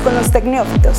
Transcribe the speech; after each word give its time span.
con 0.00 0.14
los 0.14 0.30
tecnófitos. 0.30 0.98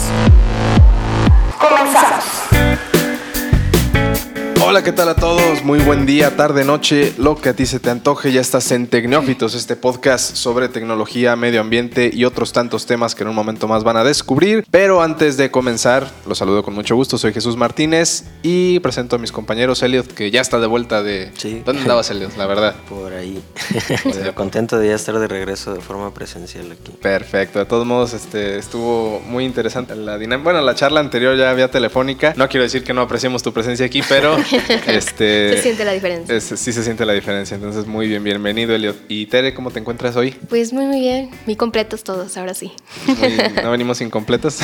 Hola, 4.69 4.83
¿qué 4.83 4.92
tal 4.92 5.09
a 5.09 5.16
todos? 5.16 5.63
Muy 5.63 5.79
buen 5.79 6.06
día, 6.06 6.35
tarde, 6.35 6.63
noche, 6.63 7.16
lo 7.17 7.35
que 7.35 7.50
a 7.50 7.56
ti 7.56 7.66
se 7.66 7.79
te 7.79 7.90
antoje. 7.90 8.31
Ya 8.31 8.39
estás 8.39 8.71
en 8.71 8.86
Tecnófitos, 8.86 9.55
este 9.55 9.75
podcast 9.75 10.36
sobre 10.36 10.69
tecnología, 10.69 11.36
medio 11.36 11.59
ambiente 11.59 12.11
y 12.13 12.23
otros 12.23 12.54
tantos 12.54 12.86
temas 12.86 13.15
que 13.15 13.23
en 13.23 13.29
un 13.29 13.36
momento 13.36 13.68
más 13.68 13.83
van 13.83 13.97
a 13.97 14.04
descubrir. 14.04 14.63
Pero 14.69 15.01
antes 15.01 15.37
de 15.37 15.50
comenzar, 15.50 16.11
los 16.27 16.37
saludo 16.37 16.61
con 16.61 16.75
mucho 16.75 16.95
gusto. 16.95 17.18
Soy 17.18 17.33
Jesús 17.33 17.57
Martínez 17.57 18.25
y 18.43 18.79
presento 18.82 19.15
a 19.15 19.19
mis 19.19 19.32
compañeros 19.32 19.82
Elliot, 19.82 20.05
que 20.05 20.29
ya 20.29 20.39
está 20.39 20.59
de 20.59 20.68
vuelta 20.68 21.01
de. 21.01 21.31
Sí. 21.36 21.63
¿Dónde 21.65 21.81
andabas, 21.81 22.11
Elliot? 22.11 22.38
La 22.38 22.45
verdad. 22.45 22.75
Por 22.88 23.11
ahí. 23.13 23.41
Estoy 24.05 24.33
contento 24.36 24.77
de 24.77 24.89
ya 24.89 24.95
estar 24.95 25.17
de 25.17 25.27
regreso 25.27 25.73
de 25.73 25.81
forma 25.81 26.14
presencial 26.14 26.71
aquí. 26.71 26.92
Perfecto. 27.01 27.57
De 27.57 27.65
todos 27.65 27.87
modos, 27.87 28.14
este, 28.14 28.59
estuvo 28.59 29.20
muy 29.21 29.45
interesante 29.45 29.95
la 29.95 30.20
dinámica. 30.20 30.43
Bueno, 30.43 30.61
la 30.61 30.75
charla 30.75 31.00
anterior 31.00 31.36
ya 31.36 31.50
había 31.50 31.71
telefónica. 31.71 32.36
No 32.38 32.48
quiero 32.48 32.66
decir 32.66 32.84
que 32.84 32.94
no 32.94 33.02
apreciemos 33.02 33.42
tu 33.42 33.52
presencia 33.52 33.88
aquí, 33.88 34.04
pero 34.08 34.38
este. 34.88 35.55
Se 35.58 35.62
siente 35.63 35.86
la 35.86 35.91
diferencia. 35.94 36.36
es- 36.36 36.44
sí 36.44 36.73
se 36.73 36.84
siente 36.84 37.05
la 37.05 37.13
diferencia. 37.13 37.55
Entonces, 37.55 37.86
muy 37.86 38.08
bien, 38.08 38.23
bienvenido, 38.23 38.73
Elliot. 38.76 38.95
Y 39.08 39.26
Tere, 39.27 39.54
¿cómo 39.54 39.72
te 39.72 39.80
encuentras 39.80 40.16
hoy? 40.16 40.31
Pues 40.50 40.73
muy, 40.73 40.86
muy 40.86 41.00
bien. 41.00 41.30
Muy 41.45 41.55
completos 41.55 42.04
todos, 42.04 42.38
ahora 42.38 42.54
sí. 42.54 42.72
Muy- 43.08 43.38
no 43.64 43.72
venimos 43.72 44.02
incompletos. 44.02 44.59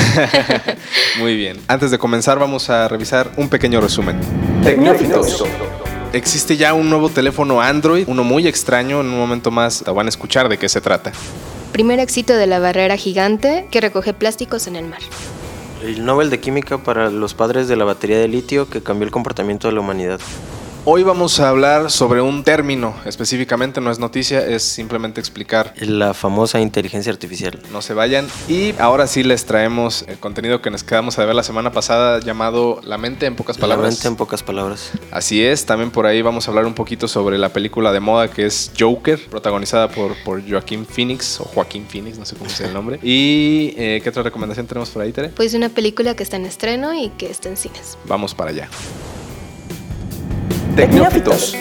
muy 1.19 1.35
bien. 1.35 1.57
Antes 1.67 1.91
de 1.91 1.97
comenzar, 1.97 2.39
vamos 2.39 2.69
a 2.69 2.87
revisar 2.87 3.31
un 3.37 3.49
pequeño 3.49 3.81
resumen. 3.81 4.19
Tecnófitos. 4.63 5.43
Existe 6.13 6.55
ya 6.55 6.73
un 6.73 6.89
nuevo 6.89 7.09
teléfono 7.09 7.61
Android, 7.61 8.05
uno 8.07 8.23
muy 8.23 8.47
extraño. 8.47 9.01
En 9.01 9.07
un 9.07 9.17
momento 9.17 9.51
más 9.51 9.83
van 9.83 10.05
a 10.05 10.09
escuchar 10.09 10.47
de 10.49 10.57
qué 10.57 10.69
se 10.69 10.79
trata. 10.81 11.11
Primer 11.73 11.99
éxito 11.99 12.33
de 12.37 12.47
la 12.47 12.59
barrera 12.59 12.95
gigante 12.95 13.67
que 13.69 13.81
recoge 13.81 14.13
plásticos 14.13 14.65
en 14.67 14.77
el 14.77 14.85
mar. 14.85 15.01
El 15.85 16.03
Nobel 16.03 16.31
de 16.31 16.39
Química 16.39 16.79
para 16.79 17.11
los 17.11 17.35
padres 17.35 17.67
de 17.67 17.75
la 17.75 17.85
batería 17.85 18.17
de 18.17 18.27
litio 18.27 18.67
que 18.67 18.81
cambió 18.81 19.05
el 19.05 19.11
comportamiento 19.11 19.67
de 19.67 19.75
la 19.75 19.81
humanidad. 19.81 20.19
Hoy 20.87 21.01
vamos 21.01 21.39
a 21.39 21.49
hablar 21.49 21.89
sobre 21.89 22.21
un 22.21 22.43
término, 22.43 22.93
específicamente 23.05 23.81
no 23.81 23.89
es 23.89 23.97
noticia, 23.97 24.45
es 24.45 24.61
simplemente 24.61 25.19
explicar. 25.19 25.73
La 25.79 26.13
famosa 26.13 26.59
inteligencia 26.59 27.11
artificial. 27.11 27.59
No 27.71 27.81
se 27.81 27.95
vayan. 27.95 28.27
Y 28.47 28.75
ahora 28.77 29.07
sí 29.07 29.23
les 29.23 29.45
traemos 29.45 30.05
el 30.07 30.19
contenido 30.19 30.61
que 30.61 30.69
nos 30.69 30.83
quedamos 30.83 31.17
a 31.17 31.25
ver 31.25 31.33
la 31.33 31.41
semana 31.41 31.71
pasada 31.71 32.19
llamado 32.19 32.81
La 32.83 32.99
mente 32.99 33.25
en 33.25 33.35
pocas 33.35 33.57
La 33.57 33.61
palabras. 33.61 33.93
mente 33.95 34.07
en 34.07 34.15
pocas 34.15 34.43
palabras. 34.43 34.91
Así 35.09 35.43
es, 35.43 35.65
también 35.65 35.89
por 35.89 36.05
ahí 36.05 36.21
vamos 36.21 36.47
a 36.47 36.51
hablar 36.51 36.67
un 36.67 36.75
poquito 36.75 37.07
sobre 37.07 37.39
la 37.39 37.49
película 37.49 37.91
de 37.91 37.99
moda 37.99 38.27
que 38.27 38.45
es 38.45 38.71
Joker, 38.79 39.19
protagonizada 39.27 39.89
por, 39.89 40.13
por 40.23 40.47
Joaquín 40.47 40.85
Phoenix 40.85 41.39
o 41.39 41.45
Joaquín 41.45 41.87
Phoenix, 41.89 42.19
no 42.19 42.25
sé 42.25 42.35
cómo 42.35 42.51
sea 42.51 42.67
el 42.67 42.75
nombre. 42.75 42.99
¿Y 43.01 43.73
eh, 43.75 44.01
qué 44.03 44.09
otra 44.09 44.21
recomendación 44.21 44.67
tenemos 44.67 44.91
por 44.91 45.01
ahí, 45.01 45.11
Tere? 45.11 45.29
Pues 45.29 45.55
una 45.55 45.69
película 45.69 46.15
que 46.15 46.21
está 46.21 46.35
en 46.35 46.45
estreno 46.45 46.93
y 46.93 47.09
que 47.09 47.31
está 47.31 47.49
en 47.49 47.57
cines. 47.57 47.97
Vamos 48.05 48.35
para 48.35 48.51
allá. 48.51 48.69
Tecnófitos. 50.75 51.55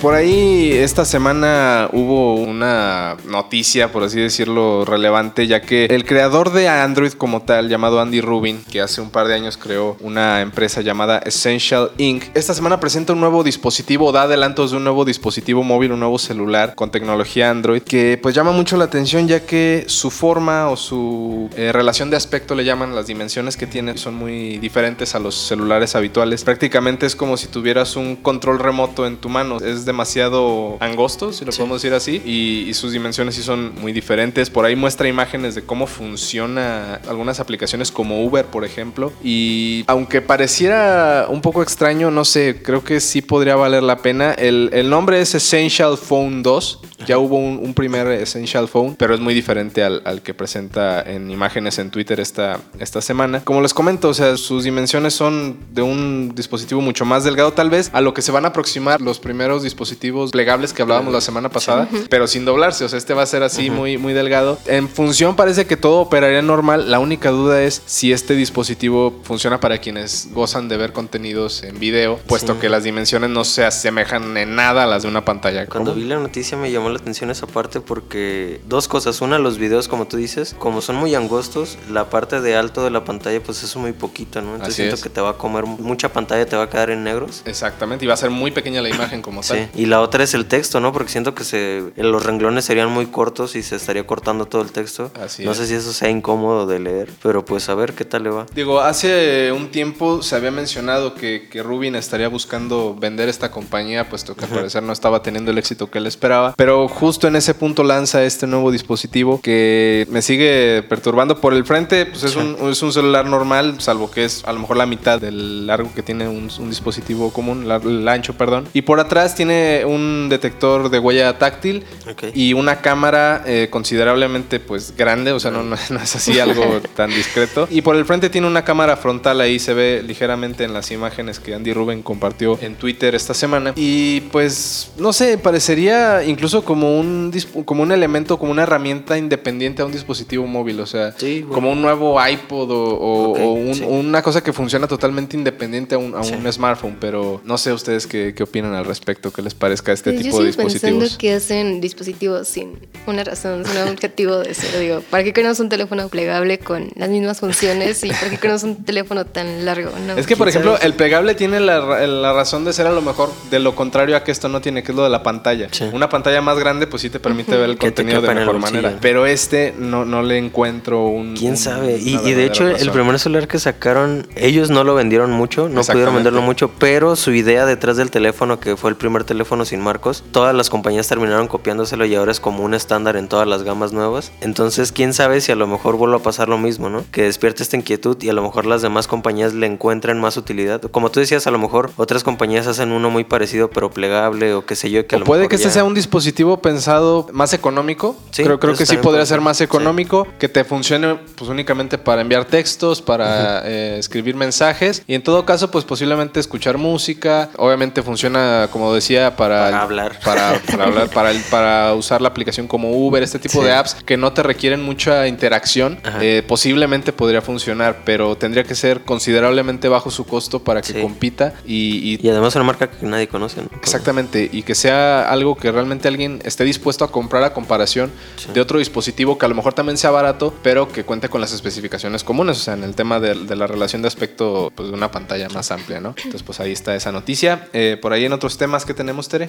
Por 0.00 0.14
ahí 0.14 0.72
esta 0.72 1.06
semana 1.06 1.88
hubo 1.92 2.34
una 2.34 3.16
noticia, 3.26 3.90
por 3.90 4.04
así 4.04 4.20
decirlo, 4.20 4.84
relevante, 4.84 5.46
ya 5.46 5.62
que 5.62 5.86
el 5.86 6.04
creador 6.04 6.52
de 6.52 6.68
Android 6.68 7.12
como 7.12 7.42
tal, 7.42 7.68
llamado 7.70 8.00
Andy 8.00 8.20
Rubin, 8.20 8.62
que 8.70 8.82
hace 8.82 9.00
un 9.00 9.10
par 9.10 9.26
de 9.26 9.34
años 9.34 9.56
creó 9.56 9.96
una 10.00 10.42
empresa 10.42 10.82
llamada 10.82 11.18
Essential 11.18 11.90
Inc., 11.96 12.24
esta 12.34 12.52
semana 12.52 12.78
presenta 12.78 13.14
un 13.14 13.20
nuevo 13.20 13.42
dispositivo, 13.42 14.12
da 14.12 14.22
adelantos 14.22 14.70
de 14.70 14.76
un 14.76 14.84
nuevo 14.84 15.04
dispositivo 15.04 15.62
móvil, 15.62 15.92
un 15.92 16.00
nuevo 16.00 16.18
celular 16.18 16.74
con 16.74 16.90
tecnología 16.90 17.50
Android, 17.50 17.82
que 17.82 18.18
pues 18.22 18.34
llama 18.34 18.52
mucho 18.52 18.76
la 18.76 18.84
atención 18.84 19.26
ya 19.26 19.46
que 19.46 19.84
su 19.88 20.10
forma 20.10 20.68
o 20.68 20.76
su 20.76 21.48
eh, 21.56 21.72
relación 21.72 22.10
de 22.10 22.16
aspecto 22.16 22.54
le 22.54 22.64
llaman 22.64 22.94
las 22.94 23.06
dimensiones 23.06 23.56
que 23.56 23.66
tiene 23.66 23.96
son 23.96 24.14
muy 24.14 24.58
diferentes 24.58 25.14
a 25.14 25.18
los 25.18 25.34
celulares 25.34 25.96
habituales. 25.96 26.44
Prácticamente 26.44 27.06
es 27.06 27.16
como 27.16 27.38
si 27.38 27.46
tuvieras 27.46 27.96
un 27.96 28.16
control 28.16 28.58
remoto 28.58 29.06
en 29.06 29.16
tu 29.16 29.30
mano. 29.30 29.58
Demasiado 29.86 30.76
angosto, 30.80 31.32
si 31.32 31.44
lo 31.44 31.52
podemos 31.52 31.80
decir 31.80 31.94
así, 31.94 32.22
y, 32.24 32.68
y 32.68 32.74
sus 32.74 32.92
dimensiones 32.92 33.34
sí 33.34 33.42
son 33.42 33.74
muy 33.80 33.92
diferentes. 33.92 34.50
Por 34.50 34.64
ahí 34.64 34.76
muestra 34.76 35.08
imágenes 35.08 35.54
de 35.54 35.62
cómo 35.62 35.86
funciona 35.86 36.96
algunas 37.08 37.40
aplicaciones 37.40 37.90
como 37.90 38.24
Uber, 38.24 38.44
por 38.46 38.64
ejemplo. 38.64 39.12
Y 39.22 39.84
aunque 39.86 40.20
pareciera 40.20 41.26
un 41.28 41.40
poco 41.40 41.62
extraño, 41.62 42.10
no 42.10 42.24
sé, 42.24 42.60
creo 42.62 42.84
que 42.84 43.00
sí 43.00 43.22
podría 43.22 43.56
valer 43.56 43.82
la 43.82 43.98
pena. 43.98 44.32
El, 44.32 44.70
el 44.72 44.90
nombre 44.90 45.20
es 45.20 45.34
Essential 45.34 45.96
Phone 45.96 46.42
2. 46.42 46.80
Ya 47.06 47.18
hubo 47.18 47.36
un, 47.36 47.60
un 47.62 47.74
primer 47.74 48.06
Essential 48.08 48.68
Phone, 48.68 48.96
pero 48.98 49.14
es 49.14 49.20
muy 49.20 49.34
diferente 49.34 49.82
al, 49.82 50.02
al 50.04 50.22
que 50.22 50.34
presenta 50.34 51.00
en 51.02 51.30
imágenes 51.30 51.78
en 51.78 51.90
Twitter 51.90 52.20
esta, 52.20 52.60
esta 52.78 53.00
semana. 53.00 53.40
Como 53.44 53.60
les 53.60 53.74
comento, 53.74 54.08
o 54.08 54.14
sea, 54.14 54.36
sus 54.36 54.64
dimensiones 54.64 55.14
son 55.14 55.56
de 55.72 55.82
un 55.82 56.32
dispositivo 56.34 56.80
mucho 56.80 57.04
más 57.04 57.24
delgado, 57.24 57.52
tal 57.52 57.70
vez 57.70 57.90
a 57.92 58.00
lo 58.00 58.12
que 58.14 58.22
se 58.22 58.32
van 58.32 58.44
a 58.44 58.48
aproximar 58.48 59.00
los 59.00 59.18
primeros 59.18 59.62
dispositivos 59.62 60.30
plegables 60.32 60.72
que 60.72 60.82
hablábamos 60.82 61.12
la 61.12 61.20
semana 61.20 61.48
pasada, 61.48 61.88
pero 62.10 62.26
sin 62.26 62.44
doblarse. 62.44 62.84
O 62.84 62.88
sea, 62.88 62.98
este 62.98 63.14
va 63.14 63.22
a 63.22 63.26
ser 63.26 63.42
así 63.42 63.70
muy, 63.70 63.98
muy 63.98 64.12
delgado. 64.12 64.58
En 64.66 64.88
función 64.88 65.36
parece 65.36 65.66
que 65.66 65.76
todo 65.76 66.00
operaría 66.00 66.42
normal. 66.42 66.90
La 66.90 66.98
única 66.98 67.30
duda 67.30 67.62
es 67.62 67.82
si 67.86 68.12
este 68.12 68.34
dispositivo 68.34 69.20
funciona 69.22 69.60
para 69.60 69.78
quienes 69.78 70.28
gozan 70.32 70.68
de 70.68 70.76
ver 70.76 70.92
contenidos 70.92 71.62
en 71.62 71.78
video, 71.78 72.18
puesto 72.26 72.54
Sí. 72.54 72.60
que 72.60 72.68
las 72.68 72.84
dimensiones 72.84 73.28
no 73.30 73.44
se 73.44 73.64
asemejan 73.64 74.36
en 74.36 74.54
nada 74.54 74.84
a 74.84 74.86
las 74.86 75.02
de 75.02 75.08
una 75.08 75.24
pantalla. 75.24 75.66
Cuando 75.66 75.94
vi 75.94 76.04
la 76.04 76.16
noticia 76.18 76.56
me 76.56 76.70
llamó 76.70 76.90
la 76.90 76.95
atención 76.96 77.30
esa 77.30 77.46
parte 77.46 77.80
porque 77.80 78.60
dos 78.66 78.88
cosas. 78.88 79.20
Una, 79.20 79.38
los 79.38 79.58
videos, 79.58 79.88
como 79.88 80.06
tú 80.06 80.16
dices, 80.16 80.54
como 80.58 80.80
son 80.80 80.96
muy 80.96 81.14
angostos, 81.14 81.78
la 81.90 82.10
parte 82.10 82.40
de 82.40 82.56
alto 82.56 82.84
de 82.84 82.90
la 82.90 83.04
pantalla 83.04 83.42
pues 83.42 83.62
es 83.62 83.76
muy 83.76 83.92
poquito, 83.92 84.40
¿no? 84.40 84.52
Entonces 84.52 84.74
Así 84.74 84.82
siento 84.82 84.96
es. 84.96 85.02
que 85.02 85.10
te 85.10 85.20
va 85.20 85.30
a 85.30 85.34
comer 85.34 85.64
mucha 85.64 86.12
pantalla, 86.12 86.46
te 86.46 86.56
va 86.56 86.64
a 86.64 86.70
quedar 86.70 86.90
en 86.90 87.04
negros. 87.04 87.42
Exactamente, 87.44 88.04
y 88.04 88.08
va 88.08 88.14
a 88.14 88.18
ser 88.18 88.30
muy 88.30 88.50
pequeña 88.50 88.82
la 88.82 88.88
imagen 88.88 89.22
como 89.22 89.40
tal. 89.42 89.58
Sí. 89.58 89.82
Y 89.82 89.86
la 89.86 90.00
otra 90.00 90.24
es 90.24 90.34
el 90.34 90.46
texto, 90.46 90.80
¿no? 90.80 90.92
Porque 90.92 91.10
siento 91.10 91.34
que 91.34 91.44
se, 91.44 91.92
los 91.96 92.24
renglones 92.24 92.64
serían 92.64 92.90
muy 92.90 93.06
cortos 93.06 93.56
y 93.56 93.62
se 93.62 93.76
estaría 93.76 94.06
cortando 94.06 94.46
todo 94.46 94.62
el 94.62 94.72
texto. 94.72 95.10
Así 95.20 95.44
no 95.44 95.52
es. 95.52 95.58
sé 95.58 95.66
si 95.66 95.74
eso 95.74 95.92
sea 95.92 96.10
incómodo 96.10 96.66
de 96.66 96.78
leer, 96.78 97.10
pero 97.22 97.44
pues 97.44 97.68
a 97.68 97.74
ver 97.74 97.94
qué 97.94 98.04
tal 98.04 98.24
le 98.24 98.30
va. 98.30 98.46
Digo, 98.54 98.80
hace 98.80 99.52
un 99.52 99.70
tiempo 99.70 100.22
se 100.22 100.36
había 100.36 100.50
mencionado 100.50 101.14
que, 101.14 101.48
que 101.50 101.62
Rubin 101.62 101.94
estaría 101.94 102.28
buscando 102.28 102.94
vender 102.94 103.28
esta 103.28 103.50
compañía, 103.50 104.08
puesto 104.08 104.34
que 104.34 104.44
al 104.44 104.50
parecer 104.50 104.82
no 104.82 104.92
estaba 104.92 105.22
teniendo 105.22 105.50
el 105.50 105.58
éxito 105.58 105.90
que 105.90 105.98
él 105.98 106.06
esperaba. 106.06 106.54
Pero 106.56 106.85
justo 106.88 107.28
en 107.28 107.36
ese 107.36 107.54
punto 107.54 107.82
lanza 107.84 108.24
este 108.24 108.46
nuevo 108.46 108.70
dispositivo 108.70 109.40
que 109.40 110.06
me 110.10 110.22
sigue 110.22 110.82
perturbando. 110.88 111.40
Por 111.40 111.54
el 111.54 111.64
frente, 111.64 112.06
pues 112.06 112.24
es, 112.24 112.36
un, 112.36 112.56
es 112.70 112.82
un 112.82 112.92
celular 112.92 113.26
normal, 113.26 113.80
salvo 113.80 114.10
que 114.10 114.24
es 114.24 114.42
a 114.44 114.52
lo 114.52 114.60
mejor 114.60 114.76
la 114.76 114.86
mitad 114.86 115.20
del 115.20 115.66
largo 115.66 115.92
que 115.94 116.02
tiene 116.02 116.28
un, 116.28 116.50
un 116.58 116.68
dispositivo 116.70 117.32
común, 117.32 117.70
el 117.70 118.08
ancho, 118.08 118.34
perdón. 118.34 118.68
Y 118.72 118.82
por 118.82 119.00
atrás 119.00 119.34
tiene 119.34 119.84
un 119.86 120.28
detector 120.28 120.90
de 120.90 120.98
huella 120.98 121.38
táctil 121.38 121.84
Ok. 122.10 122.24
y 122.34 122.52
una 122.52 122.80
cámara 122.80 123.42
eh, 123.46 123.68
considerablemente 123.70 124.60
pues 124.60 124.94
grande, 124.96 125.32
o 125.32 125.40
sea, 125.40 125.50
no, 125.50 125.62
no- 125.62 125.76
no 125.90 126.00
es 126.00 126.16
así 126.16 126.38
algo 126.40 126.80
tan 126.94 127.10
discreto. 127.10 127.68
Y 127.70 127.80
por 127.82 127.96
el 127.96 128.04
frente 128.04 128.28
tiene 128.30 128.46
una 128.46 128.64
cámara 128.64 128.96
frontal, 128.96 129.40
ahí 129.40 129.58
se 129.58 129.72
ve 129.74 130.02
ligeramente 130.06 130.64
en 130.64 130.72
las 130.72 130.90
imágenes 130.90 131.40
que 131.40 131.54
Andy 131.54 131.72
Rubin 131.72 132.02
compartió 132.02 132.58
en 132.60 132.74
Twitter 132.74 133.14
esta 133.14 133.32
semana. 133.34 133.72
Y 133.76 134.20
pues, 134.32 134.90
no 134.98 135.12
sé, 135.12 135.38
parecería 135.38 136.24
incluso 136.24 136.64
como 136.64 136.75
un, 136.98 137.32
disp- 137.32 137.64
como 137.64 137.82
un 137.82 137.92
elemento, 137.92 138.38
como 138.38 138.52
una 138.52 138.62
herramienta 138.64 139.16
independiente 139.18 139.82
a 139.82 139.86
un 139.86 139.92
dispositivo 139.92 140.46
móvil, 140.46 140.80
o 140.80 140.86
sea, 140.86 141.12
Sí, 141.12 141.40
bueno. 141.42 141.54
como 141.54 141.70
un 141.72 141.80
nuevo 141.82 142.18
iPod 142.26 142.70
o, 142.70 142.84
o- 142.94 143.30
Ok, 143.32 143.38
o 143.40 143.52
un- 143.52 143.74
sí. 143.74 143.82
una 143.84 144.22
cosa 144.22 144.42
que 144.42 144.52
funciona 144.52 144.86
totalmente 144.86 145.36
independiente 145.36 145.94
a 145.94 145.98
un, 145.98 146.14
a 146.14 146.22
Sí. 146.24 146.34
un 146.34 146.52
smartphone, 146.52 146.96
pero 147.00 147.40
no 147.44 147.56
sé 147.58 147.72
ustedes 147.72 148.06
qué, 148.06 148.34
qué 148.36 148.42
opinan 148.42 148.74
al 148.74 148.84
respecto, 148.84 149.32
qué 149.32 149.42
les 149.42 149.54
parezca 149.54 149.92
este 149.92 150.12
Pues 150.12 150.22
tipo 150.24 150.36
yo 150.36 150.42
de 150.42 150.46
dispositivos. 150.48 150.82
pensando 151.00 151.18
que 151.18 151.32
hacen 151.34 151.80
dispositivos 151.80 152.48
sin 152.48 152.78
una 153.06 153.24
razón, 153.24 153.64
sin 153.64 153.80
un 153.82 153.88
objetivo 153.88 154.36
de 154.38 154.54
ser. 154.54 154.78
Digo, 154.80 155.00
¿para 155.10 155.22
qué 155.24 155.32
queremos 155.32 155.60
un 155.60 155.68
teléfono 155.68 156.08
plegable 156.08 156.58
con 156.58 156.90
las 156.96 157.08
mismas 157.08 157.40
funciones 157.40 158.02
y 158.04 158.08
para 158.10 158.30
qué 158.30 158.38
queremos 158.38 158.62
un 158.64 158.84
teléfono 158.84 159.24
tan 159.26 159.64
largo? 159.64 159.90
No. 160.06 160.16
Es 160.16 160.26
que, 160.26 160.36
por 160.36 160.48
¿Quién 160.50 160.62
ejemplo, 160.62 160.80
el 160.80 160.94
plegable 160.94 161.34
tiene 161.34 161.60
la, 161.60 162.06
la 162.06 162.32
razón 162.32 162.64
de 162.64 162.72
ser 162.72 162.86
a 162.86 162.92
lo 162.92 163.02
mejor 163.02 163.30
de 163.50 163.58
lo 163.58 163.74
contrario 163.74 164.16
a 164.16 164.24
que 164.24 164.32
esto 164.32 164.48
no 164.48 164.60
tiene, 164.60 164.82
que 164.82 164.92
es 164.92 164.96
lo 164.96 165.04
de 165.04 165.10
la 165.10 165.22
pantalla. 165.22 165.68
Sí. 165.70 165.84
Una 165.92 166.08
pantalla 166.08 166.40
más 166.42 166.55
grande, 166.56 166.86
pues 166.86 167.02
sí 167.02 167.10
te 167.10 167.20
permite 167.20 167.56
ver 167.56 167.70
el 167.70 167.78
contenido 167.78 168.20
de 168.22 168.34
mejor 168.34 168.58
manera. 168.58 168.98
Pero 169.00 169.26
este 169.26 169.74
no, 169.78 170.04
no 170.04 170.22
le 170.22 170.38
encuentro 170.38 171.06
un. 171.06 171.34
¿Quién 171.36 171.52
un- 171.52 171.56
sabe? 171.56 171.98
Y, 171.98 172.32
de 172.32 172.44
hecho, 172.46 172.68
el 172.68 172.90
primer 172.90 173.18
celular 173.18 173.48
que 173.48 173.58
sacaron, 173.58 174.26
ellos 174.36 174.70
no 174.70 174.84
lo 174.84 174.94
vendieron 174.94 175.30
mucho, 175.32 175.68
no 175.68 175.82
pudieron 175.82 176.14
venderlo 176.14 176.42
mucho, 176.42 176.70
pero 176.78 177.16
su 177.16 177.32
idea 177.32 177.66
detrás 177.66 177.96
del 177.96 178.10
teléfono, 178.10 178.60
que 178.60 178.76
fue 178.76 178.90
el 178.90 178.96
primer 178.96 179.24
teléfono 179.24 179.64
sin 179.64 179.80
marcos, 179.80 180.24
todas 180.32 180.54
las 180.54 180.70
compañías 180.70 181.08
terminaron 181.08 181.48
copiándoselo 181.48 182.04
y 182.06 182.14
ahora 182.14 182.32
es 182.32 182.40
como 182.40 182.62
un 182.64 182.74
estándar 182.74 183.16
en 183.16 183.28
todas 183.28 183.46
las 183.48 183.62
gamas 183.62 183.92
nuevas. 183.92 184.32
Entonces, 184.40 184.92
quién 184.92 185.12
sabe 185.12 185.40
si 185.40 185.52
a 185.52 185.56
lo 185.56 185.66
mejor 185.66 185.96
vuelve 185.96 186.16
a 186.16 186.20
pasar 186.20 186.48
lo 186.48 186.58
mismo, 186.58 186.88
¿no? 186.88 187.04
Que 187.12 187.22
despierte 187.22 187.62
esta 187.62 187.76
inquietud 187.76 188.16
y 188.22 188.28
a 188.28 188.32
lo 188.32 188.42
mejor 188.42 188.66
las 188.66 188.82
demás 188.82 189.06
compañías 189.08 189.54
le 189.54 189.66
encuentren 189.66 190.20
más 190.20 190.36
utilidad. 190.36 190.80
Como 190.82 191.10
tú 191.10 191.20
decías, 191.20 191.46
a 191.46 191.50
lo 191.50 191.58
mejor 191.58 191.90
otras 191.96 192.22
compañías 192.24 192.66
hacen 192.66 192.92
uno 192.92 193.10
muy 193.10 193.24
parecido 193.24 193.70
pero 193.70 193.90
plegable 193.90 194.54
o 194.54 194.64
qué 194.64 194.76
sé 194.76 194.90
yo. 194.90 195.06
Que 195.06 195.16
a 195.16 195.18
lo 195.18 195.24
puede 195.24 195.40
mejor 195.40 195.50
que 195.50 195.56
este 195.56 195.68
ya- 195.68 195.74
sea 195.74 195.84
un 195.84 195.94
dispositivo 195.94 196.45
pensado 196.62 197.26
más 197.32 197.52
económico. 197.52 198.16
Sí, 198.30 198.42
creo 198.44 198.58
creo 198.60 198.74
que 198.74 198.86
sí 198.86 198.96
podría 198.98 199.26
ser 199.26 199.40
más 199.40 199.58
Sí. 199.58 199.64
económico, 199.64 200.26
que 200.38 200.48
te 200.48 200.64
funcione 200.64 201.18
pues 201.36 201.50
únicamente 201.50 201.98
para 201.98 202.20
enviar 202.22 202.44
textos, 202.44 203.02
para 203.02 203.62
eh, 203.64 203.96
escribir 203.98 204.36
mensajes 204.36 205.02
y 205.06 205.14
en 205.14 205.22
todo 205.22 205.44
caso 205.44 205.70
pues 205.70 205.84
posiblemente 205.84 206.40
escuchar 206.40 206.78
música. 206.78 207.50
Obviamente 207.56 208.02
funciona 208.02 208.68
como 208.70 208.92
decía 208.94 209.36
para 209.36 209.64
Para 209.64 209.82
hablar. 209.82 210.20
para, 210.24 210.60
para 210.70 210.84
hablar, 210.84 211.10
para, 211.10 211.30
el- 211.30 211.42
para 211.50 211.94
usar 211.94 212.20
la 212.20 212.28
aplicación 212.28 212.66
como 212.68 212.90
Uber, 212.92 213.22
este 213.22 213.38
tipo 213.38 213.64
de 213.64 213.72
apps 213.72 213.94
que 214.04 214.16
no 214.16 214.32
te 214.32 214.42
requieren 214.42 214.82
mucha 214.82 215.26
interacción, 215.28 215.98
eh, 216.20 216.42
posiblemente 216.46 217.12
podría 217.12 217.42
funcionar, 217.42 218.02
pero 218.04 218.36
tendría 218.36 218.64
que 218.64 218.74
ser 218.74 219.02
considerablemente 219.02 219.88
bajo 219.88 220.10
su 220.10 220.24
costo 220.26 220.60
para 220.62 220.82
que 220.82 221.00
compita 221.00 221.54
y, 221.66 222.14
y 222.20 222.26
Y 222.26 222.28
además 222.30 222.54
una 222.56 222.64
marca 222.64 222.90
que 222.90 223.06
nadie 223.06 223.28
conoce. 223.28 223.62
¿no? 223.62 223.68
Exactamente, 223.80 224.48
y 224.52 224.62
que 224.62 224.74
sea 224.74 225.28
algo 225.30 225.56
que 225.56 225.70
realmente 225.72 226.08
alguien 226.08 226.35
esté 226.44 226.64
dispuesto 226.64 227.04
a 227.04 227.10
comprar 227.12 227.42
a 227.44 227.52
comparación 227.54 228.10
Sí. 228.36 228.48
de 228.52 228.60
otro 228.60 228.78
dispositivo 228.78 229.38
que 229.38 229.46
a 229.46 229.48
lo 229.48 229.54
mejor 229.54 229.72
también 229.74 229.96
sea 229.96 230.10
barato, 230.10 230.54
pero 230.62 230.88
que 230.90 231.04
cuente 231.04 231.28
con 231.28 231.40
las 231.40 231.52
especificaciones 231.52 232.24
comunes, 232.24 232.58
o 232.58 232.60
sea, 232.60 232.74
en 232.74 232.84
el 232.84 232.94
tema 232.94 233.20
de, 233.20 233.34
de 233.34 233.56
la 233.56 233.66
relación 233.66 234.02
de 234.02 234.08
aspecto 234.08 234.72
pues, 234.74 234.88
de 234.88 234.94
una 234.94 235.10
pantalla 235.10 235.48
más 235.48 235.70
amplia, 235.70 236.00
¿no? 236.00 236.10
Entonces, 236.16 236.42
pues 236.42 236.60
ahí 236.60 236.72
está 236.72 236.94
esa 236.94 237.12
noticia. 237.12 237.68
Eh, 237.72 237.98
por 238.00 238.12
ahí 238.12 238.24
en 238.24 238.32
otros 238.32 238.56
temas 238.58 238.84
que 238.84 238.94
tenemos, 238.94 239.28
Tere. 239.28 239.48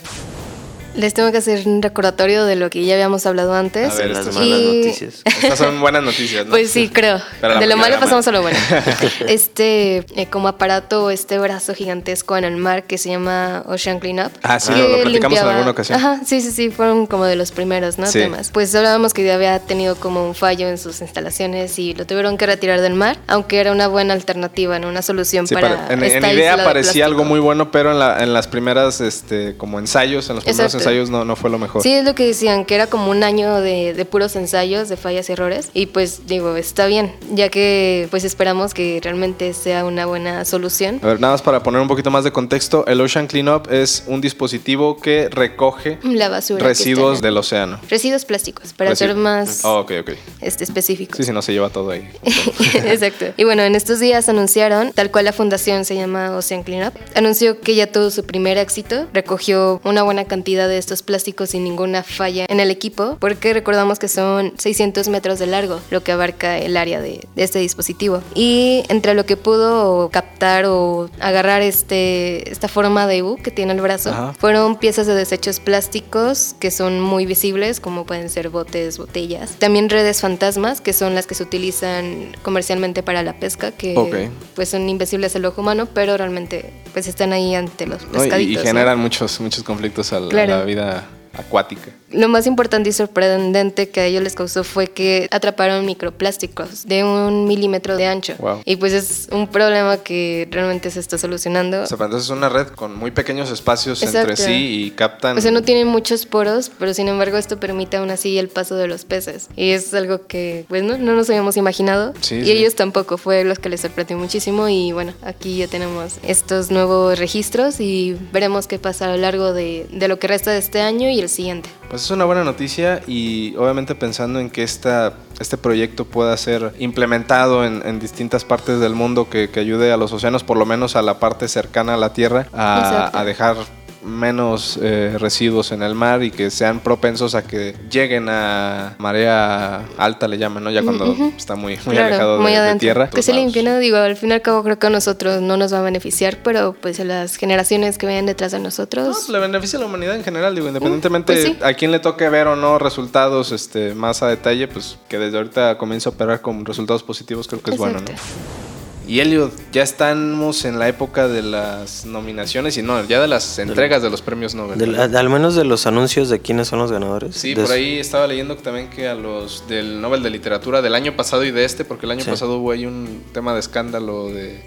Les 0.98 1.14
tengo 1.14 1.32
que 1.32 1.38
hacer 1.38 1.68
un 1.68 1.82
recordatorio 1.82 2.44
de 2.46 2.56
lo 2.56 2.70
que 2.70 2.84
ya 2.84 2.96
habíamos 2.96 3.26
hablado 3.26 3.54
antes. 3.54 3.92
A 3.94 3.96
ver, 3.96 4.12
estas 4.12 4.34
malas 4.34 4.48
Y- 4.50 4.78
noticias. 4.88 5.22
Estas 5.26 5.58
son 5.60 5.80
buenas 5.80 6.04
noticias, 6.04 6.46
¿no? 6.46 6.50
Pues 6.52 6.72
sí, 6.72 6.90
creo. 6.90 7.22
De 7.42 7.68
lo 7.68 7.78
malo 7.78 8.00
pasamos 8.00 8.28
a 8.28 8.32
lo 8.32 8.42
bueno. 8.42 8.58
Este, 9.28 9.98
eh, 10.16 10.28
como 10.30 10.48
aparato, 10.48 11.12
este 11.12 11.38
brazo 11.40 11.74
gigantesco 11.74 12.38
en 12.38 12.44
el 12.44 12.58
mar 12.58 12.84
que 12.84 12.98
se 12.98 13.10
llama 13.10 13.64
Ocean 13.68 14.00
Cleanup. 14.00 14.32
Ah, 14.44 14.60
sí, 14.60 14.72
lo- 14.72 14.78
lo 14.78 14.88
platicamos 15.04 15.14
en 15.14 15.22
limpiaba- 15.22 15.52
alguna 15.52 15.72
ocasión. 15.72 15.98
Ajá, 16.00 16.22
sí, 16.26 16.42
sí, 16.42 16.52
sí, 16.52 16.70
fueron 16.70 17.06
como 17.08 17.26
de 17.26 17.36
los 17.36 17.52
primeros, 17.52 17.98
¿no? 17.98 18.08
Sí. 18.08 18.20
Temas. 18.20 18.50
Pues 18.52 18.74
hablábamos 18.74 19.14
que 19.14 19.32
había 19.32 19.60
tenido 19.60 19.96
como 19.96 20.26
un 20.26 20.34
fallo 20.36 20.68
en 20.68 20.78
sus 20.78 21.02
instalaciones 21.02 21.78
y 21.80 21.94
lo 21.94 22.06
tuvieron 22.06 22.38
que 22.38 22.46
retirar 22.46 22.82
del 22.82 22.94
mar, 22.94 23.18
aunque 23.28 23.60
era 23.60 23.72
una 23.72 23.88
buena 23.88 24.14
alternativa, 24.14 24.80
¿no? 24.80 24.88
Una 24.88 25.02
solución 25.02 25.46
Sí, 25.48 25.54
para. 25.54 25.88
en, 25.92 26.04
en 26.04 26.04
esta 26.04 26.34
idea 26.34 26.64
parecía 26.64 27.06
algo 27.06 27.24
muy 27.24 27.40
bueno, 27.40 27.70
pero 27.72 27.92
en, 27.92 28.00
la- 28.00 28.24
en 28.24 28.34
las 28.34 28.48
primeras, 28.48 29.02
este, 29.02 29.56
como 29.58 29.78
ensayos, 29.80 30.30
en 30.30 30.36
los 30.38 30.44
primeros 30.44 30.60
Exacto. 30.74 30.78
ensayos 30.78 30.87
no, 31.10 31.26
no 31.26 31.36
fue 31.36 31.50
lo 31.50 31.60
mejor. 31.60 31.82
Sí, 31.82 31.92
es 31.94 32.04
lo 32.06 32.16
que 32.16 32.26
decían, 32.26 32.66
que 32.66 32.76
era 32.76 32.88
como 32.88 33.10
un 33.12 33.24
año 33.24 33.62
de, 33.62 33.94
de 33.94 34.06
puros 34.06 34.36
ensayos, 34.36 34.90
de 34.90 34.98
fallas 34.98 35.30
y 35.30 35.34
errores. 35.34 35.70
Y 35.74 35.88
pues 35.88 36.28
digo, 36.28 36.56
está 36.56 36.86
bien, 36.88 37.14
ya 37.32 37.50
que 37.50 38.08
pues 38.10 38.24
esperamos 38.24 38.74
que 38.74 39.00
realmente 39.04 39.54
sea 39.54 39.86
una 39.86 40.06
buena 40.06 40.46
solución. 40.46 41.00
A 41.04 41.08
ver, 41.08 41.20
nada 41.20 41.34
más 41.34 41.42
para 41.42 41.62
poner 41.64 41.82
un 41.82 41.88
poquito 41.88 42.10
más 42.12 42.24
de 42.24 42.32
contexto, 42.32 42.86
el 42.88 43.02
Ocean 43.02 43.28
Cleanup 43.28 43.72
es 43.72 44.04
un 44.08 44.22
dispositivo 44.22 44.98
que 45.00 45.30
recoge 45.30 46.00
La 46.04 46.30
basura. 46.30 46.66
residuos 46.66 47.22
del 47.22 47.38
océano. 47.38 47.80
Residuos 47.90 48.26
plásticos, 48.26 48.74
para 48.74 48.92
Residu- 48.92 48.98
ser 48.98 49.16
más 49.16 49.66
Oh, 49.66 49.80
ok, 49.80 49.92
ok. 50.02 50.12
este, 50.42 50.64
específicos. 50.64 51.18
Sí, 51.18 51.24
sí, 51.24 51.32
no 51.32 51.42
se 51.42 51.52
lleva 51.54 51.70
todo 51.70 51.92
ahí. 51.92 52.08
Exacto. 52.74 53.26
Y 53.38 53.44
bueno, 53.44 53.64
en 53.64 53.76
estos 53.76 54.00
días 54.00 54.30
anunciaron, 54.30 54.92
tal 54.94 55.12
cual 55.12 55.26
la 55.26 55.34
fundación 55.34 55.86
se 55.86 55.96
llama 55.96 56.36
Ocean 56.36 56.64
Cleanup, 56.64 56.94
anunció 57.16 57.60
que 57.62 57.76
ya 57.76 57.88
tuvo 57.92 58.10
su 58.10 58.26
primer 58.26 58.58
éxito, 58.58 59.08
recogió 59.14 59.82
una 59.84 60.04
buena 60.04 60.26
cantidad 60.26 60.68
de 60.68 60.77
estos 60.80 61.04
plásticos 61.04 61.50
sin 61.52 61.64
ninguna 61.64 62.04
falla 62.04 62.46
en 62.50 62.60
el 62.60 62.72
equipo, 62.72 63.18
porque 63.20 63.54
recordamos 63.54 64.00
que 64.00 64.08
son 64.08 64.54
600 64.58 65.08
metros 65.10 65.40
de 65.40 65.48
largo, 65.48 65.80
lo 65.92 66.04
que 66.04 66.12
abarca 66.12 66.58
el 66.58 66.78
área 66.78 67.02
de, 67.02 67.28
de 67.36 67.44
este 67.44 67.60
dispositivo. 67.60 68.22
Y 68.36 68.84
entre 68.90 69.14
lo 69.14 69.26
que 69.26 69.38
pudo 69.38 70.10
captar 70.10 70.66
o 70.66 71.10
agarrar 71.20 71.62
este, 71.62 72.50
esta 72.52 72.68
forma 72.68 73.08
de 73.08 73.24
U 73.24 73.38
que 73.42 73.52
tiene 73.52 73.74
el 73.74 73.82
brazo, 73.82 74.10
Ajá. 74.12 74.34
fueron 74.40 74.78
piezas 74.78 75.08
de 75.08 75.16
desechos 75.16 75.60
plásticos 75.60 76.56
que 76.60 76.72
son 76.72 77.00
muy 77.02 77.26
visibles, 77.26 77.80
como 77.80 78.06
pueden 78.06 78.30
ser 78.30 78.50
botes, 78.50 78.98
botellas. 78.98 79.52
También 79.60 79.90
redes 79.90 80.22
fantasmas, 80.22 80.82
que 80.82 80.94
son 80.94 81.16
las 81.16 81.28
que 81.28 81.36
se 81.36 81.44
utilizan 81.44 82.36
comercialmente 82.44 83.04
para 83.04 83.24
la 83.24 83.34
pesca, 83.40 83.72
que 83.72 83.96
Ok. 83.98 84.16
pues 84.56 84.70
son 84.70 84.88
invisibles 84.90 85.36
al 85.36 85.46
ojo 85.46 85.62
humano, 85.62 85.88
pero 85.94 86.18
realmente 86.18 86.74
pues 86.94 87.08
están 87.08 87.32
ahí 87.34 87.54
ante 87.56 87.86
los 87.86 88.04
¿no? 88.04 88.10
Y- 88.10 88.12
pescaditos. 88.22 88.52
Y, 88.54 88.56
¿no? 88.56 88.62
generan 88.64 89.00
muchos, 89.00 89.40
muchos 89.40 89.64
conflictos 89.64 90.14
a 90.14 90.20
la, 90.20 90.30
Claro. 90.30 90.54
a 90.56 90.58
la 90.60 90.66
vida 90.68 91.04
acuática. 91.38 91.92
Lo 92.12 92.30
más 92.30 92.48
importante 92.48 92.90
y 92.90 92.94
sorprendente 92.94 93.90
que 93.90 94.00
a 94.00 94.06
ellos 94.06 94.24
les 94.24 94.34
causó 94.34 94.64
fue 94.64 94.88
que 94.88 95.28
atraparon 95.32 95.86
microplásticos 95.86 96.86
de 96.88 97.04
un 97.04 97.46
milímetro 97.48 97.98
de 97.98 98.08
ancho. 98.08 98.36
Wow. 98.40 98.62
Y 98.66 98.78
pues 98.78 98.94
es 98.94 99.28
un 99.32 99.48
problema 99.48 99.98
que 99.98 100.48
realmente 100.50 100.90
se 100.90 101.00
está 101.00 101.18
solucionando. 101.18 101.84
O 101.84 101.86
sea, 101.86 101.98
entonces 102.00 102.24
es 102.24 102.30
una 102.30 102.50
red 102.50 102.68
con 102.68 102.96
muy 102.96 103.12
pequeños 103.12 103.52
espacios 103.52 104.02
entre 104.04 104.22
Exacto. 104.22 104.44
sí 104.44 104.86
y 104.86 104.92
captan. 104.92 105.38
O 105.38 105.42
sea, 105.42 105.52
no 105.52 105.64
tienen 105.64 105.88
muchos 105.88 106.26
poros, 106.26 106.72
pero 106.80 106.94
sin 106.94 107.08
embargo 107.08 107.38
esto 107.38 107.60
permite 107.60 107.98
aún 107.98 108.10
así 108.10 108.38
el 108.38 108.48
paso 108.48 108.76
de 108.76 108.88
los 108.88 109.06
peces. 109.06 109.50
Y 109.56 109.72
es 109.72 109.94
algo 109.94 110.28
que, 110.28 110.66
pues, 110.70 110.84
no, 110.84 110.98
no 110.98 111.14
nos 111.14 111.30
habíamos 111.30 111.58
imaginado. 111.58 112.14
Sí, 112.22 112.36
y 112.36 112.46
sí. 112.46 112.52
ellos 112.52 112.76
tampoco, 112.76 113.18
fue 113.18 113.44
los 113.44 113.60
que 113.60 113.70
les 113.70 113.82
sorprendió 113.82 114.18
muchísimo. 114.18 114.70
Y 114.70 114.92
bueno, 114.94 115.14
aquí 115.24 115.58
ya 115.58 115.68
tenemos 115.68 116.16
estos 116.24 116.72
nuevos 116.72 117.20
registros 117.20 117.80
y 117.80 118.18
veremos 118.32 118.68
qué 118.68 118.80
pasa 118.80 119.06
a 119.06 119.16
lo 119.16 119.18
largo 119.18 119.54
de, 119.54 119.88
de 119.92 120.08
lo 120.08 120.20
que 120.20 120.28
resta 120.28 120.52
de 120.52 120.60
este 120.60 120.82
año 120.82 121.10
y 121.10 121.20
el 121.20 121.27
siguiente. 121.30 121.70
Pues 121.90 122.04
es 122.04 122.12
una 122.12 122.26
buena 122.26 122.44
noticia 122.44 123.02
y 123.08 123.56
obviamente 123.56 123.96
pensando 123.96 124.40
en 124.40 124.50
que 124.50 124.64
esta, 124.64 125.14
este 125.40 125.58
proyecto 125.58 126.06
pueda 126.06 126.36
ser 126.38 126.74
implementado 126.80 127.66
en, 127.66 127.82
en 127.86 128.00
distintas 128.00 128.46
partes 128.46 128.80
del 128.80 128.96
mundo 128.96 129.30
que, 129.30 129.50
que 129.50 129.60
ayude 129.60 129.92
a 129.92 129.98
los 129.98 130.12
océanos, 130.12 130.44
por 130.44 130.58
lo 130.58 130.66
menos 130.66 130.96
a 130.96 131.02
la 131.02 131.20
parte 131.20 131.48
cercana 131.48 131.96
a 131.96 131.98
la 131.98 132.14
Tierra, 132.14 132.48
a 132.54 133.24
dejar 133.26 133.58
menos 134.04 134.80
eh, 134.82 135.16
residuos 135.20 135.72
en 135.72 135.82
el 135.82 135.96
mar 135.96 136.24
y 136.24 136.32
que 136.32 136.50
sean 136.50 136.80
propensos 136.80 137.36
a 137.36 137.44
que 137.44 137.76
lleguen 137.90 138.28
a 138.30 138.96
marea 138.98 139.86
alta, 139.98 140.28
le 140.28 140.38
llaman, 140.38 140.64
¿no? 140.64 140.72
Ya 140.72 140.84
cuando 140.84 141.16
está 141.36 141.56
muy, 141.56 141.78
muy 141.86 141.98
alejado 141.98 142.38
de, 142.38 142.44
muy 142.44 142.54
de 142.54 142.76
tierra. 142.76 143.10
Que 143.10 143.22
se 143.22 143.34
limpie, 143.34 143.64
¿no? 143.64 143.80
Digo, 143.80 143.98
al 143.98 144.16
fin 144.16 144.30
y 144.30 144.34
al 144.34 144.42
cabo 144.42 144.64
creo 144.64 144.80
que 144.80 144.88
a 144.88 144.90
nosotros 144.90 145.42
no 145.42 145.58
nos 145.58 145.74
va 145.74 145.80
a 145.80 145.82
beneficiar, 145.82 146.38
pero 146.44 146.74
pues 146.74 147.00
a 147.00 147.04
las 147.04 147.36
generaciones 147.36 147.98
que 147.98 148.08
vienen 148.08 148.26
detrás 148.26 148.52
de 148.52 148.60
No, 148.60 148.66
nosotros. 148.66 149.08
pues, 149.08 149.30
le 149.30 149.40
beneficia 149.40 149.78
a 149.78 149.82
la 149.82 149.88
humanidad 149.88 150.16
en 150.16 150.24
general, 150.24 150.56
digo, 150.56 150.68
independientemente 150.68 151.34
pues 151.34 151.46
sí. 151.46 151.58
a 151.64 151.74
quien 151.74 151.92
le 151.92 152.00
toque 152.00 152.30
ver 152.30 152.48
o 152.48 152.56
no 152.56 152.80
resultados 152.80 153.52
este, 153.52 153.94
más 153.94 154.22
a 154.24 154.28
detalle, 154.28 154.68
pues 154.68 154.98
que 155.08 155.18
desde 155.18 155.38
ahorita 155.38 155.78
comience 155.78 156.10
a 156.10 156.12
operar 156.12 156.42
con 156.42 156.66
resultados 156.66 157.04
positivos, 157.04 157.48
creo 157.48 157.62
que 157.62 157.72
es 157.72 157.78
bueno, 157.78 158.00
¿no? 158.00 158.67
Y 159.08 159.22
Elliot, 159.22 159.54
ya 159.72 159.84
estamos 159.84 160.66
en 160.66 160.80
la 160.80 160.90
época 160.90 161.30
de 161.30 161.42
las 161.42 162.06
nominaciones 162.06 162.78
y 162.78 162.82
no, 162.82 163.02
ya 163.06 163.22
de 163.22 163.28
las 163.30 163.58
entregas 163.58 164.02
de 164.04 164.10
los 164.10 164.22
premios 164.22 164.54
Nobel. 164.54 165.00
Al 165.00 165.30
menos 165.30 165.56
de 165.56 165.64
los 165.64 165.88
anuncios 165.88 166.28
de 166.30 166.40
quiénes 166.42 166.68
son 166.68 166.80
los 166.80 166.92
ganadores. 166.92 167.36
Sí, 167.36 167.56
por 167.56 167.64
eso. 167.64 167.74
ahí 167.74 167.98
estaba 168.00 168.28
leyendo 168.28 168.58
también 168.58 168.90
que 168.90 169.08
a 169.08 169.16
los 169.16 169.66
del 169.70 170.02
Nobel 170.02 170.24
de 170.24 170.30
Literatura 170.30 170.82
del 170.82 170.94
año 170.94 171.16
pasado 171.16 171.46
y 171.46 171.52
de 171.52 171.64
este, 171.64 171.86
porque 171.86 172.06
el 172.06 172.12
año 172.12 172.24
Sí. 172.26 172.30
pasado 172.32 172.58
hubo 172.58 172.72
ahí 172.72 172.86
un 172.86 173.24
tema 173.32 173.54
de 173.54 173.62
escándalo 173.62 174.28
de, 174.28 174.62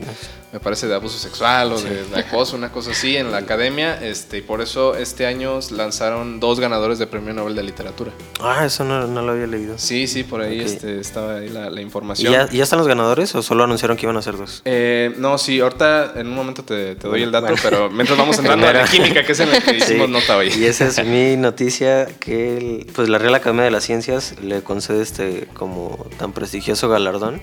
me 0.54 0.58
parece, 0.60 0.86
de 0.88 0.94
abuso 0.94 1.18
sexual 1.18 1.72
o 1.74 1.80
de, 1.80 2.04
de 2.04 2.20
acoso, 2.20 2.56
una 2.56 2.72
cosa 2.72 2.92
así 2.92 3.16
en 3.18 3.30
la 3.30 3.36
academia, 3.38 4.02
este, 4.02 4.38
y 4.38 4.42
por 4.42 4.62
eso 4.62 4.94
este 4.94 5.26
año 5.26 5.58
lanzaron 5.70 6.40
dos 6.40 6.60
ganadores 6.60 6.98
de 6.98 7.06
premio 7.06 7.34
Nobel 7.34 7.54
de 7.54 7.62
Literatura. 7.62 8.12
Ah, 8.40 8.64
eso 8.64 8.84
no, 8.84 9.06
no 9.06 9.20
lo 9.20 9.32
había 9.32 9.46
leído. 9.46 9.74
Sí, 9.76 10.06
sí, 10.06 10.24
por 10.24 10.40
ahí 10.40 10.60
este, 10.60 10.98
estaba 10.98 11.36
ahí 11.36 11.50
la, 11.50 11.68
la 11.68 11.80
¿Y 11.80 11.84
información. 11.84 12.32
ya, 12.32 12.48
ya 12.48 12.62
están 12.62 12.78
los 12.78 12.88
ganadores 12.88 13.34
o 13.34 13.42
solo 13.42 13.64
anunciaron 13.64 13.98
que 13.98 14.06
iban 14.06 14.16
a 14.16 14.22
ser 14.22 14.29
Eh, 14.64 15.14
no, 15.18 15.38
sí, 15.38 15.60
ahorita 15.60 16.12
en 16.16 16.26
un 16.28 16.34
momento 16.34 16.62
te, 16.64 16.96
te 16.96 17.08
doy 17.08 17.22
el 17.22 17.30
dato, 17.32 17.54
pero 17.62 17.90
mientras 17.90 18.18
vamos 18.18 18.38
entrando 18.38 18.66
a 18.66 18.72
la 18.72 18.84
química, 18.84 19.24
que 19.24 19.32
es 19.32 19.40
en 19.40 19.48
el 19.54 19.62
que 19.62 19.76
hicimos 19.78 20.06
Sí, 20.06 20.12
nota 20.12 20.36
hoy. 20.36 20.48
Y 20.56 20.64
esa 20.66 20.86
es 20.86 21.04
mi 21.06 21.36
noticia 21.36 22.06
que 22.20 22.56
el- 22.56 22.86
pues 22.94 23.08
la 23.08 23.18
Real 23.18 23.34
Academia 23.34 23.64
de 23.64 23.70
las 23.70 23.84
Ciencias 23.84 24.34
le 24.42 24.62
concede 24.62 25.02
este 25.02 25.48
como 25.54 26.06
tan 26.18 26.32
prestigioso 26.32 26.88
galardón 26.88 27.40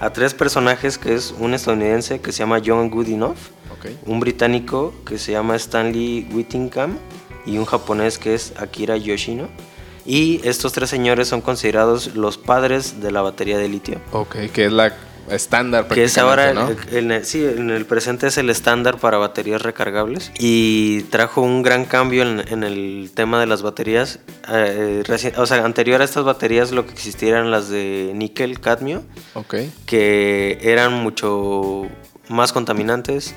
a 0.00 0.12
tres 0.12 0.34
personajes 0.34 0.98
que 0.98 1.14
es 1.14 1.32
un 1.38 1.54
estadounidense 1.54 2.20
que 2.20 2.32
se 2.32 2.38
llama 2.40 2.60
John 2.64 2.90
Goodenough, 2.90 3.36
un 4.06 4.20
británico 4.20 4.92
que 5.06 5.18
se 5.18 5.32
llama 5.32 5.54
Stanley 5.56 6.26
Whittingham 6.32 6.98
y 7.46 7.58
un 7.58 7.64
japonés 7.64 8.18
que 8.18 8.34
es 8.34 8.52
Akira 8.58 8.96
Yoshino. 8.96 9.48
Y 10.04 10.40
estos 10.42 10.72
tres 10.72 10.90
señores 10.90 11.28
son 11.28 11.40
considerados 11.40 12.16
los 12.16 12.36
padres 12.36 13.00
de 13.00 13.12
la 13.12 13.22
batería 13.22 13.56
de 13.58 13.68
litio. 13.68 14.00
Ok, 14.10 14.34
que 14.52 14.66
es 14.66 14.72
la 14.72 14.92
estándar 15.30 15.88
Que 15.88 16.04
es 16.04 16.18
ahora, 16.18 16.52
¿no? 16.52 16.70
en 16.90 17.10
el- 17.12 17.24
sí, 17.24 17.44
en 17.44 17.70
el 17.70 17.86
presente 17.86 18.26
es 18.26 18.38
el 18.38 18.50
estándar 18.50 18.98
para 18.98 19.18
baterías 19.18 19.62
recargables 19.62 20.32
y 20.38 21.02
trajo 21.04 21.40
un 21.42 21.62
gran 21.62 21.84
cambio 21.84 22.22
en, 22.22 22.42
en 22.48 22.64
el 22.64 23.10
tema 23.14 23.40
de 23.40 23.46
las 23.46 23.62
baterías. 23.62 24.18
Eh, 24.52 25.02
reci- 25.06 25.32
o 25.36 25.46
sea, 25.46 25.64
anterior 25.64 26.00
a 26.00 26.04
estas 26.04 26.24
baterías 26.24 26.72
lo 26.72 26.86
que 26.86 26.92
existían 26.92 27.32
eran 27.32 27.50
las 27.50 27.68
de 27.68 28.12
níquel, 28.14 28.60
cadmio, 28.60 29.02
Ok. 29.34 29.54
que 29.86 30.58
eran 30.62 30.92
mucho 30.94 31.86
más 32.28 32.52
contaminantes, 32.52 33.34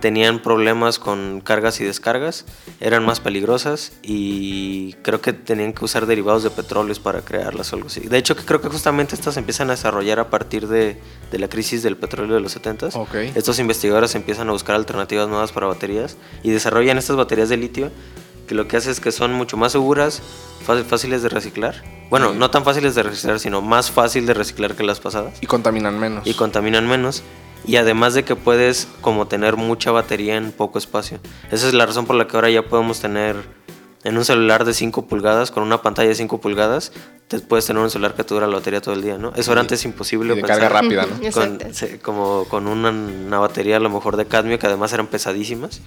tenían 0.00 0.40
problemas 0.40 0.98
con 0.98 1.40
cargas 1.40 1.80
y 1.80 1.84
descargas, 1.84 2.44
eran 2.80 3.04
más 3.04 3.20
peligrosas 3.20 3.92
y 4.02 4.92
creo 5.02 5.20
que 5.20 5.32
tenían 5.32 5.72
que 5.72 5.84
usar 5.84 6.06
derivados 6.06 6.42
de 6.42 6.50
petróleos 6.50 7.00
para 7.00 7.20
crearlas 7.22 7.72
o 7.72 7.76
algo 7.76 7.88
así. 7.88 8.00
De 8.00 8.18
hecho, 8.18 8.36
que 8.36 8.44
creo 8.44 8.60
que 8.60 8.68
justamente 8.68 9.14
estas 9.14 9.34
se 9.34 9.40
empiezan 9.40 9.68
a 9.68 9.72
desarrollar 9.72 10.20
a 10.20 10.30
partir 10.30 10.68
de, 10.68 11.00
de 11.30 11.38
la 11.38 11.48
crisis 11.48 11.82
del 11.82 11.96
petróleo 11.96 12.34
de 12.36 12.40
los 12.40 12.56
70s. 12.56 12.90
Ok. 12.94 13.14
Estos 13.36 13.58
investigadores 13.58 14.14
empiezan 14.14 14.48
a 14.48 14.52
buscar 14.52 14.76
alternativas 14.76 15.28
nuevas 15.28 15.52
para 15.52 15.66
baterías 15.66 16.16
y 16.42 16.50
desarrollan 16.50 16.98
estas 16.98 17.16
baterías 17.16 17.48
de 17.48 17.56
litio 17.56 17.90
que 18.46 18.54
lo 18.54 18.66
que 18.66 18.78
hace 18.78 18.90
es 18.90 19.00
que 19.00 19.12
son 19.12 19.34
mucho 19.34 19.58
más 19.58 19.72
seguras, 19.72 20.22
fácil- 20.66 20.84
fáciles 20.84 21.22
de 21.22 21.28
reciclar. 21.28 21.84
Bueno, 22.08 22.32
no 22.32 22.50
tan 22.50 22.64
fáciles 22.64 22.94
de 22.94 23.02
reciclar, 23.02 23.38
sino 23.40 23.60
más 23.60 23.90
fácil 23.90 24.24
de 24.24 24.32
reciclar 24.32 24.74
que 24.74 24.82
las 24.84 25.00
pasadas. 25.00 25.34
Y 25.42 25.46
contaminan 25.46 25.98
menos. 25.98 26.26
y 26.26 26.32
contaminan 26.32 26.88
menos. 26.88 27.22
Y 27.66 27.76
además 27.76 28.14
de 28.14 28.24
que 28.24 28.36
puedes 28.36 28.88
como 29.00 29.26
tener 29.28 29.56
mucha 29.56 29.90
batería 29.90 30.36
en 30.36 30.52
poco 30.52 30.78
espacio. 30.78 31.18
Esa 31.50 31.68
es 31.68 31.74
la 31.74 31.84
razón 31.86 32.06
por 32.06 32.16
la 32.16 32.26
que 32.26 32.36
ahora 32.36 32.50
ya 32.50 32.62
podemos 32.62 33.00
tener 33.00 33.36
en 34.04 34.16
un 34.16 34.24
celular 34.24 34.64
de 34.64 34.72
5 34.74 35.06
pulgadas, 35.06 35.50
con 35.50 35.62
una 35.64 35.82
pantalla 35.82 36.08
de 36.08 36.14
5 36.14 36.40
pulgadas, 36.40 36.92
te 37.26 37.40
puedes 37.40 37.66
tener 37.66 37.82
un 37.82 37.90
celular 37.90 38.14
que 38.14 38.24
te 38.24 38.32
dura 38.32 38.46
la 38.46 38.54
batería 38.56 38.80
todo 38.80 38.94
el 38.94 39.02
día, 39.02 39.18
¿no? 39.18 39.32
Eso 39.36 39.52
era 39.52 39.60
antes 39.60 39.84
imposible. 39.84 40.32
y 40.32 40.36
de 40.36 40.42
carga 40.42 40.68
rápida, 40.68 41.04
¿no? 41.06 41.30
Con, 41.32 41.58
se- 41.74 41.98
como 41.98 42.44
con 42.48 42.68
una, 42.68 42.90
una 42.90 43.38
batería 43.38 43.76
a 43.76 43.80
lo 43.80 43.90
mejor 43.90 44.16
de 44.16 44.24
cadmio 44.26 44.58
que 44.58 44.66
además 44.66 44.92
eran 44.92 45.08
pesadísimas. 45.08 45.80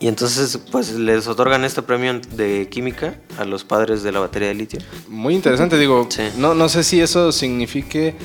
Y 0.00 0.08
entonces 0.08 0.58
pues 0.72 0.92
les 0.92 1.28
otorgan 1.28 1.64
este 1.64 1.82
premio 1.82 2.20
de 2.32 2.68
química 2.70 3.14
a 3.38 3.44
los 3.44 3.64
padres 3.64 4.02
de 4.02 4.12
la 4.12 4.18
batería 4.20 4.48
de 4.48 4.54
litio. 4.54 4.80
Muy 5.08 5.34
interesante, 5.34 5.78
digo, 5.78 6.08
Sí. 6.10 6.22
no, 6.36 6.54
no 6.54 6.68
sé 6.68 6.82
si 6.84 7.00
eso 7.00 7.32
signifique 7.32 8.16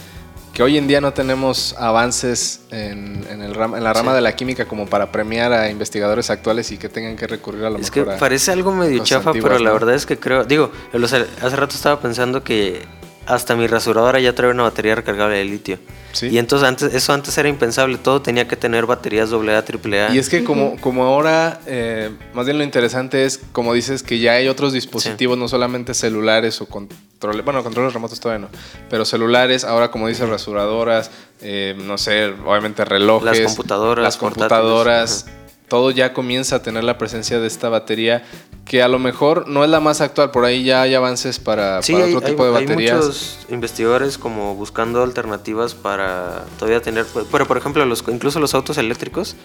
que 0.56 0.64
hoy 0.64 0.78
en 0.78 0.88
día 0.88 1.02
no 1.02 1.12
tenemos 1.14 1.76
avances 1.78 2.62
en, 2.72 3.28
en 3.30 3.42
el 3.42 3.54
ram- 3.56 3.76
en 3.78 3.84
la 3.84 3.92
rama 3.92 4.12
Sí. 4.12 4.16
de 4.16 4.22
la 4.22 4.36
química 4.38 4.66
como 4.66 4.86
para 4.88 5.12
premiar 5.12 5.52
a 5.52 5.70
investigadores 5.70 6.30
actuales 6.30 6.72
y 6.72 6.78
que 6.78 6.88
tengan 6.88 7.18
que 7.18 7.28
recurrir 7.28 7.66
a 7.66 7.70
lo 7.70 7.78
Es 7.78 7.92
que 7.92 8.00
mejor 8.00 8.16
a- 8.16 8.18
parece 8.18 8.52
algo 8.54 8.72
medio 8.72 9.04
chafa, 9.04 9.34
pero 9.34 9.60
la 9.60 9.70
¿no? 9.72 9.74
verdad 9.74 9.96
es 9.96 10.06
que 10.06 10.18
creo, 10.18 10.46
digo, 10.46 10.72
hace 10.94 11.56
rato 11.58 11.76
estaba 11.76 12.00
pensando 12.00 12.42
que 12.42 12.84
hasta 13.26 13.56
mi 13.56 13.68
rasuradora 13.68 14.20
ya 14.20 14.34
trae 14.34 14.52
una 14.52 14.64
batería 14.64 14.96
recargable 14.96 15.38
de 15.38 15.46
litio. 15.46 15.80
Sí. 16.12 16.28
Y 16.28 16.38
entonces 16.38 16.68
antes, 16.68 16.94
eso 16.94 17.12
antes 17.12 17.38
era 17.38 17.50
impensable, 17.50 17.98
todo 17.98 18.22
tenía 18.22 18.48
que 18.48 18.56
tener 18.56 18.86
baterías 18.86 19.34
AA, 19.34 19.58
AAA. 19.58 20.14
Y 20.14 20.20
es 20.20 20.30
que 20.30 20.44
como, 20.44 20.78
como 20.80 21.04
ahora, 21.04 21.60
eh, 21.66 22.12
más 22.34 22.46
bien 22.46 22.58
lo 22.58 22.64
interesante 22.64 23.26
es, 23.26 23.42
como 23.52 23.74
dices, 23.74 24.02
que 24.02 24.20
ya 24.20 24.34
hay 24.34 24.48
otros 24.48 24.72
dispositivos, 24.72 25.38
no 25.38 25.48
solamente 25.48 25.94
celulares 25.94 26.62
o 26.62 26.68
controles, 26.68 27.44
bueno, 27.44 27.64
controles 27.64 27.94
remotos 27.94 28.20
todavía 28.20 28.48
no, 28.48 28.58
pero 28.90 29.04
celulares, 29.04 29.66
ahora 29.66 29.92
como 29.92 30.08
dices, 30.08 30.30
rasuradoras, 30.30 31.12
eh, 31.42 31.76
no 31.78 31.98
sé, 31.98 32.34
obviamente 32.46 32.86
relojes, 32.86 33.40
Las 33.40 33.56
computadoras, 33.56 34.04
las 34.04 34.18
portátiles, 34.18 34.50
computadoras, 34.50 35.26
todo 35.68 35.92
ya 35.92 36.14
comienza 36.14 36.58
a 36.58 36.62
tener 36.62 36.84
la 36.84 36.98
presencia 36.98 37.40
de 37.40 37.48
esta 37.48 37.70
batería 37.70 38.24
que 38.66 38.82
a 38.82 38.88
lo 38.88 38.98
mejor 38.98 39.48
no 39.48 39.64
es 39.64 39.70
la 39.70 39.80
más 39.80 40.02
actual, 40.02 40.32
por 40.32 40.44
ahí 40.46 40.64
ya 40.64 40.82
hay 40.82 40.96
avances 40.96 41.38
para, 41.40 41.82
Sí, 41.84 41.94
para 41.94 42.06
hay, 42.06 42.14
otro 42.16 42.26
hay- 42.26 42.32
tipo 42.34 42.44
de 42.46 42.58
hay 42.58 42.66
baterías. 42.66 42.96
muchos 42.98 43.40
investigadores 43.50 44.18
como 44.18 44.56
buscando 44.56 45.04
alternativas 45.04 45.76
para 45.76 46.46
todavía 46.58 46.82
tener, 46.82 47.06
pero 47.32 47.46
por 47.46 47.58
ejemplo, 47.58 47.86
los, 47.86 48.04
incluso 48.08 48.40
los 48.40 48.54
autos 48.56 48.78
eléctricos, 48.80 49.36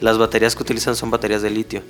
las 0.00 0.18
baterías 0.18 0.54
que 0.54 0.62
utilizan 0.62 0.94
son 0.96 1.10
baterías 1.10 1.40
de 1.42 1.50
litio. 1.50 1.82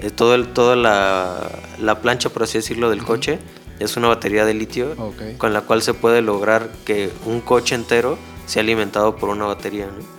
Eh, 0.00 0.10
todo 0.10 0.34
el, 0.34 0.48
toda 0.52 0.74
la, 0.76 1.48
la 1.80 2.00
plancha, 2.00 2.28
por 2.28 2.42
así 2.42 2.58
decirlo, 2.58 2.90
del 2.90 3.02
coche 3.04 3.38
es 3.78 3.96
una 3.96 4.08
batería 4.08 4.44
de 4.44 4.54
litio 4.54 4.94
con 5.38 5.52
la 5.52 5.60
cual 5.60 5.80
se 5.82 5.94
puede 5.94 6.22
lograr 6.22 6.70
que 6.84 7.10
un 7.24 7.40
coche 7.40 7.74
entero 7.74 8.18
sea 8.46 8.62
alimentado 8.62 9.16
por 9.16 9.28
una 9.28 9.44
batería 9.46 9.86
¿no? 9.86 10.15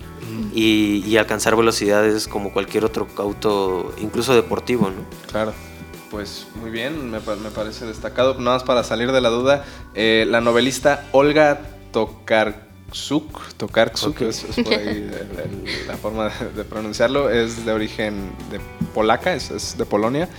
Y, 0.53 1.03
y 1.05 1.17
alcanzar 1.17 1.55
velocidades 1.55 2.27
como 2.27 2.51
cualquier 2.51 2.85
otro 2.85 3.07
auto, 3.17 3.93
incluso 3.99 4.35
deportivo. 4.35 4.89
¿no? 4.89 5.03
Claro. 5.31 5.53
Pues 6.09 6.47
muy 6.55 6.69
bien, 6.69 7.11
me, 7.11 7.19
me 7.19 7.51
parece 7.53 7.85
destacado. 7.85 8.35
Nada 8.35 8.57
más 8.57 8.63
para 8.63 8.83
salir 8.83 9.11
de 9.11 9.19
la 9.19 9.29
duda, 9.29 9.65
eh, 9.93 10.25
la 10.27 10.39
novelista 10.39 11.05
Olga 11.11 11.59
Tokarczuk, 11.91 13.53
Tokarczuk 13.57 14.21
es, 14.21 14.45
es 14.45 14.55
por 14.63 14.73
ahí 14.73 15.11
la 15.85 15.97
forma 15.97 16.29
de, 16.29 16.51
de 16.55 16.63
pronunciarlo, 16.63 17.29
es 17.29 17.65
de 17.65 17.73
origen 17.73 18.31
de 18.49 18.61
polaca, 18.93 19.33
es, 19.33 19.51
es 19.51 19.77
de 19.77 19.85
Polonia. 19.85 20.29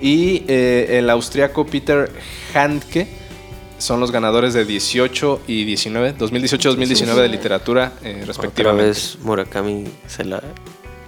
Y 0.00 0.44
eh, 0.48 0.98
el 0.98 1.10
austriaco 1.10 1.66
Peter 1.66 2.10
Handke 2.54 3.06
son 3.78 4.00
los 4.00 4.10
ganadores 4.10 4.54
de 4.54 4.64
18 4.64 5.42
y 5.46 5.64
19, 5.64 6.16
2018-2019 6.18 7.14
de 7.14 7.28
literatura, 7.28 7.92
eh, 8.02 8.12
Otra 8.16 8.26
respectivamente. 8.26 8.84
vez 8.88 9.18
Murakami 9.22 9.84
se 10.06 10.24
la... 10.24 10.42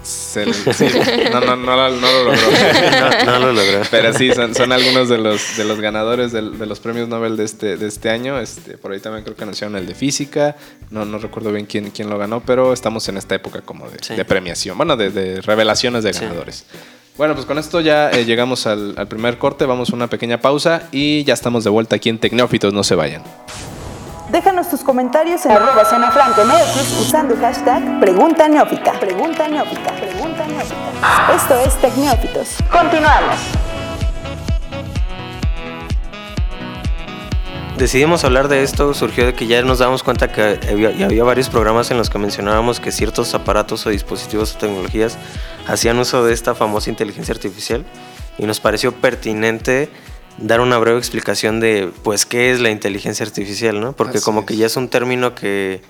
Se 0.02 0.50
sí, 0.54 0.86
no, 1.30 1.40
no, 1.40 1.56
no, 1.56 1.76
lo- 1.76 1.90
no 1.90 2.10
lo 2.10 2.24
logró. 2.24 2.40
no, 3.26 3.38
no 3.38 3.38
lo 3.38 3.52
logró. 3.52 3.82
Pero 3.90 4.14
sí, 4.14 4.32
son, 4.32 4.54
son 4.54 4.72
algunos 4.72 5.10
de 5.10 5.18
los, 5.18 5.58
de 5.58 5.64
los 5.66 5.78
ganadores 5.78 6.32
de, 6.32 6.40
los 6.40 6.80
premios 6.80 7.06
Nobel 7.06 7.36
de 7.36 7.44
este, 7.44 7.76
de 7.76 7.86
este 7.86 8.08
año. 8.08 8.40
Este, 8.40 8.78
por 8.78 8.92
ahí 8.92 9.00
también 9.00 9.24
creo 9.24 9.36
que 9.36 9.42
anunciaron 9.42 9.76
el 9.76 9.86
de 9.86 9.94
física. 9.94 10.56
No, 10.90 11.04
no 11.04 11.18
recuerdo 11.18 11.52
bien 11.52 11.66
quién, 11.66 11.90
quién 11.90 12.08
lo 12.08 12.16
ganó, 12.16 12.40
pero 12.40 12.72
estamos 12.72 13.06
en 13.10 13.18
esta 13.18 13.34
época 13.34 13.60
como 13.60 13.90
de, 13.90 13.98
Sí. 14.00 14.14
de 14.16 14.24
premiación. 14.24 14.78
Bueno, 14.78 14.96
de, 14.96 15.10
de 15.10 15.42
revelaciones 15.42 16.02
de 16.02 16.14
Sí. 16.14 16.20
Bueno, 17.20 17.34
pues 17.34 17.44
con 17.44 17.58
esto 17.58 17.82
ya 17.82 18.08
eh, 18.08 18.24
llegamos 18.24 18.66
al, 18.66 18.94
al 18.96 19.06
primer 19.06 19.36
corte. 19.36 19.66
Vamos 19.66 19.90
a 19.90 19.94
una 19.94 20.06
pequeña 20.06 20.40
pausa 20.40 20.84
y 20.90 21.22
ya 21.24 21.34
estamos 21.34 21.64
de 21.64 21.68
vuelta 21.68 21.96
aquí 21.96 22.08
en 22.08 22.18
Tecnófitos. 22.18 22.72
No 22.72 22.82
se 22.82 22.94
vayan. 22.94 23.22
Déjanos 24.30 24.70
tus 24.70 24.80
comentarios 24.80 25.44
en 25.44 25.52
arroba 25.52 25.84
Zona 25.84 26.10
Franco 26.12 26.42
MX 26.46 26.98
usando 26.98 27.34
el 27.34 27.40
hashtag 27.40 28.00
Pregunta 28.00 28.48
Neófita. 28.48 28.98
Pregunta 28.98 29.46
Neófita. 29.48 29.92
Pregunta 29.96 30.46
Neófita. 30.46 31.34
Esto 31.36 31.60
es 31.60 31.74
Tecnófitos. 31.82 32.56
Continuamos. 32.72 33.36
Decidimos 37.76 38.24
hablar 38.24 38.48
de 38.48 38.62
esto, 38.62 38.94
surgió 38.94 39.26
de 39.26 39.34
que 39.34 39.46
ya 39.46 39.60
nos 39.60 39.78
damos 39.78 40.02
cuenta 40.02 40.32
que 40.32 40.58
había, 40.70 40.88
había 41.04 41.24
varios 41.24 41.50
programas 41.50 41.90
en 41.90 41.98
los 41.98 42.08
que 42.08 42.18
mencionábamos 42.18 42.80
que 42.80 42.92
ciertos 42.92 43.34
aparatos 43.34 43.86
o 43.86 43.90
dispositivos 43.90 44.54
o 44.54 44.58
tecnologías 44.58 45.18
hacían 45.66 45.98
uso 45.98 46.24
de 46.24 46.32
esta 46.32 46.54
famosa 46.54 46.90
inteligencia 46.90 47.32
artificial 47.34 47.84
y 48.38 48.46
nos 48.46 48.60
pareció 48.60 48.92
pertinente 48.92 49.88
dar 50.38 50.60
una 50.60 50.78
breve 50.78 50.98
explicación 50.98 51.60
de 51.60 51.90
pues 52.02 52.26
qué 52.26 52.50
es 52.50 52.60
la 52.60 52.70
inteligencia 52.70 53.24
artificial, 53.26 53.80
¿no? 53.80 53.92
Porque 53.92 54.18
Así 54.18 54.24
como 54.24 54.40
es. 54.40 54.46
que 54.46 54.56
ya 54.56 54.66
es 54.66 54.76
un 54.76 54.88
término 54.88 55.34
que, 55.34 55.82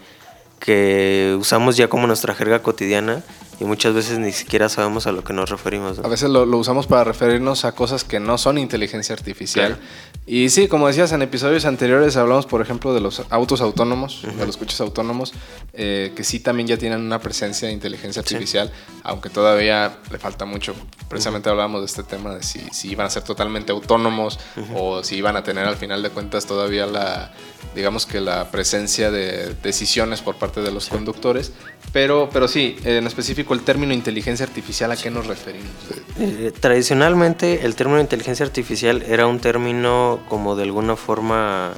que 0.59 1.37
usamos 1.39 1.77
ya 1.77 1.89
como 1.89 2.07
nuestra 2.07 2.35
jerga 2.35 2.63
cotidiana 2.63 3.23
y 3.61 3.65
muchas 3.65 3.95
veces 3.95 4.19
ni 4.19 4.33
siquiera 4.33 4.69
sabemos 4.69 5.07
a 5.07 5.13
lo 5.13 5.23
que 5.23 5.33
nos 5.33 5.51
referimos. 5.51 5.99
¿no? 5.99 6.05
A 6.05 6.09
veces 6.09 6.31
lo, 6.31 6.47
lo 6.47 6.59
usamos 6.59 6.87
para 6.87 7.05
referirnos 7.05 7.65
a 7.65 7.73
cosas 7.73 8.05
que 8.05 8.19
no 8.19 8.39
son 8.39 8.59
inteligencia 8.59 9.15
artificial. 9.15 9.77
Claro. 9.77 9.83
Y 10.27 10.49
sí, 10.51 10.69
como 10.69 10.87
decías, 10.87 11.11
en 11.13 11.23
episodios 11.23 11.65
anteriores 11.65 12.17
hablamos, 12.17 12.47
por 12.47 12.63
ejemplo, 12.63 12.95
de 12.95 13.01
los 13.01 13.23
autos 13.31 13.61
autónomos, 13.61 14.23
de 14.23 14.47
los 14.47 14.57
coches 14.57 14.81
autónomos, 14.81 15.33
eh, 15.73 16.13
que 16.15 16.23
sí 16.25 16.41
también 16.41 16.69
ya 16.69 16.77
tienen 16.77 17.01
una 17.01 17.19
presencia 17.21 17.67
de 17.67 17.75
inteligencia 17.75 18.21
artificial, 18.21 18.71
aunque 19.03 19.29
todavía 19.29 19.99
le 20.11 20.19
falta 20.19 20.45
mucho. 20.45 20.75
Precisamente 21.09 21.49
hablábamos 21.51 21.81
de 21.81 21.87
este 21.87 22.05
tema 22.05 22.37
de 22.37 22.43
si, 22.45 22.61
si 22.71 22.91
iban 22.91 23.07
a 23.07 23.11
ser 23.11 23.25
totalmente 23.25 23.73
autónomos 23.73 24.39
o 24.75 25.03
si 25.03 25.17
iban 25.17 25.37
a 25.37 25.43
tener 25.43 25.67
al 25.67 25.77
final 25.77 26.03
de 26.03 26.11
cuentas 26.11 26.47
todavía 26.47 26.87
la, 26.87 27.33
digamos 27.75 28.07
que 28.07 28.21
la 28.21 28.51
presencia 28.51 29.11
de 29.11 29.55
decisiones 29.55 30.21
por 30.21 30.37
parte 30.37 30.61
de 30.63 30.71
los 30.71 30.89
conductores. 30.89 31.53
Pero, 31.93 32.29
pero 32.33 32.47
sí, 32.47 32.77
en 32.85 33.07
específico 33.07 33.50
el 33.55 33.63
término 33.63 33.93
inteligencia 33.93 34.47
artificial, 34.47 34.93
¿a 34.93 34.97
qué 34.97 35.11
nos 35.11 35.27
referimos? 35.27 35.71
Eh, 36.19 36.53
tradicionalmente 36.59 37.65
el 37.65 37.75
término 37.75 38.01
inteligencia 38.01 38.45
artificial 38.45 39.03
era 39.03 39.27
un 39.27 39.41
término 39.41 40.21
como 40.29 40.57
de 40.57 40.65
alguna 40.65 40.97
forma 40.97 41.73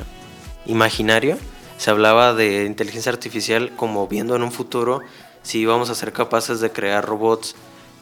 imaginario. 0.67 1.39
Se 1.79 1.91
hablaba 1.91 2.35
de 2.35 2.65
inteligencia 2.65 3.11
artificial 3.11 3.73
como 3.77 4.07
viendo 4.07 4.37
en 4.37 4.43
un 4.43 4.53
futuro 4.53 5.01
si 5.43 5.59
íbamos 5.59 5.91
a 5.91 5.95
ser 5.95 6.13
capaces 6.13 6.61
de 6.61 6.71
crear 6.71 7.05
robots 7.05 7.57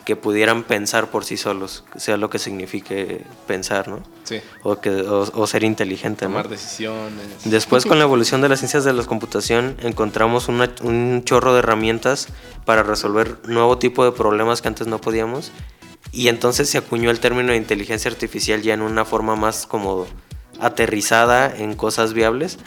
que 0.04 0.16
pudieran 0.16 0.62
pensar 0.64 1.10
por 1.10 1.24
sí 1.24 1.36
solos, 1.36 1.84
sea 1.96 2.16
lo 2.16 2.30
que 2.30 2.38
signifique 2.38 3.22
pensar, 3.46 3.88
¿no? 3.88 4.02
Sí, 4.24 4.40
O, 4.62 4.80
que, 4.80 4.90
o, 4.90 5.20
o 5.34 5.46
ser 5.46 5.62
inteligente, 5.64 6.24
¿no? 6.26 6.30
tomar 6.32 6.48
decisiones. 6.48 7.20
Después, 7.44 7.84
con 7.86 7.98
la 7.98 8.04
evolución 8.04 8.40
de 8.40 8.48
las 8.48 8.60
ciencias 8.60 8.84
de 8.84 8.92
la 8.92 9.04
computación, 9.04 9.76
encontramos 9.82 10.48
una- 10.48 10.72
un 10.82 11.22
chorro 11.24 11.52
de 11.52 11.58
herramientas 11.60 12.28
para 12.64 12.82
resolver 12.82 13.38
nuevo 13.46 13.78
tipo 13.78 14.04
de 14.04 14.12
problemas 14.12 14.62
que 14.62 14.68
antes 14.68 14.86
no 14.86 15.00
podíamos. 15.00 15.52
Y 16.12 16.28
entonces 16.28 16.68
se 16.68 16.78
acuñó 16.78 17.10
el 17.10 17.20
término 17.20 17.52
de 17.52 17.56
inteligencia 17.58 18.10
artificial 18.10 18.62
ya 18.62 18.74
en 18.74 18.82
una 18.82 19.04
forma 19.04 19.36
más 19.36 19.66
como 19.66 20.06
aterrizada 20.60 21.54
en 21.56 21.74
cosas 21.74 22.12
viables, 22.12 22.58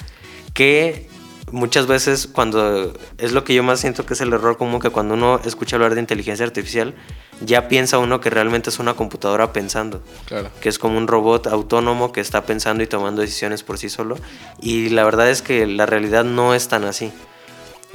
que 0.53 1.09
muchas 1.53 1.85
veces 1.85 2.27
cuando 2.27 2.91
es 3.19 3.31
lo 3.31 3.43
que 3.43 3.53
yo 3.53 3.61
más 3.61 3.79
siento 3.79 4.05
que 4.07 4.15
es 4.15 4.21
el 4.21 4.33
error 4.33 4.57
común 4.57 4.81
que 4.81 4.89
cuando 4.89 5.13
uno 5.13 5.39
escucha 5.45 5.75
hablar 5.75 5.93
de 5.93 6.01
inteligencia 6.01 6.45
artificial 6.45 6.95
ya 7.41 7.67
piensa 7.67 7.99
uno 7.99 8.19
que 8.19 8.31
realmente 8.31 8.71
es 8.71 8.79
una 8.79 8.95
computadora 8.95 9.53
pensando 9.53 10.01
Claro. 10.25 10.49
que 10.61 10.69
es 10.69 10.79
como 10.79 10.97
un 10.97 11.07
robot 11.07 11.45
autónomo 11.47 12.11
que 12.11 12.21
está 12.21 12.45
pensando 12.45 12.83
y 12.83 12.87
tomando 12.87 13.21
decisiones 13.21 13.61
por 13.61 13.77
sí 13.77 13.89
solo. 13.89 14.17
Y 14.61 14.89
la 14.89 15.03
verdad 15.03 15.29
es 15.29 15.41
que 15.43 15.67
la 15.67 15.85
realidad 15.85 16.23
no 16.23 16.55
es 16.55 16.67
tan 16.69 16.85
así. 16.85 17.11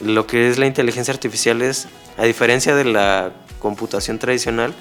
Lo 0.02 0.26
que 0.28 0.48
es 0.48 0.58
la 0.58 0.66
inteligencia 0.66 1.12
artificial 1.12 1.60
es, 1.60 1.88
a 2.16 2.24
diferencia 2.24 2.76
de 2.76 2.84
la 2.84 3.32
computación 3.58 4.18
tradicional, 4.20 4.72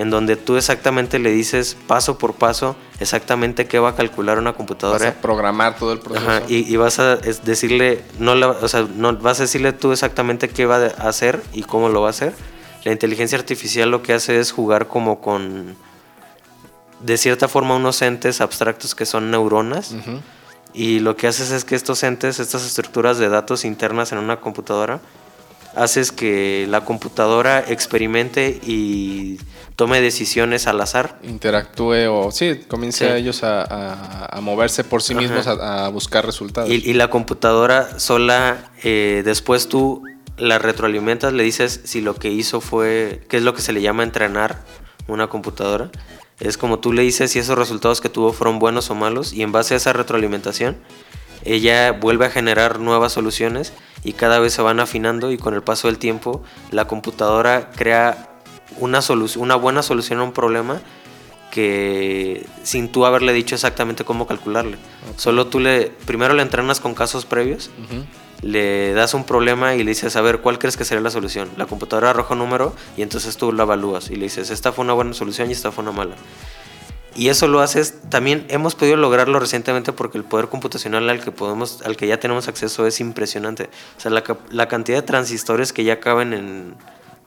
en 0.00 0.08
donde 0.10 0.36
tú 0.36 0.56
exactamente 0.56 1.18
le 1.18 1.30
dices 1.30 1.76
paso 1.86 2.16
por 2.18 2.34
paso 2.34 2.74
exactamente 3.00 3.66
qué 3.66 3.78
va 3.78 3.90
a 3.90 3.94
calcular 3.94 4.38
una 4.38 4.50
Vas 4.50 4.56
computadora. 4.56 5.08
a 5.08 5.12
programar 5.14 5.76
todo 5.76 5.92
el 5.92 5.98
proceso. 5.98 6.28
Ajá, 6.28 6.42
y, 6.48 6.72
y 6.72 6.76
vas 6.76 6.98
a 6.98 7.16
decirle, 7.16 8.02
no 8.18 8.34
la- 8.34 8.48
o 8.50 8.68
sea, 8.68 8.86
no, 8.96 9.16
vas 9.16 9.40
a 9.40 9.42
decirle 9.42 9.72
tú 9.72 9.92
exactamente 9.92 10.48
qué 10.48 10.64
va 10.66 10.76
a 10.76 11.08
hacer 11.08 11.42
y 11.52 11.62
cómo 11.64 11.88
lo 11.88 12.00
va 12.00 12.08
a 12.08 12.10
hacer. 12.10 12.32
La 12.84 12.92
inteligencia 12.92 13.36
artificial 13.38 13.90
lo 13.90 14.02
que 14.02 14.14
hace 14.14 14.38
es 14.40 14.52
jugar 14.52 14.86
como 14.88 15.20
con 15.20 15.76
de 17.00 17.16
cierta 17.16 17.48
forma 17.48 17.76
unos 17.76 18.00
entes 18.02 18.40
abstractos 18.40 18.94
que 18.94 19.06
son 19.06 19.30
neuronas. 19.30 19.94
Y 20.72 21.00
lo 21.00 21.16
que 21.16 21.26
haces 21.26 21.50
es 21.50 21.64
que 21.64 21.74
estos 21.74 22.02
entes, 22.04 22.38
estas 22.38 22.64
estructuras 22.64 23.18
de 23.18 23.28
datos 23.28 23.64
internas 23.64 24.12
en 24.12 24.18
una 24.18 24.36
computadora, 24.40 25.00
haces 25.74 26.12
que 26.12 26.66
la 26.68 26.84
computadora 26.84 27.64
experimente 27.66 28.60
y 28.64 29.38
tome 29.76 30.00
decisiones 30.00 30.66
al 30.66 30.80
azar. 30.80 31.18
Interactúe 31.22 32.08
o 32.10 32.30
sí, 32.30 32.60
comience 32.68 33.06
a 33.06 33.16
ellos 33.16 33.40
a, 33.42 34.38
moverse 34.42 34.84
por 34.84 35.02
sí 35.02 35.14
mismos 35.14 35.46
a, 35.46 35.88
buscar 35.88 36.26
resultados. 36.26 36.70
Y, 36.70 36.92
la 36.94 37.08
computadora 37.08 37.98
sola, 37.98 38.70
eh, 38.82 39.22
después 39.24 39.68
tú 39.68 40.02
la 40.36 40.58
retroalimentas, 40.58 41.32
le 41.32 41.42
dices 41.42 41.80
si 41.84 42.00
lo 42.00 42.14
que 42.14 42.30
hizo 42.30 42.60
fue, 42.60 43.24
qué 43.28 43.36
es 43.36 43.42
lo 43.42 43.54
que 43.54 43.62
se 43.62 43.72
le 43.72 43.82
llama 43.82 44.02
entrenar 44.02 44.62
una 45.06 45.28
computadora. 45.28 45.90
Es 46.40 46.56
como 46.56 46.78
tú 46.78 46.92
le 46.92 47.02
dices 47.02 47.30
si 47.32 47.38
esos 47.38 47.58
resultados 47.58 48.00
que 48.00 48.08
tuvo 48.08 48.32
fueron 48.32 48.58
buenos 48.58 48.90
o 48.90 48.94
malos 48.94 49.32
y 49.32 49.42
en 49.42 49.52
base 49.52 49.74
a 49.74 49.76
esa 49.76 49.92
retroalimentación 49.92 50.78
ella 51.44 51.92
vuelve 51.92 52.26
a 52.26 52.30
generar 52.30 52.80
nuevas 52.80 53.12
soluciones 53.12 53.72
y 54.04 54.14
cada 54.14 54.38
vez 54.38 54.52
se 54.52 54.62
van 54.62 54.80
afinando 54.80 55.30
y 55.32 55.38
con 55.38 55.54
el 55.54 55.62
paso 55.62 55.88
del 55.88 55.98
tiempo 55.98 56.42
la 56.70 56.86
computadora 56.86 57.70
crea 57.70 58.30
una, 58.78 59.00
una 59.36 59.56
buena 59.56 59.82
solución 59.82 60.20
a 60.20 60.24
un 60.24 60.32
problema 60.32 60.80
que 61.50 62.46
sin 62.62 62.90
tú 62.90 63.04
haberle 63.04 63.32
dicho 63.32 63.54
exactamente 63.54 64.04
cómo 64.04 64.26
calcularle. 64.26 64.78
Solo 65.16 65.48
tú 65.48 65.58
le 65.58 65.92
primero 66.06 66.34
le 66.34 66.42
entrenas 66.42 66.80
con 66.80 66.94
casos 66.94 67.26
previos, 67.26 67.70
le 68.42 68.94
das 68.94 69.14
un 69.14 69.24
problema 69.24 69.74
y 69.74 69.78
le 69.78 69.90
dices, 69.90 70.16
a 70.16 70.20
ver, 70.22 70.40
¿cuál 70.40 70.58
crees 70.58 70.76
que 70.76 70.84
sería 70.84 71.02
la 71.02 71.10
solución? 71.10 71.50
La 71.56 71.66
computadora 71.66 72.10
arroja 72.10 72.34
un 72.34 72.38
número 72.38 72.74
y 72.96 73.02
entonces 73.02 73.36
tú 73.36 73.52
lo 73.52 73.64
evalúas 73.64 74.10
y 74.10 74.16
le 74.16 74.24
dices, 74.24 74.50
esta 74.50 74.72
fue 74.72 74.84
una 74.84 74.92
buena 74.92 75.12
solución 75.12 75.50
y 75.50 75.52
esta 75.52 75.72
fue 75.72 75.82
una 75.82 75.92
mala. 75.92 76.14
Y 77.14 77.28
eso 77.28 77.48
lo 77.48 77.60
haces, 77.60 77.94
también 78.08 78.46
hemos 78.48 78.74
podido 78.74 78.96
lograrlo 78.96 79.40
recientemente 79.40 79.92
porque 79.92 80.16
el 80.16 80.24
poder 80.24 80.48
computacional 80.48 81.08
al 81.10 81.22
que, 81.22 81.32
podemos, 81.32 81.82
al 81.82 81.96
que 81.96 82.06
ya 82.06 82.20
tenemos 82.20 82.46
acceso 82.46 82.86
es 82.86 83.00
impresionante. 83.00 83.68
O 83.96 84.00
sea, 84.00 84.10
la, 84.10 84.22
la 84.50 84.68
cantidad 84.68 84.98
de 84.98 85.06
transistores 85.06 85.72
que 85.72 85.82
ya 85.82 85.98
caben 85.98 86.32
en 86.32 86.74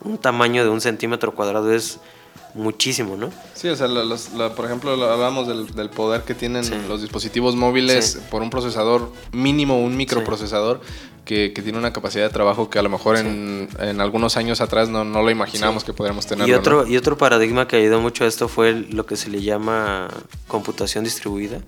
un 0.03 0.17
tamaño 0.17 0.63
de 0.63 0.69
un 0.69 0.81
centímetro 0.81 1.35
cuadrado 1.35 1.73
es 1.73 1.99
muchísimo, 2.53 3.17
¿no? 3.17 3.31
Sí, 3.53 3.67
o 3.67 3.75
sea, 3.75 3.87
por 4.55 4.65
ejemplo, 4.65 4.91
hablábamos 4.91 5.47
del, 5.47 5.89
poder 5.89 6.21
que 6.21 6.33
tienen 6.33 6.63
los 6.87 7.01
dispositivos 7.01 7.55
móviles 7.55 8.19
por 8.29 8.41
un 8.41 8.49
procesador 8.49 9.11
mínimo, 9.31 9.79
un 9.79 9.95
microprocesador. 9.97 10.81
Que, 11.25 11.49
tiene 11.49 11.77
una 11.77 11.93
capacidad 11.93 12.25
de 12.25 12.29
trabajo 12.29 12.69
que 12.69 12.79
a 12.79 12.81
lo 12.81 12.89
mejor 12.89 13.15
en, 13.15 13.69
algunos 14.01 14.35
años 14.35 14.59
atrás 14.59 14.89
no, 14.89 15.05
lo 15.05 15.31
imaginamos 15.31 15.85
que 15.85 15.93
podríamos 15.93 16.25
tener. 16.25 16.49
Y 16.49 16.53
otro, 16.53 16.85
y 16.85 16.97
otro 16.97 17.17
paradigma 17.17 17.65
que 17.65 17.77
ayudó 17.77 18.01
mucho 18.01 18.25
a 18.25 18.27
esto 18.27 18.49
fue 18.49 18.73
lo 18.73 19.05
que 19.05 19.15
se 19.15 19.29
le 19.29 19.41
llama 19.41 20.09
computación 20.47 21.05
distribuida, 21.05 21.61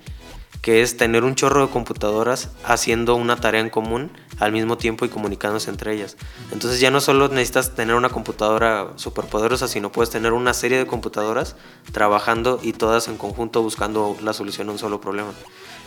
que 0.61 0.81
es 0.81 0.97
tener 0.97 1.23
un 1.23 1.35
chorro 1.35 1.65
de 1.65 1.71
computadoras 1.71 2.49
haciendo 2.63 3.15
una 3.15 3.35
tarea 3.35 3.61
en 3.61 3.69
común 3.69 4.11
al 4.39 4.51
mismo 4.51 4.77
tiempo 4.77 5.05
y 5.05 5.09
comunicándose 5.09 5.69
entre 5.69 5.93
ellas. 5.93 6.17
Entonces 6.51 6.79
ya 6.79 6.91
no 6.91 7.01
solo 7.01 7.27
necesitas 7.29 7.75
tener 7.75 7.95
una 7.95 8.09
computadora 8.09 8.93
superpoderosa, 8.95 9.67
sino 9.67 9.91
puedes 9.91 10.09
tener 10.09 10.33
una 10.33 10.53
serie 10.53 10.77
de 10.77 10.87
computadoras 10.87 11.55
trabajando 11.91 12.59
y 12.61 12.73
todas 12.73 13.07
en 13.07 13.17
conjunto 13.17 13.61
buscando 13.61 14.17
la 14.23 14.33
solución 14.33 14.69
a 14.69 14.73
un 14.73 14.79
solo 14.79 14.99
problema. 14.99 15.31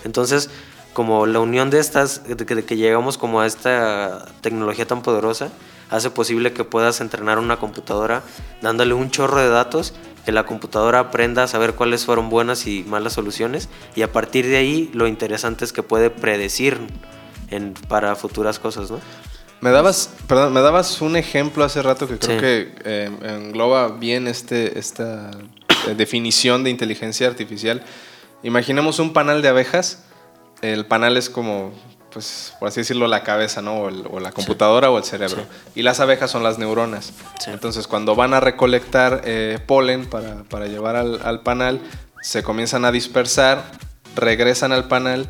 Entonces, 0.04 0.50
como 0.92 1.26
la 1.26 1.40
unión 1.40 1.70
de 1.70 1.78
estas, 1.80 2.24
de 2.26 2.36
que, 2.46 2.54
de 2.54 2.76
llegamos 2.76 3.18
como 3.18 3.40
a 3.40 3.46
esta 3.46 4.26
tecnología 4.40 4.86
tan 4.86 5.02
poderosa, 5.02 5.50
hace 5.90 6.10
posible 6.10 6.52
que 6.52 6.64
puedas 6.64 7.00
entrenar 7.00 7.38
una 7.38 7.58
computadora 7.58 8.22
dándole 8.62 8.94
un 8.94 9.10
chorro 9.10 9.38
de 9.38 9.48
datos 9.48 9.94
que 10.28 10.32
la 10.32 10.44
computadora 10.44 11.00
aprenda 11.00 11.44
a 11.44 11.46
saber 11.46 11.72
cuáles 11.72 12.04
fueron 12.04 12.28
buenas 12.28 12.66
y 12.66 12.84
malas 12.84 13.14
soluciones 13.14 13.70
y 13.96 14.02
a 14.02 14.12
partir 14.12 14.46
de 14.46 14.58
ahí 14.58 14.90
lo 14.92 15.06
interesante 15.06 15.64
es 15.64 15.72
que 15.72 15.82
puede 15.82 16.10
predecir 16.10 16.76
en, 17.48 17.72
para 17.72 18.14
futuras 18.14 18.58
cosas, 18.58 18.90
¿no? 18.90 19.00
Me 19.62 19.70
dabas, 19.70 20.10
perdón, 20.26 20.52
me 20.52 20.60
dabas 20.60 21.00
un 21.00 21.16
ejemplo 21.16 21.64
hace 21.64 21.80
rato 21.80 22.06
que 22.06 22.18
creo 22.18 22.40
que 22.42 22.74
eh, 22.84 23.10
engloba 23.22 23.88
bien 23.88 24.28
este, 24.28 24.78
esta 24.78 25.30
eh, 25.86 25.94
definición 25.96 26.62
de 26.62 26.68
inteligencia 26.68 27.26
artificial. 27.26 27.82
Imaginemos 28.42 28.98
un 28.98 29.14
panal 29.14 29.40
de 29.40 29.48
abejas. 29.48 30.04
El 30.60 30.84
panal 30.84 31.16
es 31.16 31.30
como 31.30 31.72
pues, 32.18 32.52
por 32.58 32.66
así 32.66 32.80
decirlo, 32.80 33.06
la 33.06 33.22
cabeza, 33.22 33.62
¿no? 33.62 33.78
O, 33.78 34.18
la 34.18 34.32
computadora 34.32 34.90
o 34.90 34.98
el 34.98 35.04
cerebro. 35.04 35.44
Y 35.76 35.82
las 35.82 36.00
abejas 36.00 36.28
son 36.28 36.42
las 36.42 36.58
neuronas. 36.58 37.12
Entonces, 37.46 37.86
cuando 37.86 38.16
van 38.16 38.34
a 38.34 38.40
recolectar 38.40 39.22
eh, 39.24 39.60
polen 39.64 40.04
para, 40.06 40.66
llevar 40.66 40.96
al, 40.96 41.40
panal, 41.42 41.80
se 42.20 42.42
comienzan 42.42 42.84
a 42.84 42.90
dispersar, 42.90 43.70
regresan 44.16 44.72
al 44.72 44.88
panal 44.88 45.28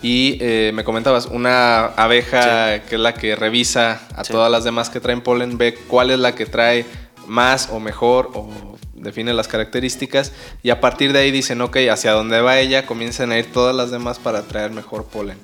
y 0.00 0.38
eh, 0.40 0.70
me 0.72 0.84
comentabas, 0.84 1.26
una 1.26 1.84
abeja 1.84 2.80
que 2.80 2.94
es 2.94 3.00
la 3.02 3.12
que 3.12 3.36
revisa 3.36 4.00
a 4.16 4.22
todas 4.22 4.50
las 4.50 4.64
demás 4.64 4.88
que 4.88 5.00
traen 5.00 5.20
polen, 5.20 5.58
ve 5.58 5.74
cuál 5.86 6.10
es 6.10 6.18
la 6.18 6.34
que 6.34 6.46
trae 6.46 6.86
más 7.26 7.68
o 7.70 7.78
mejor 7.78 8.30
o 8.32 8.78
define 9.02 9.34
las 9.34 9.48
características 9.48 10.32
y 10.62 10.70
a 10.70 10.80
partir 10.80 11.12
de 11.12 11.18
ahí 11.18 11.30
dicen, 11.30 11.60
ok, 11.60 11.76
hacia 11.90 12.12
dónde 12.12 12.40
va 12.40 12.58
ella, 12.58 12.86
comienzan 12.86 13.32
a 13.32 13.38
ir 13.38 13.52
todas 13.52 13.74
las 13.74 13.90
demás 13.90 14.18
para 14.18 14.42
traer 14.42 14.70
mejor 14.70 15.04
polen. 15.04 15.38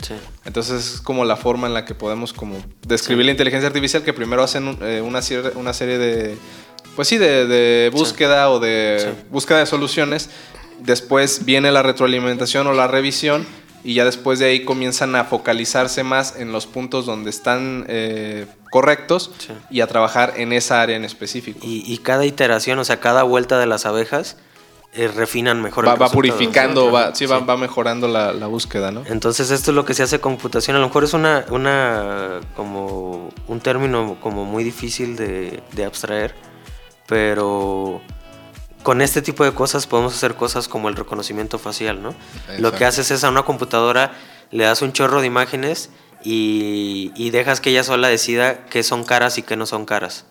Entonces 0.45 0.95
es 0.95 1.01
como 1.01 1.25
la 1.25 1.37
forma 1.37 1.67
en 1.67 1.75
la 1.75 1.85
que 1.85 1.95
podemos 1.95 2.33
como 2.33 2.57
describir 2.87 3.27
la 3.27 3.33
inteligencia 3.33 3.67
artificial, 3.67 4.03
que 4.03 4.13
primero 4.13 4.43
hacen 4.43 4.79
eh, 4.83 5.01
una, 5.01 5.21
una 5.57 5.73
serie 5.73 5.99
de, 5.99 6.39
pues 6.97 7.09
sí, 7.09 7.19
de, 7.19 7.91
búsqueda 7.93 8.51
o 8.51 8.61
de 8.61 9.13
búsqueda 9.31 9.59
de 9.59 9.67
soluciones, 9.67 10.31
después 10.81 11.45
viene 11.45 11.71
la 11.73 11.83
retroalimentación 11.83 12.67
o 12.67 12.73
la 12.73 12.87
revisión 12.87 13.47
y 13.85 13.95
ya 13.95 14.05
después 14.05 14.39
de 14.39 14.47
ahí 14.47 14.65
comienzan 14.65 15.15
a 15.15 15.25
focalizarse 15.25 16.03
más 16.03 16.37
en 16.37 16.53
los 16.53 16.67
puntos 16.67 17.07
donde 17.07 17.31
están 17.31 17.85
eh, 17.89 18.47
correctos 18.71 19.31
y 19.71 19.81
a 19.81 19.87
trabajar 19.87 20.35
en 20.37 20.53
esa 20.53 20.83
área 20.83 20.97
en 20.97 21.05
específico. 21.05 21.61
Y, 21.63 21.99
cada 21.99 22.25
iteración, 22.25 22.79
o 22.79 22.85
sea, 22.85 23.01
cada 23.01 23.23
vuelta 23.23 23.59
de 23.59 23.67
las 23.67 23.87
abejas 23.87 24.37
eh, 24.95 25.09
refinan 25.09 25.63
mejor. 25.63 25.87
Va, 25.87 25.95
va 25.95 26.09
purificando, 26.11 26.91
va, 26.91 27.15
sí, 27.15 27.27
Va, 27.27 27.57
mejorando 27.57 28.09
la, 28.09 28.33
búsqueda, 28.47 28.91
¿no? 28.91 29.05
Entonces 29.07 29.51
esto 29.51 29.71
es 29.71 29.75
lo 29.75 29.85
que 29.85 29.95
se 29.95 30.03
hace 30.03 30.21
computación. 30.21 30.77
A 30.77 30.81
lo 30.81 30.87
mejor 30.87 31.05
es 31.05 31.15
una, 31.15 31.45
una 31.51 32.41
como 32.57 33.31
un 33.47 33.61
término 33.61 34.17
como 34.21 34.45
muy 34.45 34.65
difícil 34.65 35.17
de, 35.17 35.63
de 35.73 35.85
abstraer, 35.85 36.35
pero 37.07 38.01
con 38.89 39.03
este 39.03 39.21
tipo 39.21 39.45
de 39.45 39.53
cosas 39.53 39.87
podemos 39.87 40.15
hacer 40.15 40.35
cosas 40.35 40.67
como 40.67 40.89
el 40.89 40.97
reconocimiento 40.97 41.59
facial, 41.59 42.03
¿no? 42.03 42.15
Lo 42.57 42.73
que 42.73 42.87
haces 42.87 43.11
es 43.11 43.23
a 43.23 43.29
una 43.29 43.43
computadora 43.43 44.13
le 44.51 44.65
das 44.65 44.81
un 44.81 44.95
chorro 44.95 45.21
de 45.21 45.27
imágenes 45.27 45.91
y, 46.25 47.29
dejas 47.29 47.61
que 47.61 47.69
ella 47.69 47.85
sola 47.85 48.09
decida 48.09 48.65
qué 48.65 48.83
son 48.83 49.05
caras 49.05 49.37
y 49.37 49.43
qué 49.43 49.57
no 49.57 49.67
son 49.67 49.85
caras. 49.85 50.25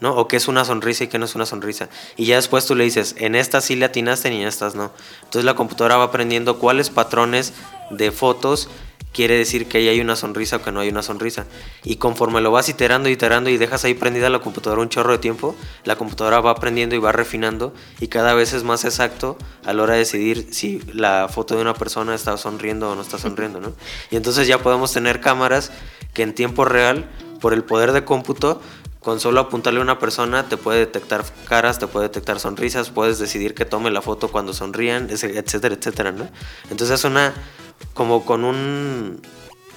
¿No? 0.00 0.14
O 0.16 0.28
qué 0.28 0.36
es 0.36 0.48
una 0.48 0.64
sonrisa 0.64 1.04
y 1.04 1.08
qué 1.08 1.18
no 1.18 1.24
es 1.24 1.34
una 1.34 1.46
sonrisa. 1.46 1.88
Y 2.16 2.26
ya 2.26 2.36
después 2.36 2.66
tú 2.66 2.74
le 2.74 2.84
dices, 2.84 3.14
en 3.18 3.34
estas 3.34 3.64
sí 3.64 3.76
le 3.76 3.84
atinaste 3.84 4.32
y 4.32 4.40
en 4.40 4.48
estas 4.48 4.74
no. 4.74 4.92
Entonces 5.24 5.44
la 5.44 5.54
computadora 5.54 5.96
va 5.96 6.04
aprendiendo 6.04 6.58
cuáles 6.58 6.90
patrones 6.90 7.52
de 7.90 8.10
fotos 8.12 8.68
quiere 9.16 9.38
decir 9.38 9.66
que 9.66 9.78
ahí 9.78 9.88
hay 9.88 10.00
una 10.00 10.14
sonrisa 10.14 10.56
o 10.56 10.62
que 10.62 10.70
no 10.70 10.80
hay 10.80 10.90
una 10.90 11.02
sonrisa. 11.02 11.46
Y 11.84 11.96
conforme 11.96 12.42
lo 12.42 12.50
vas 12.50 12.68
iterando, 12.68 13.08
iterando 13.08 13.48
y 13.48 13.56
dejas 13.56 13.82
ahí 13.86 13.94
prendida 13.94 14.28
la 14.28 14.40
computadora 14.40 14.82
un 14.82 14.90
chorro 14.90 15.12
de 15.12 15.18
tiempo, 15.18 15.56
la 15.84 15.96
computadora 15.96 16.40
va 16.40 16.50
aprendiendo 16.50 16.94
y 16.94 16.98
va 16.98 17.12
refinando 17.12 17.72
y 17.98 18.08
cada 18.08 18.34
vez 18.34 18.52
es 18.52 18.62
más 18.62 18.84
exacto 18.84 19.38
a 19.64 19.72
la 19.72 19.84
hora 19.84 19.94
de 19.94 20.00
decidir 20.00 20.48
si 20.50 20.82
la 20.92 21.28
foto 21.30 21.54
de 21.54 21.62
una 21.62 21.72
persona 21.72 22.14
está 22.14 22.36
sonriendo 22.36 22.90
o 22.90 22.94
no 22.94 23.00
está 23.00 23.16
sonriendo, 23.16 23.58
¿no? 23.58 23.72
Y 24.10 24.16
entonces 24.16 24.48
ya 24.48 24.58
podemos 24.58 24.92
tener 24.92 25.22
cámaras 25.22 25.72
que 26.12 26.22
en 26.22 26.34
tiempo 26.34 26.66
real, 26.66 27.08
por 27.40 27.54
el 27.54 27.64
poder 27.64 27.92
de 27.92 28.04
cómputo, 28.04 28.60
con 29.06 29.20
solo 29.20 29.38
apuntarle 29.38 29.78
a 29.78 29.82
una 29.84 30.00
persona 30.00 30.48
te 30.48 30.56
puede 30.56 30.80
detectar 30.80 31.24
caras, 31.48 31.78
te 31.78 31.86
puede 31.86 32.08
detectar 32.08 32.40
sonrisas, 32.40 32.90
puedes 32.90 33.20
decidir 33.20 33.54
que 33.54 33.64
tome 33.64 33.92
la 33.92 34.02
foto 34.02 34.32
cuando 34.32 34.52
sonrían, 34.52 35.10
etcétera, 35.10 35.76
etcétera, 35.76 36.10
¿no? 36.10 36.28
Entonces 36.70 36.98
es 36.98 37.04
una 37.04 37.32
como 37.94 38.24
con 38.24 38.42
un, 38.42 39.22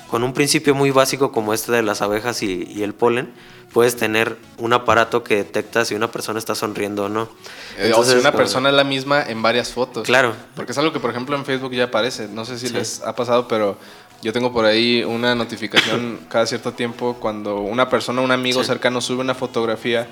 con 0.10 0.24
un 0.24 0.34
principio 0.34 0.74
muy 0.74 0.90
básico 0.90 1.32
como 1.32 1.54
este 1.54 1.72
de 1.72 1.84
las 1.84 2.02
abejas 2.02 2.42
y, 2.42 2.82
el 2.82 2.96
polen, 2.96 3.32
puedes 3.72 3.96
tener 3.96 4.36
un 4.58 4.74
aparato 4.74 5.24
que 5.24 5.36
detecta 5.36 5.86
si 5.86 5.94
una 5.94 6.10
persona 6.10 6.40
está 6.40 6.56
sonriendo 6.56 7.06
o 7.06 7.10
no. 7.10 7.30
Eh, 7.78 7.94
o 7.96 8.04
si 8.04 8.16
una 8.16 8.32
persona 8.32 8.70
es 8.70 8.76
la 8.76 8.84
misma 8.84 9.22
en 9.22 9.44
varias 9.44 9.72
fotos. 9.72 10.08
Claro. 10.08 10.34
Porque 10.56 10.72
es 10.72 10.78
algo 10.80 10.92
que, 10.92 11.00
por 11.00 11.12
ejemplo, 11.12 11.36
en 11.36 11.46
Facebook 11.46 11.74
ya 11.74 11.84
aparece. 11.84 12.28
No 12.30 12.46
sé 12.46 12.58
si 12.58 12.70
les 12.70 13.04
ha 13.04 13.14
pasado, 13.16 13.48
pero 13.48 13.78
yo 14.22 14.34
tengo 14.34 14.52
por 14.52 14.66
ahí 14.66 15.04
una 15.04 15.36
notificación 15.36 16.20
cada 16.30 16.46
cierto 16.46 16.74
tiempo 16.74 17.18
cuando 17.20 17.62
una 17.62 17.90
persona, 17.90 18.22
un 18.22 18.32
amigo 18.32 18.64
cercano 18.64 19.02
sube 19.02 19.22
una 19.22 19.36
fotografía 19.36 20.08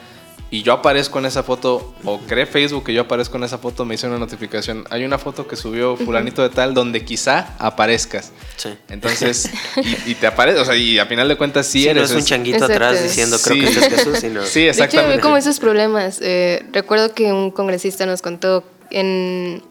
y 0.50 0.64
yo 0.64 0.72
aparezco 0.72 1.20
en 1.20 1.26
esa 1.26 1.44
foto, 1.44 1.94
o 2.06 2.20
cree 2.20 2.46
Facebook 2.46 2.86
que 2.86 2.94
yo 2.94 3.02
aparezco 3.02 3.36
en 3.36 3.44
esa 3.44 3.58
foto, 3.58 3.84
me 3.84 3.96
hizo 3.96 4.08
una 4.08 4.18
notificación. 4.18 4.86
Hay 4.90 5.04
una 5.04 5.18
foto 5.18 5.46
que 5.46 5.58
subió 5.58 5.98
fulanito 5.98 6.42
de 6.42 6.50
tal 6.50 6.74
donde 6.74 7.04
quizá 7.04 7.54
aparezcas. 7.60 8.32
Sí. 8.56 8.70
Entonces, 8.88 9.50
y, 10.06 10.16
te 10.16 10.26
aparece, 10.26 10.60
o 10.60 10.66
sea, 10.66 10.78
y 10.78 11.00
a 11.00 11.06
final 11.06 11.28
de 11.28 11.36
cuentas 11.36 11.68
sí, 11.68 11.86
eres. 11.86 12.10
No 12.10 12.18
es 12.18 12.24
un 12.24 12.26
changuito 12.26 12.64
atrás 12.64 13.04
diciendo 13.04 13.38
creo 13.44 13.60
que 13.60 13.68
es 13.68 13.90
Jesús, 13.90 14.20
sino... 14.20 14.42
Sí, 14.46 14.68
exactamente. 14.68 15.10
De 15.10 15.16
hecho, 15.16 15.24
como 15.24 15.36
esos 15.36 15.60
problemas. 15.60 16.20
Eh, 16.22 16.66
recuerdo 16.72 17.14
que 17.14 17.34
un 17.34 17.52
congresista 17.52 18.06
nos 18.06 18.22
contó 18.22 18.64
en 18.90 19.64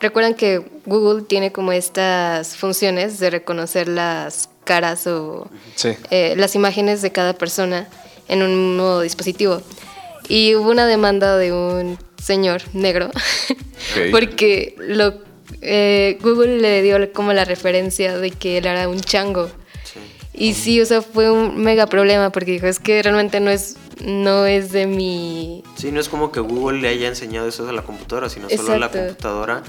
recuerdan 0.00 0.34
que 0.34 0.62
Google 0.86 1.22
tiene 1.22 1.52
como 1.52 1.72
estas 1.72 2.56
funciones 2.56 3.18
de 3.18 3.30
reconocer 3.30 3.88
las 3.88 4.48
caras 4.64 5.06
o 5.06 5.48
Sí. 5.74 5.90
eh, 6.10 6.34
las 6.36 6.54
imágenes 6.54 7.02
de 7.02 7.12
cada 7.12 7.34
persona 7.34 7.88
en 8.28 8.42
un 8.42 8.76
nuevo 8.76 9.00
dispositivo. 9.00 9.60
Y 10.28 10.54
hubo 10.54 10.70
una 10.70 10.86
demanda 10.86 11.36
de 11.36 11.52
un 11.52 11.98
señor 12.22 12.62
negro 12.72 13.10
porque 14.10 14.74
lo, 14.78 15.14
eh, 15.60 16.18
Google 16.22 16.58
le 16.58 16.82
dio 16.82 17.12
como 17.12 17.32
la 17.32 17.44
referencia 17.44 18.16
de 18.16 18.30
que 18.30 18.58
él 18.58 18.66
era 18.66 18.88
un 18.88 19.00
chango. 19.00 19.50
Y 20.34 20.54
sí, 20.54 20.80
o 20.80 20.86
sea, 20.86 21.00
fue 21.00 21.30
un 21.30 21.62
mega 21.62 21.86
problema 21.86 22.30
porque 22.30 22.50
dijo, 22.50 22.66
es 22.66 22.80
que 22.80 23.02
realmente 23.02 23.38
no 23.38 23.50
es, 23.50 23.76
no 24.04 24.46
es 24.46 24.72
de 24.72 24.86
mi... 24.86 25.62
Sí, 25.76 25.92
no 25.92 26.00
es 26.00 26.08
como 26.08 26.32
que 26.32 26.40
Google 26.40 26.80
le 26.80 26.88
haya 26.88 27.06
enseñado 27.06 27.46
eso 27.46 27.68
a 27.68 27.72
la 27.72 27.82
computadora, 27.82 28.28
sino 28.28 28.50
solo 28.50 28.76
la 28.76 28.90
computadora 28.90 29.62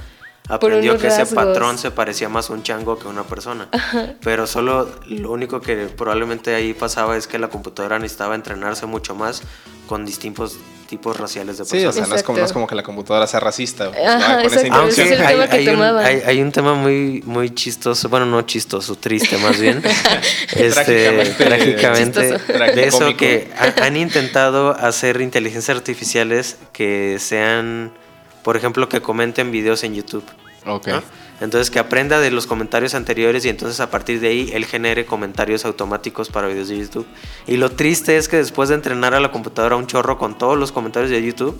aprendió 0.47 0.97
que 0.97 1.07
ese 1.07 1.25
patrón 1.25 1.77
se 1.77 1.91
parecía 1.91 2.29
más 2.29 2.49
a 2.49 2.53
un 2.53 2.63
chango 2.63 2.97
que 2.97 3.07
a 3.07 3.11
una 3.11 3.23
persona. 3.23 3.69
Pero 4.23 4.47
solo 4.47 4.89
lo 5.07 5.31
único 5.31 5.61
que 5.61 5.87
probablemente 5.87 6.55
ahí 6.55 6.73
pasaba 6.73 7.17
es 7.17 7.27
que 7.27 7.39
la 7.39 7.49
computadora 7.49 7.99
necesitaba 7.99 8.35
entrenarse 8.35 8.85
mucho 8.85 9.15
más 9.15 9.41
con 9.87 10.05
distintos 10.05 10.57
tipos 10.87 11.17
raciales 11.17 11.57
de 11.57 11.65
Sí, 11.65 11.77
o 11.77 11.83
personas. 11.83 11.95
sea, 11.95 12.07
no 12.07 12.15
es, 12.15 12.23
como, 12.23 12.37
no 12.37 12.43
es 12.43 12.49
Exacto. 12.49 12.53
como 12.53 12.67
que 12.67 12.75
la 12.75 12.83
computadora 12.83 13.27
sea 13.27 13.39
racista. 13.39 13.85
Ajá, 13.85 14.17
¿no? 14.17 14.35
Con 14.37 14.45
esa 14.45 14.55
exacto. 14.61 14.73
Aunque 14.75 14.91
Ese 14.93 15.01
es 15.03 15.07
intención. 15.11 15.11
el 15.11 15.27
tema 15.27 15.43
hay, 15.43 15.49
que 15.49 15.55
hay 15.55 15.67
un, 15.67 15.73
tomaban. 15.75 16.05
hay- 16.05 16.21
hay 16.25 16.41
un 16.41 16.51
tema 16.51 16.73
muy, 16.73 17.23
muy 17.25 17.49
chistoso, 17.53 18.09
bueno, 18.09 18.25
no 18.25 18.41
chistoso, 18.43 18.95
triste 18.95 19.37
más 19.37 19.59
bien. 19.59 19.81
este, 20.55 21.33
Trágicamente- 21.37 22.37
de 22.75 22.87
eso 22.87 23.15
que 23.17 23.49
ha- 23.57 23.85
han 23.85 23.97
intentado 23.97 24.71
hacer 24.71 25.21
inteligencias 25.21 25.75
artificiales 25.75 26.57
que 26.73 27.17
sean, 27.19 27.91
por 28.43 28.57
ejemplo, 28.57 28.87
que 28.89 29.01
comenten 29.01 29.51
videos 29.51 29.83
en 29.83 29.95
YouTube. 29.95 30.23
Ok. 30.65 30.87
¿no? 30.87 31.03
Entonces 31.41 31.69
que 31.69 31.79
aprenda 31.79 32.19
de 32.19 32.31
los 32.31 32.47
comentarios 32.47 32.95
anteriores 32.95 33.43
y 33.45 33.49
entonces 33.49 33.79
a 33.79 33.89
partir 33.89 34.19
de 34.19 34.29
ahí 34.29 34.51
él 34.53 34.65
genere 34.65 35.05
comentarios 35.05 35.65
automáticos 35.65 36.29
para 36.29 36.47
videos 36.47 36.69
de 36.69 36.77
YouTube. 36.77 37.07
Y 37.45 37.57
lo 37.57 37.71
triste 37.71 38.17
es 38.17 38.29
que 38.29 38.37
después 38.37 38.69
de 38.69 38.75
entrenar 38.75 39.13
a 39.13 39.19
la 39.19 39.31
computadora 39.31 39.75
un 39.75 39.87
chorro 39.87 40.17
con 40.17 40.37
todos 40.37 40.57
los 40.57 40.71
comentarios 40.71 41.11
de 41.11 41.21
YouTube, 41.23 41.59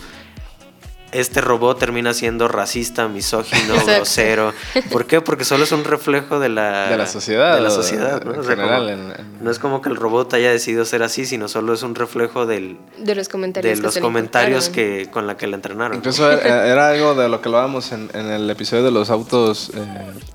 este 1.20 1.40
robot 1.40 1.78
termina 1.78 2.14
siendo 2.14 2.48
racista, 2.48 3.08
misógino, 3.08 3.74
grosero. 3.86 4.52
¿Por 4.90 5.06
qué? 5.06 5.20
Porque 5.20 5.44
solo 5.44 5.64
es 5.64 5.72
un 5.72 5.84
reflejo 5.84 6.38
de 6.40 6.48
la, 6.48 6.88
De 6.90 6.96
la 6.96 7.06
sociedad, 7.06 7.56
de 7.56 7.60
la 7.62 7.70
sociedad, 7.70 8.22
¿no? 8.24 8.34
en 8.34 8.40
O 8.40 8.42
sea, 8.42 8.56
general, 8.56 8.78
como- 8.82 8.88
en- 8.90 9.20
en- 9.20 9.44
No 9.44 9.50
es 9.50 9.58
como 9.58 9.82
que 9.82 9.88
el 9.88 9.96
robot 9.96 10.34
haya 10.34 10.50
decidido 10.50 10.84
ser 10.84 11.02
así, 11.02 11.26
sino 11.26 11.48
solo 11.48 11.74
es 11.74 11.82
un 11.82 11.94
reflejo 11.94 12.46
del, 12.46 12.78
De 12.98 13.14
los 13.14 13.28
comentarios. 13.28 13.76
de 13.76 13.80
que 13.80 13.86
los 13.86 13.98
comentarios 13.98 14.68
que, 14.68 15.08
con 15.12 15.26
la 15.26 15.36
que 15.36 15.46
la 15.46 15.56
entrenaron. 15.56 15.98
Incluso 15.98 16.30
era, 16.30 16.88
algo 16.90 17.14
de 17.14 17.28
lo 17.28 17.40
que 17.40 17.48
hablábamos 17.48 17.92
en, 17.92 18.10
en 18.14 18.26
el 18.30 18.48
episodio 18.50 18.82
de 18.84 18.90
los 18.90 19.10
autos 19.10 19.70
eh, 19.74 19.80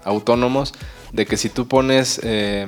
autónomos, 0.04 0.74
de 1.12 1.26
que 1.26 1.38
si 1.38 1.50
tú 1.50 1.68
pones 1.68 2.20
eh, 2.24 2.68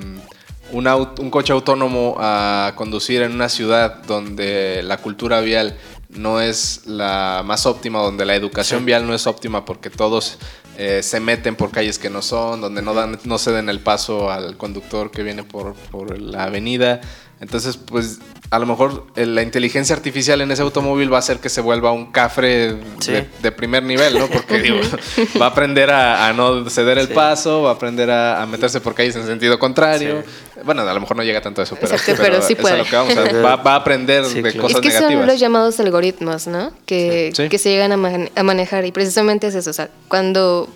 un, 0.71 0.85
aut- 0.85 1.19
un 1.19 1.29
coche 1.29 1.53
autónomo 1.53 2.15
a 2.19 2.73
conducir 2.75 3.21
en 3.21 3.31
una 3.33 3.49
ciudad 3.49 4.01
donde 4.03 4.81
la 4.83 4.97
cultura 4.97 5.39
vial 5.41 5.75
no 6.15 6.41
es 6.41 6.85
la 6.85 7.43
más 7.45 7.65
óptima, 7.65 7.99
donde 7.99 8.25
la 8.25 8.35
educación 8.35 8.85
vial 8.85 9.05
no 9.07 9.13
es 9.13 9.27
óptima 9.27 9.65
porque 9.65 9.89
todos 9.89 10.37
eh, 10.77 11.01
se 11.03 11.19
meten 11.19 11.55
por 11.55 11.71
calles 11.71 11.99
que 11.99 12.09
no 12.09 12.21
son, 12.21 12.61
donde 12.61 12.81
no, 12.81 12.93
dan, 12.93 13.19
no 13.25 13.37
ceden 13.37 13.69
el 13.69 13.79
paso 13.79 14.31
al 14.31 14.57
conductor 14.57 15.11
que 15.11 15.23
viene 15.23 15.43
por, 15.43 15.75
por 15.75 16.17
la 16.19 16.45
avenida. 16.45 17.01
Entonces, 17.43 17.77
pues 17.77 18.19
a 18.51 18.57
lo 18.57 18.65
mejor 18.65 19.05
eh, 19.15 19.25
la 19.25 19.41
inteligencia 19.41 19.93
artificial 19.95 20.39
en 20.41 20.49
ese 20.51 20.61
automóvil 20.61 21.11
va 21.11 21.17
a 21.17 21.19
hacer 21.19 21.39
que 21.39 21.49
se 21.49 21.59
vuelva 21.59 21.91
un 21.91 22.11
cafre 22.11 22.77
Sí. 22.99 23.11
de, 23.11 23.27
de 23.41 23.51
primer 23.51 23.83
nivel, 23.83 24.17
¿no? 24.17 24.27
Porque 24.27 24.59
digo, 24.61 24.77
va 25.41 25.47
a 25.47 25.49
aprender 25.49 25.91
a, 25.91 26.27
a 26.27 26.33
no 26.33 26.69
ceder 26.69 26.97
el 26.97 27.07
Sí. 27.09 27.13
paso, 27.13 27.61
va 27.63 27.71
a 27.71 27.73
aprender 27.73 28.09
a, 28.09 28.41
a 28.41 28.45
meterse 28.45 28.79
por 28.79 28.95
calles 28.95 29.15
en 29.17 29.25
sentido 29.25 29.59
contrario. 29.59 30.23
Bueno, 30.63 30.83
a 30.83 30.93
lo 30.93 30.99
mejor 31.01 31.17
no 31.17 31.23
llega 31.23 31.41
tanto 31.41 31.59
a 31.61 31.65
eso, 31.65 31.75
pero, 31.79 31.93
Exacto, 31.95 32.21
pero 32.23 32.41
sí 32.41 32.53
es 32.53 32.59
a 32.59 32.61
puede. 32.61 32.77
lo 32.77 32.85
que 32.85 32.95
vamos, 32.95 33.13
sea, 33.13 33.41
va, 33.41 33.55
va 33.57 33.73
a 33.73 33.75
aprender 33.75 34.23
Sí, 34.25 34.41
de 34.41 34.51
claro. 34.53 34.61
cosas 34.61 34.75
es 34.77 34.81
que 34.81 34.87
negativas. 34.87 35.21
son 35.21 35.27
los 35.27 35.39
llamados 35.39 35.79
algoritmos, 35.81 36.47
¿no? 36.47 36.71
Que, 36.85 37.31
Sí. 37.35 37.49
que 37.49 37.57
se 37.57 37.69
llegan 37.69 37.91
a, 37.91 37.97
man- 37.97 38.29
a 38.35 38.43
manejar. 38.43 38.85
Y 38.85 38.91
precisamente 38.93 39.47
es 39.47 39.55
eso. 39.55 39.69
O 39.69 39.73
sea, 39.73 39.89
cuando 40.07 40.69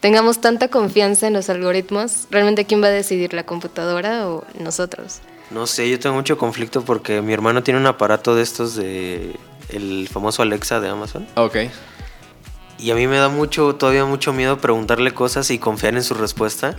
tengamos 0.00 0.40
tanta 0.40 0.66
confianza 0.68 1.28
en 1.28 1.34
los 1.34 1.48
algoritmos, 1.50 2.26
¿realmente 2.30 2.64
quién 2.64 2.82
va 2.82 2.86
a 2.88 2.90
decidir? 2.90 3.32
¿La 3.32 3.44
computadora 3.44 4.26
o 4.28 4.44
nosotros? 4.58 5.20
No 5.50 5.66
sé, 5.66 5.90
yo 5.90 5.98
tengo 5.98 6.14
mucho 6.16 6.38
conflicto 6.38 6.84
porque 6.84 7.22
mi 7.22 7.32
hermano 7.32 7.62
tiene 7.62 7.80
un 7.80 7.86
aparato 7.86 8.34
de 8.34 8.42
estos 8.42 8.74
de 8.76 9.36
el 9.70 10.08
famoso 10.12 10.42
Alexa 10.42 10.80
de 10.80 10.88
Amazon 10.88 11.26
Ok. 11.36 11.56
y 12.78 12.90
a 12.90 12.94
mí 12.94 13.06
me 13.06 13.18
da 13.18 13.28
mucho 13.28 13.74
todavía 13.76 14.04
mucho 14.04 14.32
miedo 14.32 14.58
preguntarle 14.58 15.12
cosas 15.12 15.50
y 15.50 15.58
confiar 15.60 15.94
en 15.94 16.02
su 16.02 16.14
respuesta 16.14 16.74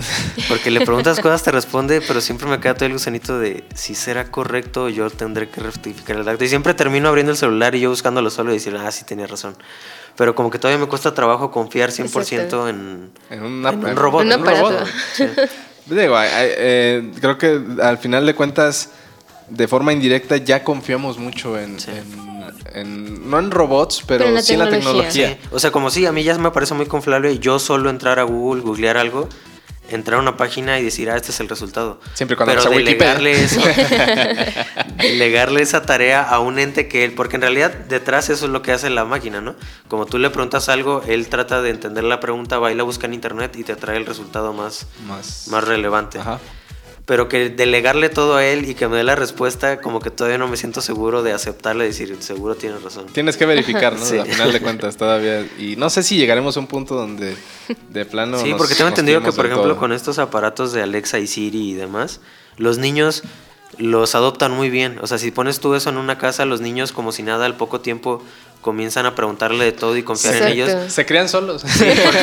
porque 0.49 0.71
le 0.71 0.81
preguntas 0.85 1.19
cosas 1.21 1.41
te 1.43 1.51
responde 1.51 2.01
pero 2.05 2.19
siempre 2.19 2.47
me 2.47 2.59
queda 2.59 2.73
todo 2.73 2.87
el 2.87 2.93
gusanito 2.93 3.39
de 3.39 3.63
si 3.75 3.93
será 3.95 4.29
correcto 4.31 4.89
yo 4.89 5.09
tendré 5.09 5.47
que 5.47 5.61
rectificar 5.61 6.17
el 6.17 6.27
acto 6.27 6.43
y 6.43 6.49
siempre 6.49 6.73
termino 6.73 7.07
abriendo 7.07 7.31
el 7.31 7.37
celular 7.37 7.75
y 7.75 7.81
yo 7.81 7.89
buscándolo 7.91 8.29
solo 8.29 8.51
y 8.51 8.55
decir 8.55 8.75
ah 8.75 8.91
sí 8.91 9.05
tenía 9.05 9.27
razón 9.27 9.55
pero 10.17 10.35
como 10.35 10.49
que 10.49 10.59
todavía 10.59 10.79
me 10.83 10.87
cuesta 10.89 11.13
trabajo 11.13 11.49
confiar 11.51 11.91
100% 11.91 12.05
Exacto. 12.33 12.67
en, 12.67 13.09
En, 13.29 13.43
una- 13.43 13.69
en 13.69 13.79
un 13.79 13.87
en- 13.87 13.95
robot 13.95 14.25
Un 14.25 14.31
en 14.33 14.39
aparato. 14.41 14.85
Sí. 15.13 15.23
Digo, 15.85 16.15
eh, 16.19 17.11
creo 17.19 17.37
que 17.37 17.59
al 17.81 17.97
final 17.97 18.25
de 18.25 18.33
cuentas, 18.35 18.89
de 19.49 19.67
forma 19.67 19.91
indirecta, 19.93 20.37
ya 20.37 20.63
confiamos 20.63 21.17
mucho 21.17 21.59
en, 21.59 21.79
Sí. 21.79 21.91
en- 21.91 22.31
en- 22.73 23.29
no 23.29 23.39
en 23.39 23.51
robots, 23.51 24.03
pero, 24.07 24.19
Pero 24.19 24.29
en 24.29 24.35
la 24.35 24.41
sí 24.41 24.53
en 24.53 24.59
la 24.59 24.69
tecnología. 24.69 25.29
Sí, 25.29 25.37
o 25.51 25.59
sea, 25.59 25.71
como 25.71 25.89
sí, 25.89 26.05
a 26.05 26.11
mí 26.11 26.23
ya 26.23 26.37
me 26.37 26.51
parece 26.51 26.73
muy 26.73 26.85
confiable 26.85 27.37
yo 27.39 27.59
solo 27.59 27.89
entrar 27.89 28.19
a 28.19 28.23
Google, 28.23 28.61
googlear 28.61 28.95
algo, 28.97 29.27
entrar 29.89 30.19
a 30.19 30.21
una 30.21 30.37
página 30.37 30.79
y 30.79 30.83
decir, 30.83 31.09
ah, 31.09 31.17
este 31.17 31.31
es 31.31 31.39
el 31.39 31.49
resultado. 31.49 31.99
Siempre 32.13 32.37
cuando 32.37 32.55
Pero 32.55 32.69
delegarle 32.69 33.31
eso, 33.43 33.61
delegarle 34.97 35.61
esa 35.61 35.83
tarea 35.85 36.21
a 36.21 36.39
un 36.39 36.59
ente 36.59 36.87
que 36.87 37.03
él, 37.03 37.13
porque 37.13 37.35
en 37.35 37.41
realidad 37.41 37.71
detrás 37.71 38.29
eso 38.29 38.45
es 38.45 38.51
lo 38.51 38.61
que 38.61 38.71
hace 38.71 38.89
la 38.89 39.05
máquina, 39.05 39.41
¿no? 39.41 39.55
Como 39.87 40.05
tú 40.05 40.17
le 40.17 40.29
preguntas 40.29 40.69
algo, 40.69 41.03
él 41.07 41.27
trata 41.27 41.61
de 41.61 41.69
entender 41.71 42.03
la 42.03 42.19
pregunta, 42.19 42.59
va 42.59 42.71
y 42.71 42.75
la 42.75 42.83
busca 42.83 43.07
en 43.07 43.13
internet 43.13 43.55
y 43.55 43.63
te 43.63 43.75
trae 43.75 43.97
el 43.97 44.05
resultado 44.05 44.53
más, 44.53 44.87
Más. 45.07 45.47
más 45.49 45.63
relevante. 45.63 46.19
Ajá. 46.19 46.39
Pero 47.11 47.27
que 47.27 47.49
delegarle 47.49 48.07
todo 48.07 48.37
a 48.37 48.45
él 48.45 48.69
y 48.69 48.73
que 48.73 48.87
me 48.87 48.95
dé 48.95 49.03
la 49.03 49.17
respuesta, 49.17 49.81
como 49.81 49.99
que 49.99 50.11
todavía 50.11 50.37
no 50.37 50.47
me 50.47 50.55
siento 50.55 50.79
seguro 50.79 51.23
de 51.23 51.33
aceptarle 51.33 51.83
y 51.83 51.87
decir, 51.89 52.15
seguro 52.21 52.55
tienes 52.55 52.81
razón. 52.81 53.07
Tienes 53.07 53.35
que 53.35 53.45
verificar, 53.45 53.99
¿no? 53.99 54.05
Sí. 54.05 54.17
Al 54.17 54.27
final 54.27 54.53
de 54.53 54.61
cuentas 54.61 54.95
todavía. 54.95 55.45
Y 55.59 55.75
no 55.75 55.89
sé 55.89 56.03
si 56.03 56.15
llegaremos 56.15 56.55
a 56.55 56.61
un 56.61 56.67
punto 56.67 56.95
donde 56.95 57.35
de 57.89 58.05
plano. 58.05 58.39
Sí, 58.39 58.51
nos- 58.51 58.57
porque 58.57 58.75
tengo 58.75 58.87
entendido 58.87 59.21
que, 59.21 59.33
por 59.33 59.45
ejemplo, 59.45 59.71
todo. 59.71 59.77
con 59.77 59.91
estos 59.91 60.19
aparatos 60.19 60.71
de 60.71 60.83
Alexa 60.83 61.19
y 61.19 61.27
Siri 61.27 61.71
y 61.71 61.73
demás, 61.73 62.21
los 62.55 62.77
niños 62.77 63.23
los 63.77 64.15
adoptan 64.15 64.53
muy 64.53 64.69
bien. 64.69 64.97
O 65.01 65.07
sea, 65.07 65.17
si 65.17 65.31
pones 65.31 65.59
tú 65.59 65.75
eso 65.75 65.89
en 65.89 65.97
una 65.97 66.17
casa, 66.17 66.45
los 66.45 66.61
niños, 66.61 66.93
como 66.93 67.11
si 67.11 67.23
nada, 67.23 67.45
al 67.45 67.57
poco 67.57 67.81
tiempo 67.81 68.23
comienzan 68.61 69.05
a 69.05 69.15
preguntarle 69.15 69.65
de 69.65 69.71
todo 69.71 69.97
y 69.97 70.03
confiar 70.03 70.35
en 70.35 70.47
ellos. 70.47 70.71
Se 70.93 71.05
crean 71.05 71.27
solos. 71.27 71.63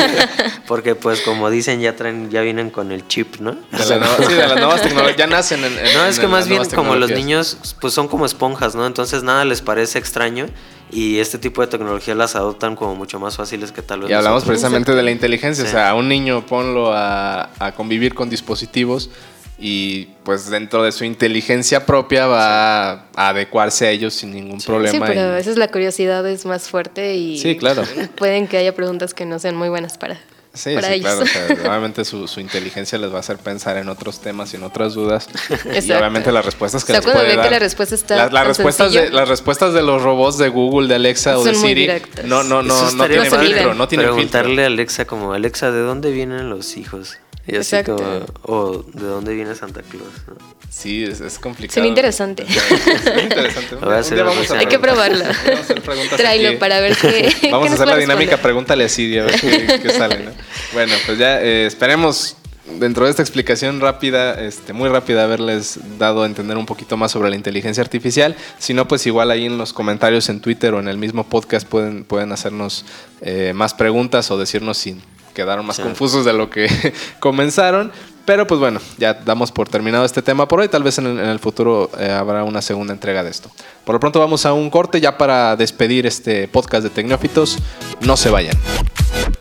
Porque, 0.67 0.95
pues, 0.95 1.21
como 1.23 1.51
dicen, 1.51 1.81
ya 1.81 1.97
traen, 1.97 2.31
ya 2.31 2.41
vienen 2.43 2.71
con 2.71 2.93
el 2.93 3.07
chip, 3.09 3.37
¿no? 3.41 3.53
De, 3.53 3.87
la 3.87 3.99
nueva- 3.99 4.17
sí, 4.19 4.33
de 4.35 4.47
las 4.49 4.57
nuevas 4.57 4.83
tecnologías. 4.83 5.17
Ya 5.17 5.27
nacen 5.27 5.65
en. 5.65 5.73
en- 5.79 5.95
No, 5.95 6.05
es 6.07 6.17
en 6.17 6.21
que 6.23 6.29
más 6.29 6.47
bien 6.49 6.59
como 6.67 6.95
los 6.95 7.09
tecnologías. 7.09 7.19
niños, 7.19 7.59
pues 7.81 7.95
son 7.95 8.09
como 8.09 8.27
esponjas, 8.27 8.75
¿no? 8.75 8.87
Entonces 8.87 9.23
nada 9.23 9.45
les 9.45 9.63
parece 9.63 9.99
extraño 9.99 10.47
y 10.91 11.19
este 11.19 11.39
tipo 11.39 11.61
de 11.61 11.67
tecnología 11.69 12.15
las 12.15 12.35
adoptan 12.37 12.77
como 12.77 12.95
mucho 12.95 13.19
más 13.21 13.37
fáciles 13.37 13.73
que 13.73 13.83
tal 13.83 14.01
vez 14.01 14.11
Y 14.11 14.13
hablamos 14.15 14.37
nosotros. 14.43 14.53
precisamente 14.61 14.95
de 14.95 15.03
la 15.03 15.11
inteligencia. 15.11 15.65
Sí. 15.65 15.69
O 15.69 15.73
sea, 15.73 15.91
a 15.91 15.95
un 15.95 16.09
niño 16.09 16.45
ponlo 16.47 16.93
a, 16.95 17.51
a 17.59 17.73
convivir 17.73 18.15
con 18.15 18.31
dispositivos 18.31 19.11
y 19.59 20.05
pues 20.23 20.49
dentro 20.51 20.83
de 20.85 20.93
su 20.93 21.05
inteligencia 21.05 21.85
propia 21.85 22.27
va 22.27 22.91
a 23.17 23.29
adecuarse 23.31 23.87
a 23.87 23.91
ellos 23.91 24.15
sin 24.15 24.33
ningún 24.33 24.61
problema. 24.61 24.93
Sí, 25.07 25.13
pero 25.13 25.21
a 25.21 25.33
y- 25.33 25.35
veces 25.35 25.57
la 25.57 25.69
curiosidad 25.69 26.27
es 26.29 26.47
más 26.47 26.69
fuerte 26.69 27.15
y 27.17 27.39
Sí, 27.39 27.57
claro. 27.57 27.83
pueden 28.17 28.47
que 28.47 28.57
haya 28.57 28.75
preguntas 28.75 29.15
que 29.15 29.25
no 29.27 29.39
sean 29.39 29.57
muy 29.57 29.69
buenas 29.69 29.99
para, 29.99 30.17
Sí, 30.55 30.75
para 30.75 30.89
sí, 30.89 30.95
ellos. 30.95 31.07
claro. 31.09 31.23
o 31.23 31.27
sea, 31.27 31.47
obviamente 31.71 32.05
su, 32.05 32.29
su 32.29 32.39
inteligencia 32.41 32.99
les 32.99 33.11
va 33.13 33.17
a 33.17 33.21
hacer 33.21 33.39
pensar 33.39 33.77
en 33.79 33.89
otros 33.89 34.21
temas 34.21 34.53
y 34.53 34.57
en 34.57 34.63
otras 34.63 34.95
dudas. 34.95 35.29
Y 35.51 35.53
Exacto. 35.55 35.99
obviamente 35.99 36.31
las 36.31 36.45
respuestas 36.45 36.85
que 36.85 36.93
O 36.93 36.95
sea, 36.95 37.01
les 37.01 37.05
cuando 37.05 37.21
puede 37.23 37.29
ven 37.31 37.37
que 37.39 37.43
dar- 37.43 37.53
la 37.53 37.59
respuesta 37.59 37.95
está 37.97 38.17
las, 38.17 38.33
las 38.33 38.41
tan 38.43 38.49
respuestas 38.49 38.93
de, 38.93 39.11
las 39.11 39.29
respuestas 39.29 39.75
de 39.75 39.83
los 39.83 40.03
robots 40.03 40.39
de 40.39 40.49
Google, 40.51 40.87
de 40.89 40.95
Alexa 40.95 41.37
o 41.37 41.43
de 41.43 41.53
Son 41.55 41.63
Siri 41.63 41.89
no, 42.25 42.45
no, 42.45 42.63
no, 42.63 42.91
no 42.93 42.97
padre. 42.99 43.23
filtro, 43.29 43.75
no 43.75 43.89
filtro. 43.89 44.13
Preguntarle 44.13 44.63
a 44.63 44.67
Alexa 44.67 45.05
como, 45.05 45.33
Alexa, 45.33 45.73
¿de 45.73 45.81
dónde 45.81 46.13
vienen 46.13 46.49
los 46.49 46.77
hijos? 46.77 47.19
Y 47.49 47.57
así 47.57 47.77
Exacto. 47.77 47.97
como, 47.97 48.27
o 48.43 48.83
¿de 48.83 49.07
dónde 49.07 49.35
viene 49.35 49.55
Santa 49.55 49.81
Claus? 49.81 50.13
¿no? 50.27 50.35
Sí, 50.69 51.05
es, 51.05 51.23
es 51.23 51.39
complicado. 51.39 51.75
Sería 51.75 51.89
interesante. 51.89 52.47
Sería 53.03 53.23
interesante. 53.25 53.75
Un 53.77 53.81
día 54.15 54.23
vamos 54.23 54.51
a 54.51 54.59
Hay 54.59 54.67
que 54.67 54.79
probarlo. 54.79 55.25
Vamos 55.45 55.59
a 55.59 55.63
hacer 55.63 55.81
preguntas 55.81 56.19
Tráelo 56.19 56.59
para 56.59 56.81
ver 56.81 56.95
qué. 56.95 57.35
qué 57.41 57.51
Vamos 57.51 57.71
a 57.71 57.75
hacer 57.75 57.89
la 57.89 57.97
dinámica, 57.97 58.33
responder. 58.33 58.43
pregúntale 58.43 58.85
a 58.85 58.89
Siri 58.91 59.19
a 59.19 59.25
ver 59.25 59.41
qué, 59.41 59.81
qué 59.83 59.91
sale, 59.91 60.19
¿no? 60.25 60.31
Bueno, 60.75 60.93
pues 61.07 61.17
ya 61.17 61.41
eh, 61.41 61.65
esperemos 61.65 62.37
dentro 62.79 63.07
de 63.07 63.11
esta 63.11 63.23
explicación 63.23 63.81
rápida, 63.81 64.41
este, 64.41 64.75
muy 64.75 64.91
rápida, 64.91 65.25
haberles 65.25 65.81
dado 65.99 66.25
a 66.25 66.27
entender 66.27 66.59
un 66.59 66.67
poquito 66.67 66.99
más 66.99 67.13
sobre 67.13 67.31
la 67.31 67.37
inteligencia 67.37 67.83
artificial. 67.83 68.37
Si 68.59 68.75
no, 68.75 68.87
pues 68.87 69.07
igual 69.07 69.31
ahí 69.31 69.47
en 69.47 69.57
los 69.57 69.73
comentarios 69.73 70.29
en 70.29 70.41
Twitter 70.41 70.75
o 70.75 70.81
en 70.81 70.89
el 70.89 70.99
mismo 70.99 71.25
podcast 71.25 71.67
pueden, 71.67 72.05
pueden 72.05 72.31
hacernos 72.33 72.85
eh, 73.23 73.53
más 73.55 73.73
preguntas 73.75 74.31
o 74.31 74.39
decirnos 74.39 74.77
si 74.77 75.01
quedaron 75.39 75.65
más 75.65 75.79
confusos 75.79 76.25
de 76.25 76.33
lo 76.33 76.51
que 76.51 76.69
comenzaron. 77.21 77.93
Pero 78.25 78.45
pues 78.47 78.59
bueno, 78.59 78.81
ya 78.99 79.15
damos 79.15 79.53
por 79.53 79.69
terminado 79.69 80.05
este 80.05 80.21
tema 80.21 80.49
por 80.49 80.59
hoy. 80.59 80.69
Tal 80.69 80.83
vez 80.83 80.99
en 80.99 81.07
el, 81.07 81.19
en 81.21 81.29
el 81.29 81.39
futuro 81.39 81.91
eh, 81.97 82.11
habrá 82.11 82.43
una 82.43 82.61
segunda 82.61 82.93
entrega 82.93 83.23
de 83.23 83.31
esto. 83.31 83.49
Por 83.85 83.95
lo 83.95 84.01
pronto 84.01 84.19
vamos 84.19 84.45
a 84.47 84.53
un 84.53 84.69
corte 84.69 85.01
ya 85.01 85.17
para 85.17 85.55
despedir 85.55 86.07
este 86.07 86.49
podcast 86.49 86.83
de 86.83 86.91
Tecnófitos. 86.91 87.57
No 88.01 88.17
se 88.17 88.31
vayan. 88.31 88.57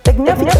Tecnófitos. 0.03 0.55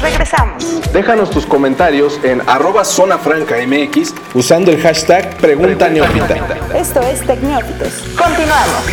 Regresamos. 0.00 0.64
Déjanos 0.94 1.30
tus 1.30 1.44
comentarios 1.44 2.18
en 2.24 2.40
arroba 2.48 2.82
zona 2.82 3.18
franca 3.18 3.56
mx 3.66 4.14
usando 4.32 4.70
el 4.70 4.80
hashtag 4.80 5.36
pregunta 5.36 5.90
neófita. 5.90 6.58
Esto 6.74 7.02
es 7.02 7.20
Tecnófitos. 7.26 7.92
Continuamos. 8.16 8.84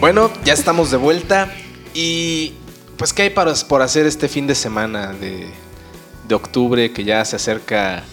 Bueno, 0.00 0.30
ya 0.44 0.54
estamos 0.54 0.92
de 0.92 0.96
vuelta 0.96 1.48
y 1.92 2.54
pues 3.00 3.12
qué 3.12 3.22
hay 3.22 3.30
para, 3.30 3.52
por 3.66 3.82
hacer 3.82 4.06
este 4.06 4.28
fin 4.28 4.46
de 4.46 4.54
semana 4.54 5.12
de, 5.14 5.48
de 6.28 6.34
octubre 6.36 6.92
que 6.92 7.02
ya 7.02 7.24
se 7.24 7.34
acerca 7.34 8.04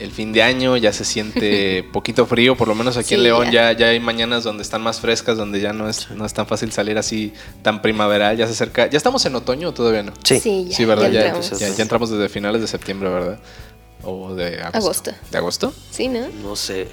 el 0.00 0.10
fin 0.10 0.32
de 0.32 0.42
año, 0.42 0.76
ya 0.76 0.92
se 0.92 1.04
siente 1.04 1.84
poquito 1.92 2.26
frío, 2.26 2.56
por 2.56 2.66
lo 2.66 2.74
menos 2.74 2.96
aquí 2.96 3.14
en 3.14 3.22
León 3.22 3.52
ya. 3.52 3.70
ya, 3.72 3.78
ya 3.78 3.86
hay 3.88 4.00
mañanas 4.00 4.42
donde 4.42 4.62
están 4.64 4.82
más 4.82 4.98
frescas, 5.00 5.36
donde 5.36 5.60
ya 5.60 5.72
no 5.72 5.88
es, 5.88 6.10
no 6.10 6.24
es 6.26 6.32
tan 6.34 6.46
fácil 6.48 6.72
salir 6.72 6.98
así 6.98 7.32
tan 7.62 7.80
primaveral, 7.82 8.36
ya 8.36 8.46
se 8.46 8.52
acerca, 8.54 8.88
ya 8.90 8.96
estamos 8.96 9.24
en 9.26 9.36
otoño 9.36 9.68
o 9.68 9.72
todavía 9.72 10.02
no. 10.02 10.12
Sí. 10.24 10.40
Sí, 10.40 10.66
ya, 10.70 10.76
Sí, 10.76 10.84
¿verdad? 10.86 11.04
ya 11.10 11.20
Ya, 11.20 11.26
entramos. 11.26 11.60
ya- 11.60 11.68
ya 11.68 11.82
entramos 11.82 12.10
desde 12.10 12.28
finales 12.28 12.60
de 12.62 12.66
septiembre, 12.66 13.10
¿verdad? 13.10 13.38
O 14.02 14.34
de 14.34 14.60
agosto. 14.60 14.78
Agosto. 14.78 15.12
¿De 15.30 15.38
agosto? 15.38 15.72
Sí, 15.92 16.08
¿no? 16.08 16.26
No 16.42 16.56
sé. 16.56 16.88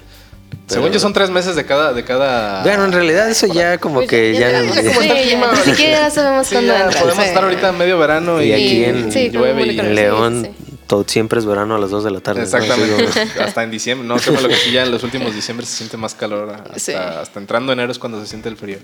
Según 0.68 0.92
yo 0.92 1.00
son 1.00 1.14
tres 1.14 1.30
meses 1.32 1.56
de 1.56 1.66
cada... 1.66 1.94
De 1.94 2.04
cada... 2.04 2.62
Bueno, 2.64 2.86
en 2.86 2.92
realidad 2.92 3.28
eso 3.30 3.48
ya 3.48 3.80
como 3.80 3.96
Pues 3.96 4.08
que 4.10 4.34
ya... 4.34 4.52
ya 4.52 4.60
como 4.62 4.74
está 4.76 5.00
el 5.14 5.18
Sí, 5.24 5.28
clima, 5.30 5.52
Ni 5.52 5.72
siquiera 5.72 6.10
sabemos 6.12 6.48
Sí, 6.48 6.56
cuándo 6.56 6.74
entra. 6.76 7.02
podemos 7.02 7.24
Sí. 7.24 7.30
estar 7.30 7.44
ahorita 7.44 7.70
en 7.70 7.78
medio 7.80 7.98
verano 7.98 8.42
y, 8.42 8.50
Y 8.50 8.54
aquí 8.54 8.84
en- 8.86 9.12
Sí, 9.12 9.30
llueve 9.32 9.66
y. 9.66 9.80
En 9.80 9.96
León 9.96 10.44
sí, 10.56 10.66
todo 10.86 11.04
siempre 11.08 11.40
es 11.40 11.46
verano 11.48 11.76
a 11.76 11.80
las 11.80 11.90
2 11.90 12.04
de 12.04 12.12
la 12.12 12.20
tarde. 12.20 12.44
Exactamente, 12.44 13.08
hasta 13.42 13.64
en 13.64 13.72
diciembre. 13.72 14.08
No, 14.08 14.18
créeme 14.18 14.42
lo 14.42 14.48
que 14.50 14.56
sí, 14.56 14.72
ya 14.72 14.84
en 14.84 14.92
los 14.92 15.02
últimos 15.04 15.34
diciembre 15.34 15.66
se 15.66 15.76
siente 15.76 15.98
más 15.98 16.14
calor. 16.14 16.52
Hasta, 16.52 16.80
Sí. 16.80 16.94
hasta 16.94 17.40
entrando 17.40 17.74
enero 17.74 17.92
es 17.92 17.98
cuando 18.00 18.20
se 18.22 18.28
siente 18.28 18.48
el 18.50 18.56
frío. 18.58 18.78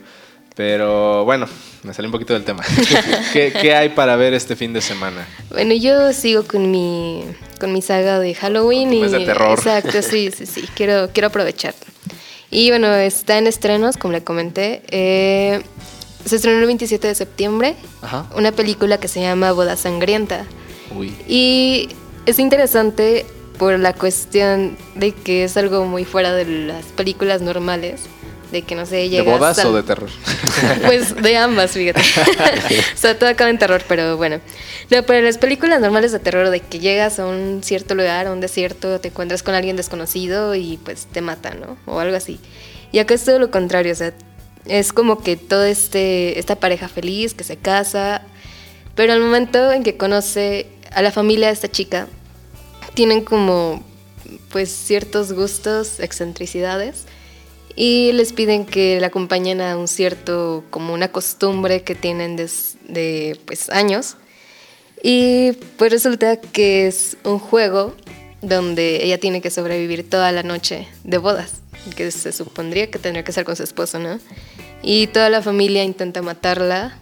Pero 0.56 1.26
bueno, 1.26 1.48
me 1.84 1.94
salí 1.94 2.06
un 2.08 2.12
poquito 2.14 2.34
del 2.34 2.44
tema. 2.46 2.64
¿Qué, 3.34 3.52
qué 3.52 3.76
hay 3.76 3.90
para 3.90 4.16
ver 4.16 4.34
este 4.34 4.56
fin 4.56 4.72
de 4.74 4.82
semana? 4.82 5.28
Bueno, 5.50 5.74
yo 5.74 6.14
sigo 6.14 6.44
con 6.44 6.72
mi 6.72 7.24
con 7.60 7.72
mi 7.74 7.82
saga 7.82 8.20
de 8.20 8.34
Halloween 8.36 8.94
y 8.94 9.02
de 9.08 9.20
terror. 9.26 9.58
exacto, 9.58 10.02
sí, 10.02 10.32
sí, 10.36 10.46
sí, 10.46 10.66
quiero 10.76 11.10
quiero 11.14 11.28
aprovechar. 11.28 11.74
Y 12.52 12.70
bueno, 12.70 12.88
está 12.94 13.38
en 13.38 13.48
estrenos, 13.48 13.98
como 13.98 14.14
le 14.14 14.24
comenté. 14.24 14.82
eh, 14.90 15.62
se 16.26 16.38
estrenó 16.38 16.60
el 16.60 16.66
27 16.66 17.08
de 17.08 17.14
septiembre 17.14 17.76
Ajá. 18.02 18.26
una 18.36 18.52
película 18.52 18.98
que 19.00 19.08
se 19.08 19.22
llama 19.22 19.52
Boda 19.52 19.76
Sangrienta. 19.78 20.46
Uy. 20.98 21.14
Y 21.28 21.90
es 22.26 22.40
interesante 22.40 23.26
por 23.60 23.78
la 23.78 23.94
cuestión 23.94 24.76
de 24.96 25.12
que 25.12 25.44
es 25.44 25.56
algo 25.58 25.86
muy 25.86 26.04
fuera 26.04 26.34
de 26.34 26.46
las 26.46 26.86
películas 26.88 27.42
normales. 27.42 28.02
De 28.56 28.62
que 28.62 28.74
no 28.74 28.86
sé, 28.86 28.96
¿De 28.96 29.10
llegas 29.10 29.38
bodas 29.38 29.60
al- 29.60 29.68
o 29.68 29.74
de 29.74 29.84
terror? 29.84 30.10
pues 30.86 31.14
de 31.14 31.36
ambas, 31.36 31.72
fíjate. 31.72 32.00
o 32.94 32.98
sea, 32.98 33.20
todo 33.20 33.30
acaba 33.30 33.50
en 33.50 33.58
terror, 33.58 33.84
pero 33.86 34.16
bueno. 34.16 34.40
No, 34.90 35.04
pero 35.04 35.20
las 35.26 35.38
películas 35.38 35.82
normales 35.82 36.14
de 36.14 36.20
terror, 36.20 36.50
de 36.50 36.62
que 36.62 36.80
llegas 36.80 37.20
a 37.20 37.26
un 37.26 37.64
cierto 37.64 37.96
lugar, 37.96 38.28
a 38.28 38.32
un 38.32 38.40
desierto, 38.40 39.02
te 39.02 39.10
encuentras 39.10 39.44
con 39.44 39.56
alguien 39.56 39.76
desconocido 39.76 40.56
y 40.56 40.78
pues 40.78 41.06
te 41.08 41.20
matan, 41.20 41.60
¿no? 41.60 41.78
O 41.86 42.00
algo 42.00 42.16
así. 42.16 42.40
Y 42.94 43.00
acá 43.00 43.14
es 43.14 43.26
todo 43.26 43.40
lo 43.40 43.52
contrario, 43.52 43.92
o 43.92 43.96
sea, 43.96 44.14
es 44.64 44.94
como 44.94 45.22
que 45.22 45.36
todo 45.36 45.66
este, 45.66 46.40
esta 46.40 46.56
pareja 46.56 46.88
feliz 46.88 47.34
que 47.34 47.44
se 47.44 47.58
casa, 47.58 48.22
pero 48.96 49.12
al 49.12 49.20
momento 49.20 49.70
en 49.74 49.84
que 49.84 49.98
conoce 49.98 50.68
a 50.94 51.02
la 51.02 51.12
familia 51.12 51.48
de 51.48 51.54
esta 51.56 51.68
chica, 51.68 52.08
tienen 52.94 53.22
como 53.22 53.84
pues 54.48 54.70
ciertos 54.70 55.34
gustos, 55.34 56.00
excentricidades 56.00 57.04
y 57.76 58.12
les 58.14 58.34
piden 58.34 58.66
que 58.66 59.00
la 59.00 59.08
acompañen 59.08 59.62
a 59.62 59.78
un 59.78 59.88
cierto 59.88 60.64
como 60.70 60.94
una 60.94 61.12
costumbre 61.12 61.84
que 61.84 61.96
tienen 61.96 62.36
desde 62.36 63.38
pues 63.46 63.70
años 63.70 64.18
y 65.04 65.52
pues 65.78 65.92
resulta 65.92 66.40
que 66.40 66.88
es 66.88 67.18
un 67.24 67.40
juego 67.40 67.94
donde 68.42 69.04
ella 69.04 69.20
tiene 69.20 69.42
que 69.42 69.50
sobrevivir 69.50 70.10
toda 70.10 70.32
la 70.32 70.44
noche 70.44 70.88
de 71.04 71.18
bodas, 71.18 71.62
que 71.96 72.12
se 72.12 72.32
supondría 72.32 72.90
que 72.90 73.00
tendría 73.00 73.24
que 73.24 73.32
ser 73.32 73.44
con 73.44 73.56
su 73.56 73.64
esposo, 73.64 74.00
¿no? 74.00 74.20
Y 74.82 75.08
toda 75.08 75.30
la 75.30 75.42
familia 75.42 75.84
intenta 75.84 76.22
matarla 76.22 76.98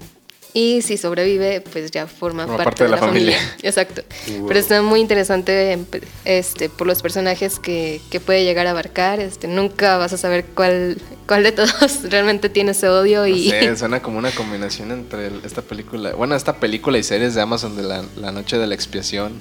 y 0.54 0.82
si 0.84 0.98
sobrevive, 0.98 1.62
pues 1.62 1.90
ya 1.92 2.06
forma 2.08 2.46
Forma 2.46 2.64
parte, 2.64 2.84
de 2.84 2.90
la, 2.92 2.98
familia. 2.98 3.38
Exacto. 3.64 4.04
Pero 4.48 4.60
está 4.60 4.82
muy 4.84 5.00
interesante 5.00 5.78
este, 6.26 6.70
por 6.70 6.86
los 6.88 7.02
personajes 7.02 7.58
que, 7.60 8.02
que 8.12 8.20
puede 8.20 8.44
llegar 8.44 8.68
a 8.68 8.72
abarcar. 8.72 9.20
Este, 9.20 9.48
nunca 9.48 9.98
vas 9.98 10.14
a 10.14 10.18
saber 10.18 10.46
cuál, 10.54 10.98
cuál 11.28 11.42
de 11.44 11.52
todos 11.54 12.04
realmente 12.10 12.50
tiene 12.50 12.72
ese 12.72 12.88
odio 12.88 13.26
y... 13.26 13.46
No 13.46 13.52
sé, 13.52 13.76
suena 13.78 14.02
como 14.02 14.20
una 14.20 14.30
combinación 14.32 14.92
entre 14.92 15.28
el- 15.28 15.42
esta 15.44 15.62
película, 15.64 16.14
bueno, 16.14 16.36
esta 16.36 16.58
película 16.58 16.98
y 17.00 17.04
series 17.04 17.34
de 17.34 17.42
Amazon 17.42 17.76
de 17.76 17.84
la, 17.84 18.04
la 18.18 18.32
noche 18.32 18.58
de 18.60 18.68
la 18.68 18.76
expiación, 18.76 19.40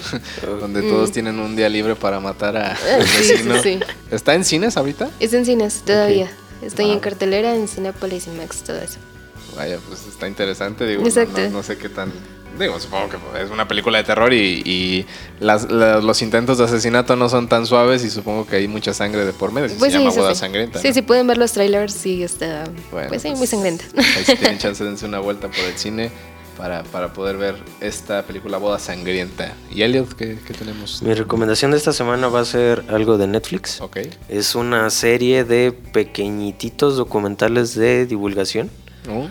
donde 0.61 0.81
todos 0.83 1.13
tienen 1.13 1.39
un 1.41 1.57
día 1.57 1.69
libre 1.69 1.95
para 1.95 2.21
matar 2.21 2.57
a- 2.57 2.73
Mm. 2.73 3.03
Sí, 3.03 3.25
sí, 3.25 3.33
vecino. 3.35 3.63
sí. 3.63 3.81
¿Está 4.11 4.35
en 4.35 4.45
cines 4.45 4.77
ahorita? 4.77 5.11
Es 5.21 5.33
en 5.35 5.45
cines 5.45 5.83
todavía. 5.85 6.31
Está 6.63 6.83
ahí 6.83 6.89
en 6.89 6.95
Wow. 6.95 7.03
cartelera, 7.03 7.55
en 7.55 7.69
Cinepolis 7.69 8.27
y 8.29 8.31
Max, 8.31 8.63
todo 8.65 8.79
eso. 8.81 8.99
Vaya, 9.57 9.79
pues 9.89 10.07
está 10.07 10.27
interesante, 10.29 10.87
digo, 10.87 11.03
no- 11.03 11.09
Exacto. 11.09 11.41
No, 11.41 11.51
no 11.51 11.63
sé 11.63 11.77
qué 11.79 11.89
tan... 11.89 12.13
Digo, 12.59 12.79
supongo 12.79 13.09
que 13.09 13.17
es 13.43 13.51
una 13.51 13.67
película 13.67 13.97
de 13.97 14.05
terror 14.05 14.33
y, 14.35 14.63
y 14.65 15.07
las- 15.41 15.71
la- 15.71 16.01
los 16.01 16.21
intentos 16.21 16.59
de 16.59 16.65
asesinato 16.65 17.17
no 17.17 17.29
son 17.31 17.49
tan 17.49 17.65
suaves 17.67 18.05
y 18.05 18.11
supongo 18.11 18.47
que 18.47 18.57
hay 18.57 18.69
mucha 18.69 18.93
sangre 18.93 19.25
de 19.25 19.33
por 19.33 19.53
medio. 19.53 19.69
si 19.71 19.77
Pues 19.77 19.91
se 19.93 19.99
sí, 19.99 20.03
llama 20.05 20.13
sí, 20.15 20.19
Boda 20.21 20.35
sí. 20.35 20.41
Sangrienta. 20.41 20.79
Sí, 20.79 20.89
¿no? 20.89 20.95
sí, 20.95 21.03
pueden 21.03 21.27
ver 21.27 21.39
los 21.39 21.53
trailers, 21.53 21.95
sí, 21.95 22.23
está... 22.23 22.65
Bueno, 22.91 23.09
pues 23.09 23.23
sí, 23.23 23.29
pues, 23.29 23.39
muy 23.39 23.47
sangrienta. 23.47 23.85
Ahí 23.97 24.25
si 24.25 24.37
tienen 24.37 24.59
chance, 24.59 24.85
dense 24.85 25.07
una 25.07 25.19
vuelta 25.21 25.49
por 25.49 25.61
el 25.65 25.79
cine 25.79 26.11
para, 26.59 26.83
para 26.85 27.15
poder 27.15 27.39
ver 27.39 27.55
esta 27.81 28.23
película 28.25 28.59
Boda 28.59 28.79
Sangrienta. 28.79 29.55
¿Y 29.75 29.81
Elliot 29.83 30.13
qué, 30.13 30.37
qué 30.47 30.53
tenemos? 30.53 31.03
Mi 31.03 31.15
recomendación 31.15 31.71
de 31.71 31.79
esta 31.79 31.95
semana 31.95 32.29
va 32.29 32.41
a 32.41 32.45
ser 32.45 32.85
algo 32.91 33.17
de 33.17 33.27
Netflix. 33.29 33.81
Ok. 33.81 33.97
Es 34.29 34.55
una 34.55 34.91
serie 34.91 35.45
de 35.45 35.73
pequeñititos 35.73 36.99
documentales 36.99 37.75
de 37.75 38.05
divulgación. 38.05 38.71
Uh, 39.09 39.27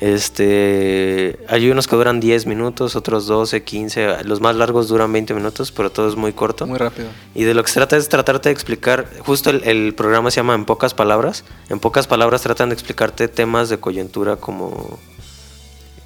Este, 0.00 1.40
hay 1.48 1.70
unos 1.70 1.88
que 1.88 1.96
duran 1.96 2.20
10 2.20 2.46
minutos, 2.46 2.94
otros 2.94 3.26
12, 3.26 3.64
15, 3.64 4.24
los 4.24 4.40
más 4.40 4.54
largos 4.54 4.86
duran 4.86 5.12
20 5.12 5.34
minutos, 5.34 5.72
pero 5.72 5.90
todo 5.90 6.08
es 6.08 6.14
muy 6.14 6.32
corto. 6.32 6.66
muy 6.66 6.78
rápido. 6.78 7.08
Y 7.34 7.42
de 7.42 7.54
lo 7.54 7.64
que 7.64 7.68
se 7.70 7.80
trata 7.80 7.96
es 7.96 8.08
tratarte 8.08 8.48
de 8.48 8.52
explicar, 8.52 9.08
justo 9.20 9.50
el, 9.50 9.64
el 9.64 9.94
programa 9.94 10.30
se 10.30 10.36
llama 10.36 10.54
En 10.54 10.66
pocas 10.66 10.94
palabras. 10.94 11.44
En 11.68 11.80
pocas 11.80 12.06
palabras 12.06 12.42
tratan 12.42 12.68
de 12.68 12.74
explicarte 12.74 13.26
temas 13.26 13.68
de 13.70 13.78
coyuntura 13.78 14.36
como, 14.36 14.98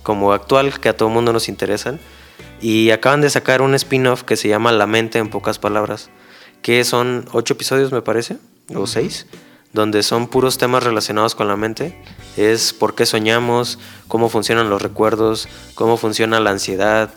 como 0.02 0.32
actual, 0.32 0.80
que 0.80 0.88
a 0.88 0.96
todo 0.96 1.10
mundo 1.10 1.34
nos 1.34 1.50
interesan. 1.50 2.00
Y 2.62 2.90
acaban 2.92 3.20
de 3.20 3.28
sacar 3.28 3.60
un 3.60 3.74
spin-off 3.74 4.22
que 4.22 4.36
se 4.36 4.48
llama 4.48 4.72
La 4.72 4.86
mente 4.86 5.18
en 5.18 5.28
pocas 5.28 5.58
palabras, 5.58 6.08
que 6.62 6.84
son 6.84 7.26
ocho 7.32 7.54
episodios 7.54 7.92
me 7.92 8.00
parece, 8.00 8.38
o 8.74 8.86
seis, 8.86 9.26
donde 9.72 10.02
son 10.02 10.28
puros 10.28 10.58
temas 10.58 10.82
relacionados 10.82 11.34
con 11.34 11.48
la 11.48 11.56
mente. 11.56 11.96
Es 12.36 12.72
por 12.72 12.94
qué 12.94 13.06
soñamos, 13.06 13.78
cómo 14.08 14.28
funcionan 14.28 14.70
los 14.70 14.82
recuerdos, 14.82 15.48
cómo 15.74 15.96
funciona 15.96 16.40
la 16.40 16.50
ansiedad, 16.50 17.10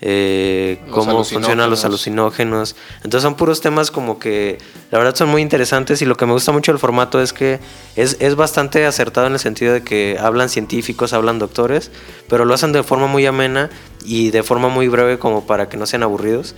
eh, 0.00 0.80
cómo 0.90 1.24
funcionan 1.24 1.70
los 1.70 1.84
alucinógenos. 1.84 1.84
alucinógenos. 1.84 2.76
Entonces 2.98 3.22
son 3.22 3.34
puros 3.34 3.60
temas 3.60 3.90
como 3.90 4.18
que 4.18 4.58
la 4.90 4.98
verdad 4.98 5.14
son 5.16 5.28
muy 5.28 5.42
interesantes 5.42 6.00
y 6.02 6.04
lo 6.04 6.16
que 6.16 6.24
me 6.24 6.32
gusta 6.32 6.52
mucho 6.52 6.72
del 6.72 6.78
formato 6.78 7.20
es 7.20 7.32
que 7.32 7.58
es, 7.96 8.16
es 8.20 8.36
bastante 8.36 8.86
acertado 8.86 9.26
en 9.26 9.32
el 9.32 9.38
sentido 9.38 9.72
de 9.72 9.82
que 9.82 10.16
hablan 10.20 10.48
científicos, 10.48 11.12
hablan 11.12 11.38
doctores, 11.38 11.90
pero 12.28 12.44
lo 12.44 12.54
hacen 12.54 12.72
de 12.72 12.82
forma 12.82 13.06
muy 13.06 13.26
amena 13.26 13.70
y 14.04 14.30
de 14.30 14.42
forma 14.42 14.68
muy 14.68 14.88
breve 14.88 15.18
como 15.18 15.46
para 15.46 15.68
que 15.68 15.76
no 15.76 15.86
sean 15.86 16.04
aburridos. 16.04 16.54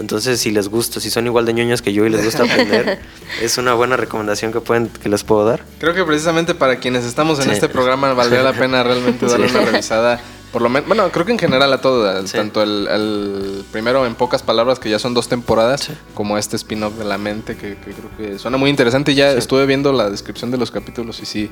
Entonces 0.00 0.40
si 0.40 0.50
les 0.50 0.68
gusta, 0.68 1.00
si 1.00 1.10
son 1.10 1.26
igual 1.26 1.44
de 1.46 1.52
ñoños 1.52 1.80
que 1.82 1.92
yo 1.92 2.04
y 2.04 2.10
les 2.10 2.24
gusta 2.24 2.42
aprender, 2.50 2.98
es 3.40 3.58
una 3.58 3.74
buena 3.74 3.96
recomendación 3.96 4.52
que, 4.52 4.60
pueden, 4.60 4.88
que 4.88 5.08
les 5.08 5.22
puedo 5.24 5.44
dar. 5.44 5.64
Creo 5.78 5.94
que 5.94 6.04
precisamente 6.04 6.54
para 6.54 6.78
quienes 6.80 7.04
estamos 7.04 7.38
en 7.38 7.44
Sí. 7.46 7.50
este 7.52 7.68
programa 7.68 8.12
valdría 8.14 8.42
la 8.42 8.52
pena 8.52 8.82
realmente 8.82 9.26
darle 9.26 9.48
Sí. 9.50 9.56
una 9.56 9.64
revisada. 9.70 10.20
Por 10.52 10.62
lo 10.62 10.68
menos, 10.68 10.86
bueno, 10.86 11.10
creo 11.10 11.26
que 11.26 11.32
en 11.32 11.38
general 11.38 11.72
a 11.72 11.80
todo, 11.80 12.24
Sí. 12.26 12.32
tanto 12.36 12.62
el, 12.62 12.86
el 12.88 13.64
primero 13.72 14.06
en 14.06 14.14
pocas 14.14 14.42
palabras, 14.44 14.78
que 14.78 14.88
ya 14.88 15.00
son 15.00 15.12
dos 15.12 15.28
temporadas, 15.28 15.80
Sí. 15.82 15.92
como 16.14 16.38
este 16.38 16.54
spin-off 16.56 16.94
de 16.96 17.04
la 17.04 17.18
mente, 17.18 17.56
que, 17.56 17.76
que 17.76 17.90
creo 17.92 18.10
que 18.16 18.38
suena 18.38 18.56
muy 18.56 18.70
interesante. 18.70 19.10
Y 19.12 19.16
ya 19.16 19.32
Sí. 19.32 19.38
estuve 19.38 19.66
viendo 19.66 19.92
la 19.92 20.10
descripción 20.10 20.50
de 20.52 20.58
los 20.58 20.70
capítulos 20.70 21.18
y 21.20 21.26
sí, 21.26 21.50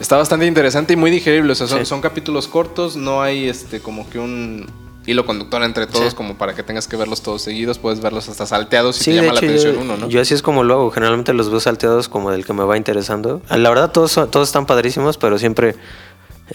está 0.00 0.16
bastante 0.18 0.44
interesante 0.46 0.92
y 0.92 0.96
muy 0.96 1.10
digerible. 1.10 1.52
O 1.52 1.54
sea, 1.54 1.66
son, 1.66 1.78
Sí. 1.80 1.86
son 1.86 2.02
capítulos 2.02 2.46
cortos, 2.46 2.94
no 2.96 3.22
hay 3.22 3.48
este 3.48 3.80
como 3.80 4.08
que 4.10 4.18
un 4.18 4.66
hilo 5.06 5.26
conductor 5.26 5.62
entre 5.62 5.86
todos, 5.86 6.10
Sí. 6.10 6.16
como 6.16 6.36
para 6.38 6.54
que 6.54 6.62
tengas 6.62 6.86
que 6.86 6.96
verlos 6.96 7.22
todos 7.22 7.42
seguidos, 7.42 7.78
puedes 7.78 8.00
verlos 8.00 8.28
hasta 8.28 8.46
salteados 8.46 8.96
si 8.96 9.04
Sí, 9.04 9.10
te 9.10 9.16
llama 9.16 9.32
la 9.32 9.38
atención 9.38 9.74
yo, 9.74 9.80
uno, 9.80 9.96
¿no? 9.96 10.08
yo 10.08 10.20
así 10.20 10.32
es 10.34 10.42
como 10.42 10.62
lo 10.62 10.74
hago. 10.74 10.90
Generalmente 10.90 11.32
los 11.32 11.50
veo 11.50 11.60
salteados 11.60 12.08
como 12.08 12.30
del 12.30 12.44
que 12.44 12.52
me 12.52 12.64
va 12.64 12.76
interesando. 12.76 13.42
La 13.50 13.68
verdad, 13.68 13.90
todos, 13.90 14.12
son- 14.12 14.30
todos 14.30 14.48
están 14.48 14.66
padrísimos, 14.66 15.18
pero 15.18 15.38
siempre 15.38 15.74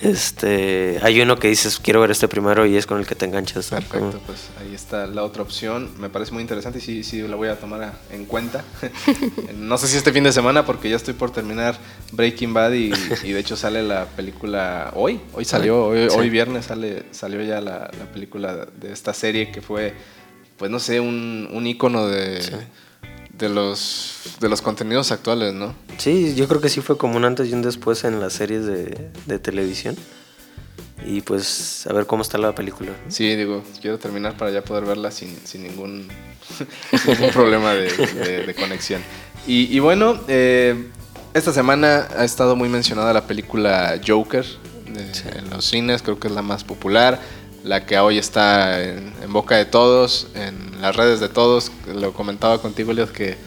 Este, 0.01 0.99
hay 1.01 1.19
uno 1.21 1.37
que 1.37 1.47
dices, 1.47 1.79
quiero 1.79 2.01
ver 2.01 2.11
este 2.11 2.27
primero 2.27 2.65
y 2.65 2.77
es 2.77 2.85
con 2.85 2.99
el 2.99 3.05
que 3.07 3.15
te 3.15 3.25
enganchas. 3.25 3.71
¿no? 3.71 3.77
Perfecto, 3.79 4.19
pues 4.25 4.47
ahí 4.59 4.73
está 4.73 5.07
la 5.07 5.23
otra 5.23 5.41
opción. 5.43 5.89
Me 5.99 6.09
parece 6.09 6.31
muy 6.31 6.41
interesante 6.41 6.79
y 6.79 6.81
sí, 6.81 7.03
sí 7.03 7.21
la 7.21 7.35
voy 7.35 7.49
a 7.49 7.59
tomar 7.59 7.93
en 8.11 8.25
cuenta. 8.25 8.63
no 9.55 9.77
sé 9.77 9.87
si 9.87 9.97
este 9.97 10.11
fin 10.11 10.23
de 10.23 10.31
semana 10.31 10.65
porque 10.65 10.89
ya 10.89 10.95
estoy 10.95 11.13
por 11.13 11.31
terminar 11.31 11.77
Breaking 12.11 12.53
Bad 12.53 12.73
y, 12.73 12.91
y 13.23 13.31
de 13.31 13.39
hecho 13.39 13.55
sale 13.55 13.83
la 13.83 14.05
película 14.05 14.91
hoy. 14.95 15.19
Hoy 15.33 15.45
salió, 15.45 15.85
hoy, 15.85 16.09
Sí. 16.09 16.15
hoy 16.17 16.29
viernes 16.29 16.65
sale, 16.65 17.03
salió 17.11 17.41
ya 17.43 17.61
la, 17.61 17.89
la 17.97 18.05
película 18.13 18.67
de 18.79 18.91
esta 18.93 19.13
serie 19.13 19.51
que 19.51 19.61
fue, 19.61 19.93
pues 20.57 20.69
no 20.71 20.79
sé, 20.79 20.99
un, 20.99 21.49
un 21.51 21.67
ícono 21.67 22.07
de, 22.07 22.39
de, 23.37 23.49
los, 23.49 24.13
de 24.39 24.49
los 24.49 24.61
contenidos 24.61 25.11
actuales, 25.11 25.53
¿no? 25.53 25.73
Sí, 25.97 26.35
yo 26.35 26.47
creo 26.47 26.61
que 26.61 26.69
sí 26.69 26.81
fue 26.81 26.97
como 26.97 27.17
un 27.17 27.25
antes 27.25 27.47
y 27.49 27.53
un 27.53 27.61
después 27.61 28.03
en 28.03 28.19
las 28.19 28.33
series 28.33 28.65
de, 28.65 29.09
de 29.25 29.39
televisión. 29.39 29.95
Y 31.05 31.21
pues 31.21 31.85
a 31.87 31.93
ver 31.93 32.05
cómo 32.07 32.23
está 32.23 32.37
la 32.37 32.53
película. 32.55 32.91
Sí, 33.07 33.35
digo, 33.35 33.63
quiero 33.81 33.97
terminar 33.99 34.35
para 34.35 34.51
ya 34.51 34.63
poder 34.63 34.83
verla 34.85 35.11
sin, 35.11 35.37
sin 35.45 35.63
ningún, 35.63 36.07
ningún 37.07 37.29
problema 37.31 37.73
de, 37.73 37.91
de- 37.95 38.45
de 38.45 38.55
conexión. 38.55 39.01
Y, 39.45 39.73
y 39.73 39.79
bueno, 39.79 40.19
eh, 40.27 40.89
esta 41.33 41.53
semana 41.53 42.07
ha 42.17 42.25
estado 42.25 42.55
muy 42.55 42.67
mencionada 42.67 43.13
la 43.13 43.27
película 43.27 43.99
Joker 44.05 44.43
de- 44.91 45.37
en 45.39 45.49
los 45.51 45.65
cines, 45.65 46.01
creo 46.01 46.19
que 46.19 46.27
es 46.27 46.33
la 46.33 46.41
más 46.41 46.63
popular, 46.63 47.21
la 47.67 47.85
que 47.85 47.97
hoy 47.99 48.17
está 48.17 48.81
en, 48.83 49.13
en 49.21 49.33
boca 49.33 49.55
de 49.57 49.65
todos, 49.65 50.27
en 50.35 50.81
las 50.81 50.95
redes 50.95 51.19
de 51.19 51.29
todos. 51.29 51.71
Lo 51.93 52.13
comentaba 52.13 52.61
contigo, 52.61 52.91
Eliot, 52.91 53.11
que 53.11 53.37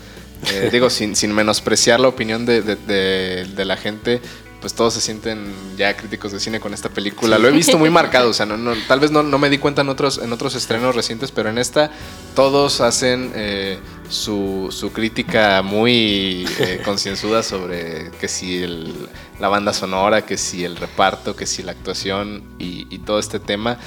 eh, 0.52 0.68
digo, 0.72 0.90
sin, 0.90 1.16
sin 1.16 1.32
menospreciar 1.34 2.00
la 2.00 2.08
opinión 2.08 2.46
de, 2.46 2.62
de- 2.62 2.76
de- 2.76 3.44
de 3.46 3.64
la 3.64 3.76
gente, 3.76 4.20
pues 4.60 4.74
todos 4.74 4.92
se 4.92 5.00
sienten 5.00 5.54
ya 5.78 5.96
críticos 5.96 6.32
de 6.32 6.38
cine 6.40 6.60
con 6.60 6.74
esta 6.74 6.90
película. 6.90 7.38
Lo 7.38 7.48
he 7.48 7.50
visto 7.50 7.78
muy 7.78 7.88
marcado, 7.88 8.28
o 8.28 8.32
sea, 8.34 8.44
no, 8.44 8.58
no- 8.58 8.74
tal 8.88 9.00
vez 9.00 9.10
no, 9.10 9.22
no 9.22 9.38
me 9.38 9.48
di 9.48 9.56
cuenta 9.56 9.80
en 9.80 9.88
otros, 9.88 10.18
en 10.22 10.32
otros 10.34 10.54
estrenos 10.54 10.94
recientes, 10.94 11.30
pero 11.32 11.48
en 11.48 11.56
esta 11.56 11.90
todos 12.34 12.82
hacen 12.82 13.32
eh, 13.34 13.78
su, 14.10 14.68
su 14.70 14.92
crítica 14.92 15.62
muy 15.62 16.46
eh, 16.58 16.82
concienzuda 16.84 17.42
sobre 17.42 18.10
que 18.20 18.28
si 18.28 18.62
el- 18.62 19.08
la 19.38 19.48
banda 19.48 19.72
sonora, 19.72 20.26
que 20.26 20.36
si 20.36 20.64
el 20.66 20.76
reparto, 20.76 21.34
que 21.34 21.46
si 21.46 21.62
la 21.62 21.72
actuación 21.72 22.42
y, 22.58 22.86
y 22.94 22.98
todo 22.98 23.18
este 23.18 23.40
tema. 23.40 23.78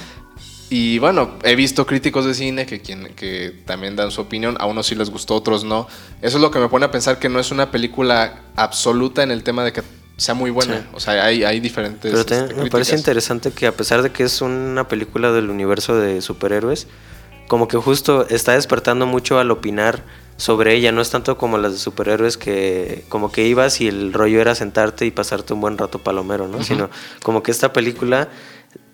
Y 0.70 0.98
bueno, 0.98 1.38
he 1.42 1.54
visto 1.56 1.86
críticos 1.86 2.24
de 2.24 2.34
cine 2.34 2.66
que, 2.66 2.80
quien, 2.80 3.14
que 3.14 3.54
también 3.66 3.96
dan 3.96 4.10
su 4.10 4.20
opinión, 4.22 4.56
a 4.58 4.66
unos 4.66 4.86
sí 4.86 4.94
les 4.94 5.10
gustó, 5.10 5.34
a 5.34 5.36
otros 5.36 5.64
no. 5.64 5.86
Eso 6.22 6.38
es 6.38 6.42
lo 6.42 6.50
que 6.50 6.58
me 6.58 6.68
pone 6.68 6.86
a 6.86 6.90
pensar 6.90 7.18
que 7.18 7.28
no 7.28 7.38
es 7.38 7.50
una 7.50 7.70
película 7.70 8.42
absoluta 8.56 9.22
en 9.22 9.30
el 9.30 9.42
tema 9.42 9.64
de 9.64 9.72
que 9.72 9.82
sea 10.16 10.34
muy 10.34 10.50
buena. 10.50 10.78
Sí. 10.78 10.86
O 10.94 11.00
sea, 11.00 11.24
hay, 11.24 11.44
hay 11.44 11.60
diferentes... 11.60 12.10
Pero 12.10 12.20
este, 12.20 12.54
me 12.54 12.70
parece 12.70 12.96
interesante 12.96 13.50
que 13.52 13.66
a 13.66 13.72
pesar 13.72 14.02
de 14.02 14.10
que 14.10 14.22
es 14.22 14.40
una 14.40 14.88
película 14.88 15.32
del 15.32 15.50
universo 15.50 15.96
de 15.96 16.22
superhéroes, 16.22 16.86
como 17.48 17.68
que 17.68 17.76
justo 17.76 18.26
está 18.28 18.52
despertando 18.52 19.06
mucho 19.06 19.38
al 19.38 19.50
opinar 19.50 20.02
sobre 20.36 20.74
ella. 20.74 20.92
No 20.92 21.00
es 21.00 21.10
tanto 21.10 21.36
como 21.38 21.58
las 21.58 21.72
de 21.72 21.78
superhéroes 21.78 22.36
que 22.36 23.04
como 23.08 23.30
que 23.30 23.46
ibas 23.46 23.80
y 23.80 23.88
el 23.88 24.12
rollo 24.12 24.40
era 24.40 24.54
sentarte 24.54 25.06
y 25.06 25.10
pasarte 25.10 25.52
un 25.52 25.60
buen 25.60 25.78
rato 25.78 25.98
palomero, 25.98 26.48
¿no? 26.48 26.62
Sino 26.62 26.90
como 27.22 27.42
que 27.42 27.50
esta 27.50 27.72
película, 27.72 28.28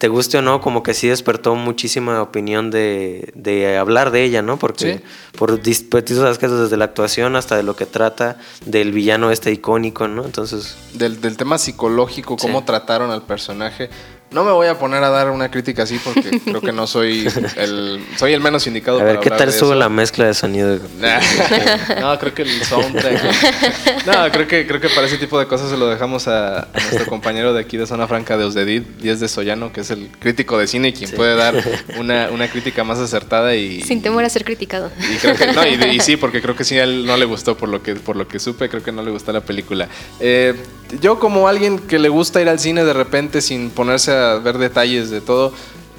te 0.00 0.08
guste 0.08 0.38
o 0.38 0.42
no, 0.42 0.62
como 0.62 0.82
que 0.82 0.94
sí 0.94 1.08
despertó 1.08 1.54
muchísima 1.54 2.22
opinión 2.22 2.70
de, 2.70 3.32
de 3.36 3.76
hablar 3.76 4.10
de 4.10 4.24
ella, 4.24 4.40
¿no? 4.40 4.58
Porque 4.58 4.96
Sí. 4.98 5.04
por 5.38 5.60
distintos 5.60 6.18
aspectos, 6.20 6.58
desde 6.58 6.78
la 6.78 6.86
actuación 6.86 7.36
hasta 7.36 7.54
de 7.54 7.62
lo 7.62 7.76
que 7.76 7.84
trata, 7.84 8.38
del 8.64 8.92
villano 8.92 9.30
este 9.30 9.52
icónico, 9.52 10.08
¿no? 10.08 10.24
Entonces... 10.24 10.74
Del, 10.94 11.20
del 11.20 11.36
tema 11.36 11.58
psicológico, 11.58 12.38
cómo 12.38 12.60
Sí. 12.60 12.64
trataron 12.64 13.10
al 13.10 13.22
personaje. 13.22 13.90
No 14.32 14.44
me 14.44 14.52
voy 14.52 14.68
a 14.68 14.78
poner 14.78 15.02
a 15.02 15.10
dar 15.10 15.30
una 15.30 15.50
crítica 15.50 15.82
así 15.82 15.98
porque 16.02 16.40
creo 16.44 16.60
que 16.60 16.70
no 16.70 16.86
soy 16.86 17.26
el, 17.56 18.04
soy 18.16 18.32
el 18.32 18.40
menos 18.40 18.64
indicado 18.66 19.00
A 19.00 19.02
ver, 19.04 19.16
para 19.16 19.24
¿qué 19.24 19.30
tal 19.30 19.48
eso. 19.48 19.74
la 19.74 19.88
mezcla 19.88 20.26
de 20.26 20.34
sonido? 20.34 20.78
no, 22.00 22.18
creo 22.18 22.34
que 22.34 22.42
el 22.42 22.64
soundtrack. 22.64 23.20
No, 24.06 24.30
creo 24.32 24.46
que, 24.48 24.66
creo 24.66 24.80
que 24.80 24.88
para 24.88 25.06
ese 25.06 25.18
tipo 25.18 25.38
de 25.38 25.46
cosas 25.46 25.68
se 25.68 25.76
lo 25.76 25.86
dejamos 25.88 26.26
a, 26.26 26.60
a 26.60 26.68
nuestro 26.72 27.06
compañero 27.06 27.52
de 27.52 27.60
aquí 27.60 27.76
de 27.76 27.86
Zona 27.86 28.06
Franca 28.06 28.36
de 28.36 28.44
Osdedid, 28.44 28.82
Díaz 29.00 29.20
de 29.20 29.28
Sollano, 29.28 29.72
que 29.72 29.82
es 29.82 29.90
el 29.90 30.08
crítico 30.18 30.58
de 30.58 30.66
cine 30.66 30.88
y 30.88 30.92
quien 30.92 31.10
puede 31.10 31.36
dar 31.36 31.54
una, 31.98 32.30
una 32.30 32.48
crítica 32.48 32.82
más 32.82 32.98
acertada 32.98 33.54
y. 33.54 33.82
Sin 33.82 34.00
temor 34.00 34.24
a 34.24 34.30
ser 34.30 34.44
criticado. 34.44 34.90
y 34.98 35.16
creo 35.16 35.36
que, 35.36 35.52
no, 35.52 35.66
y, 35.66 35.96
y 35.96 36.00
sí, 36.00 36.16
porque 36.16 36.40
creo 36.40 36.56
que 36.56 36.64
sí 36.64 36.78
a 36.78 36.84
él 36.84 37.04
no 37.04 37.16
le 37.16 37.24
gustó 37.24 37.56
por 37.56 37.68
lo 37.68 37.82
que, 37.82 37.96
por 37.96 38.16
lo 38.16 38.26
que 38.26 38.38
supe, 38.38 38.68
creo 38.68 38.82
que 38.82 38.92
no 38.92 39.02
le 39.02 39.10
gustó 39.10 39.32
la 39.32 39.42
película. 39.42 39.88
Eh, 40.18 40.54
yo 41.00 41.18
como 41.20 41.46
alguien 41.46 41.78
que 41.78 41.98
le 41.98 42.08
gusta 42.08 42.40
ir 42.40 42.48
al 42.48 42.58
cine 42.58 42.84
de 42.84 42.92
repente 42.92 43.40
sin 43.42 43.70
ponerse 43.70 44.12
a 44.12 44.19
ver 44.42 44.58
detalles 44.58 45.10
de 45.10 45.20
todo, 45.20 45.52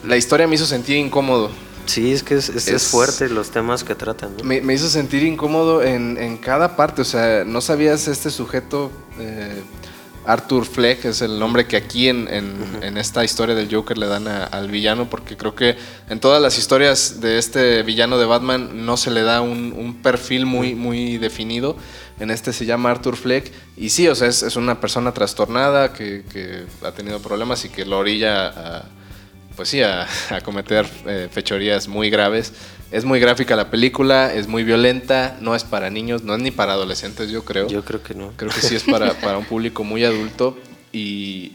la 0.05 0.17
historia 0.17 0.47
me 0.47 0.55
hizo 0.55 0.65
sentir 0.65 0.97
incómodo. 0.97 1.51
Sí, 1.85 2.11
es 2.13 2.23
que 2.23 2.35
es, 2.35 2.47
es- 2.49 2.67
es 2.67 2.83
fuerte 2.87 3.27
los 3.27 3.49
temas 3.51 3.83
que 3.83 3.95
tratan. 3.95 4.37
¿no? 4.37 4.43
Me, 4.43 4.61
me 4.61 4.73
hizo 4.73 4.87
sentir 4.87 5.23
incómodo 5.23 5.81
en, 5.83 6.17
en 6.17 6.37
cada 6.37 6.75
parte. 6.75 7.01
O 7.01 7.05
sea, 7.05 7.43
no 7.45 7.59
sabías 7.59 8.07
este 8.07 8.29
sujeto, 8.29 8.91
eh, 9.19 9.61
Arthur 10.23 10.65
Fleck, 10.65 11.05
es 11.05 11.21
el 11.23 11.39
nombre 11.39 11.65
que 11.65 11.75
aquí 11.75 12.07
en, 12.07 12.27
en- 12.31 12.53
en 12.83 12.97
esta 12.99 13.23
historia 13.25 13.55
del 13.55 13.73
Joker 13.73 13.97
le 13.97 14.05
dan 14.05 14.27
a- 14.27 14.43
al 14.43 14.69
villano, 14.69 15.09
porque 15.09 15.35
creo 15.35 15.55
que 15.55 15.75
en 16.09 16.19
todas 16.19 16.39
las 16.41 16.59
historias 16.59 17.19
de 17.19 17.39
este 17.39 17.81
villano 17.81 18.19
de 18.19 18.25
Batman 18.25 18.85
no 18.85 18.97
se 18.97 19.09
le 19.09 19.23
da 19.23 19.41
un, 19.41 19.73
un 19.75 19.95
perfil 20.03 20.45
muy, 20.45 20.75
muy 20.75 21.17
definido. 21.17 21.75
En 22.21 22.29
este 22.29 22.53
se 22.53 22.65
llama 22.65 22.91
Arthur 22.91 23.17
Fleck. 23.17 23.51
Y 23.75 23.89
sí, 23.89 24.07
o 24.07 24.15
sea, 24.15 24.27
es, 24.27 24.43
es 24.43 24.55
una 24.55 24.79
persona 24.79 25.11
trastornada 25.11 25.91
que, 25.91 26.23
que 26.31 26.63
ha 26.83 26.91
tenido 26.91 27.19
problemas 27.19 27.65
y 27.65 27.69
que 27.69 27.85
lo 27.85 27.97
orilla 27.97 28.47
a 28.47 28.85
pues 29.55 29.69
sí, 29.69 29.81
a, 29.81 30.07
a 30.29 30.41
cometer 30.41 30.87
eh, 31.05 31.29
fechorías 31.31 31.87
muy 31.87 32.09
graves. 32.09 32.53
Es 32.91 33.05
muy 33.05 33.19
gráfica 33.19 33.55
la 33.55 33.69
película, 33.69 34.33
es 34.33 34.47
muy 34.47 34.63
violenta, 34.63 35.37
no 35.39 35.55
es 35.55 35.63
para 35.63 35.89
niños, 35.89 36.23
no 36.23 36.35
es 36.35 36.41
ni 36.41 36.51
para 36.51 36.73
adolescentes, 36.73 37.29
yo 37.29 37.45
creo. 37.45 37.67
Yo 37.67 37.83
creo 37.85 38.03
que 38.03 38.13
no. 38.13 38.33
Creo 38.35 38.51
que 38.51 38.61
sí 38.61 38.75
es 38.75 38.83
para, 38.83 39.13
para 39.13 39.37
un 39.37 39.45
público 39.45 39.83
muy 39.83 40.03
adulto. 40.03 40.57
Y, 40.91 41.53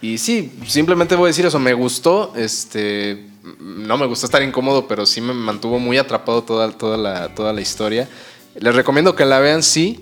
y 0.00 0.18
sí, 0.18 0.52
simplemente 0.66 1.14
voy 1.14 1.26
a 1.26 1.28
decir 1.28 1.46
eso, 1.46 1.58
me 1.58 1.72
gustó. 1.72 2.34
Este, 2.36 3.26
no 3.60 3.96
me 3.96 4.06
gustó 4.06 4.26
estar 4.26 4.42
incómodo, 4.42 4.86
pero 4.86 5.06
sí 5.06 5.20
me 5.20 5.32
mantuvo 5.32 5.78
muy 5.78 5.96
atrapado 5.96 6.42
toda, 6.42 6.70
toda, 6.72 6.96
la, 6.96 7.34
toda 7.34 7.52
la 7.52 7.60
historia. 7.60 8.08
Les 8.54 8.74
recomiendo 8.74 9.14
que 9.14 9.24
la 9.24 9.40
vean, 9.40 9.62
sí, 9.62 10.00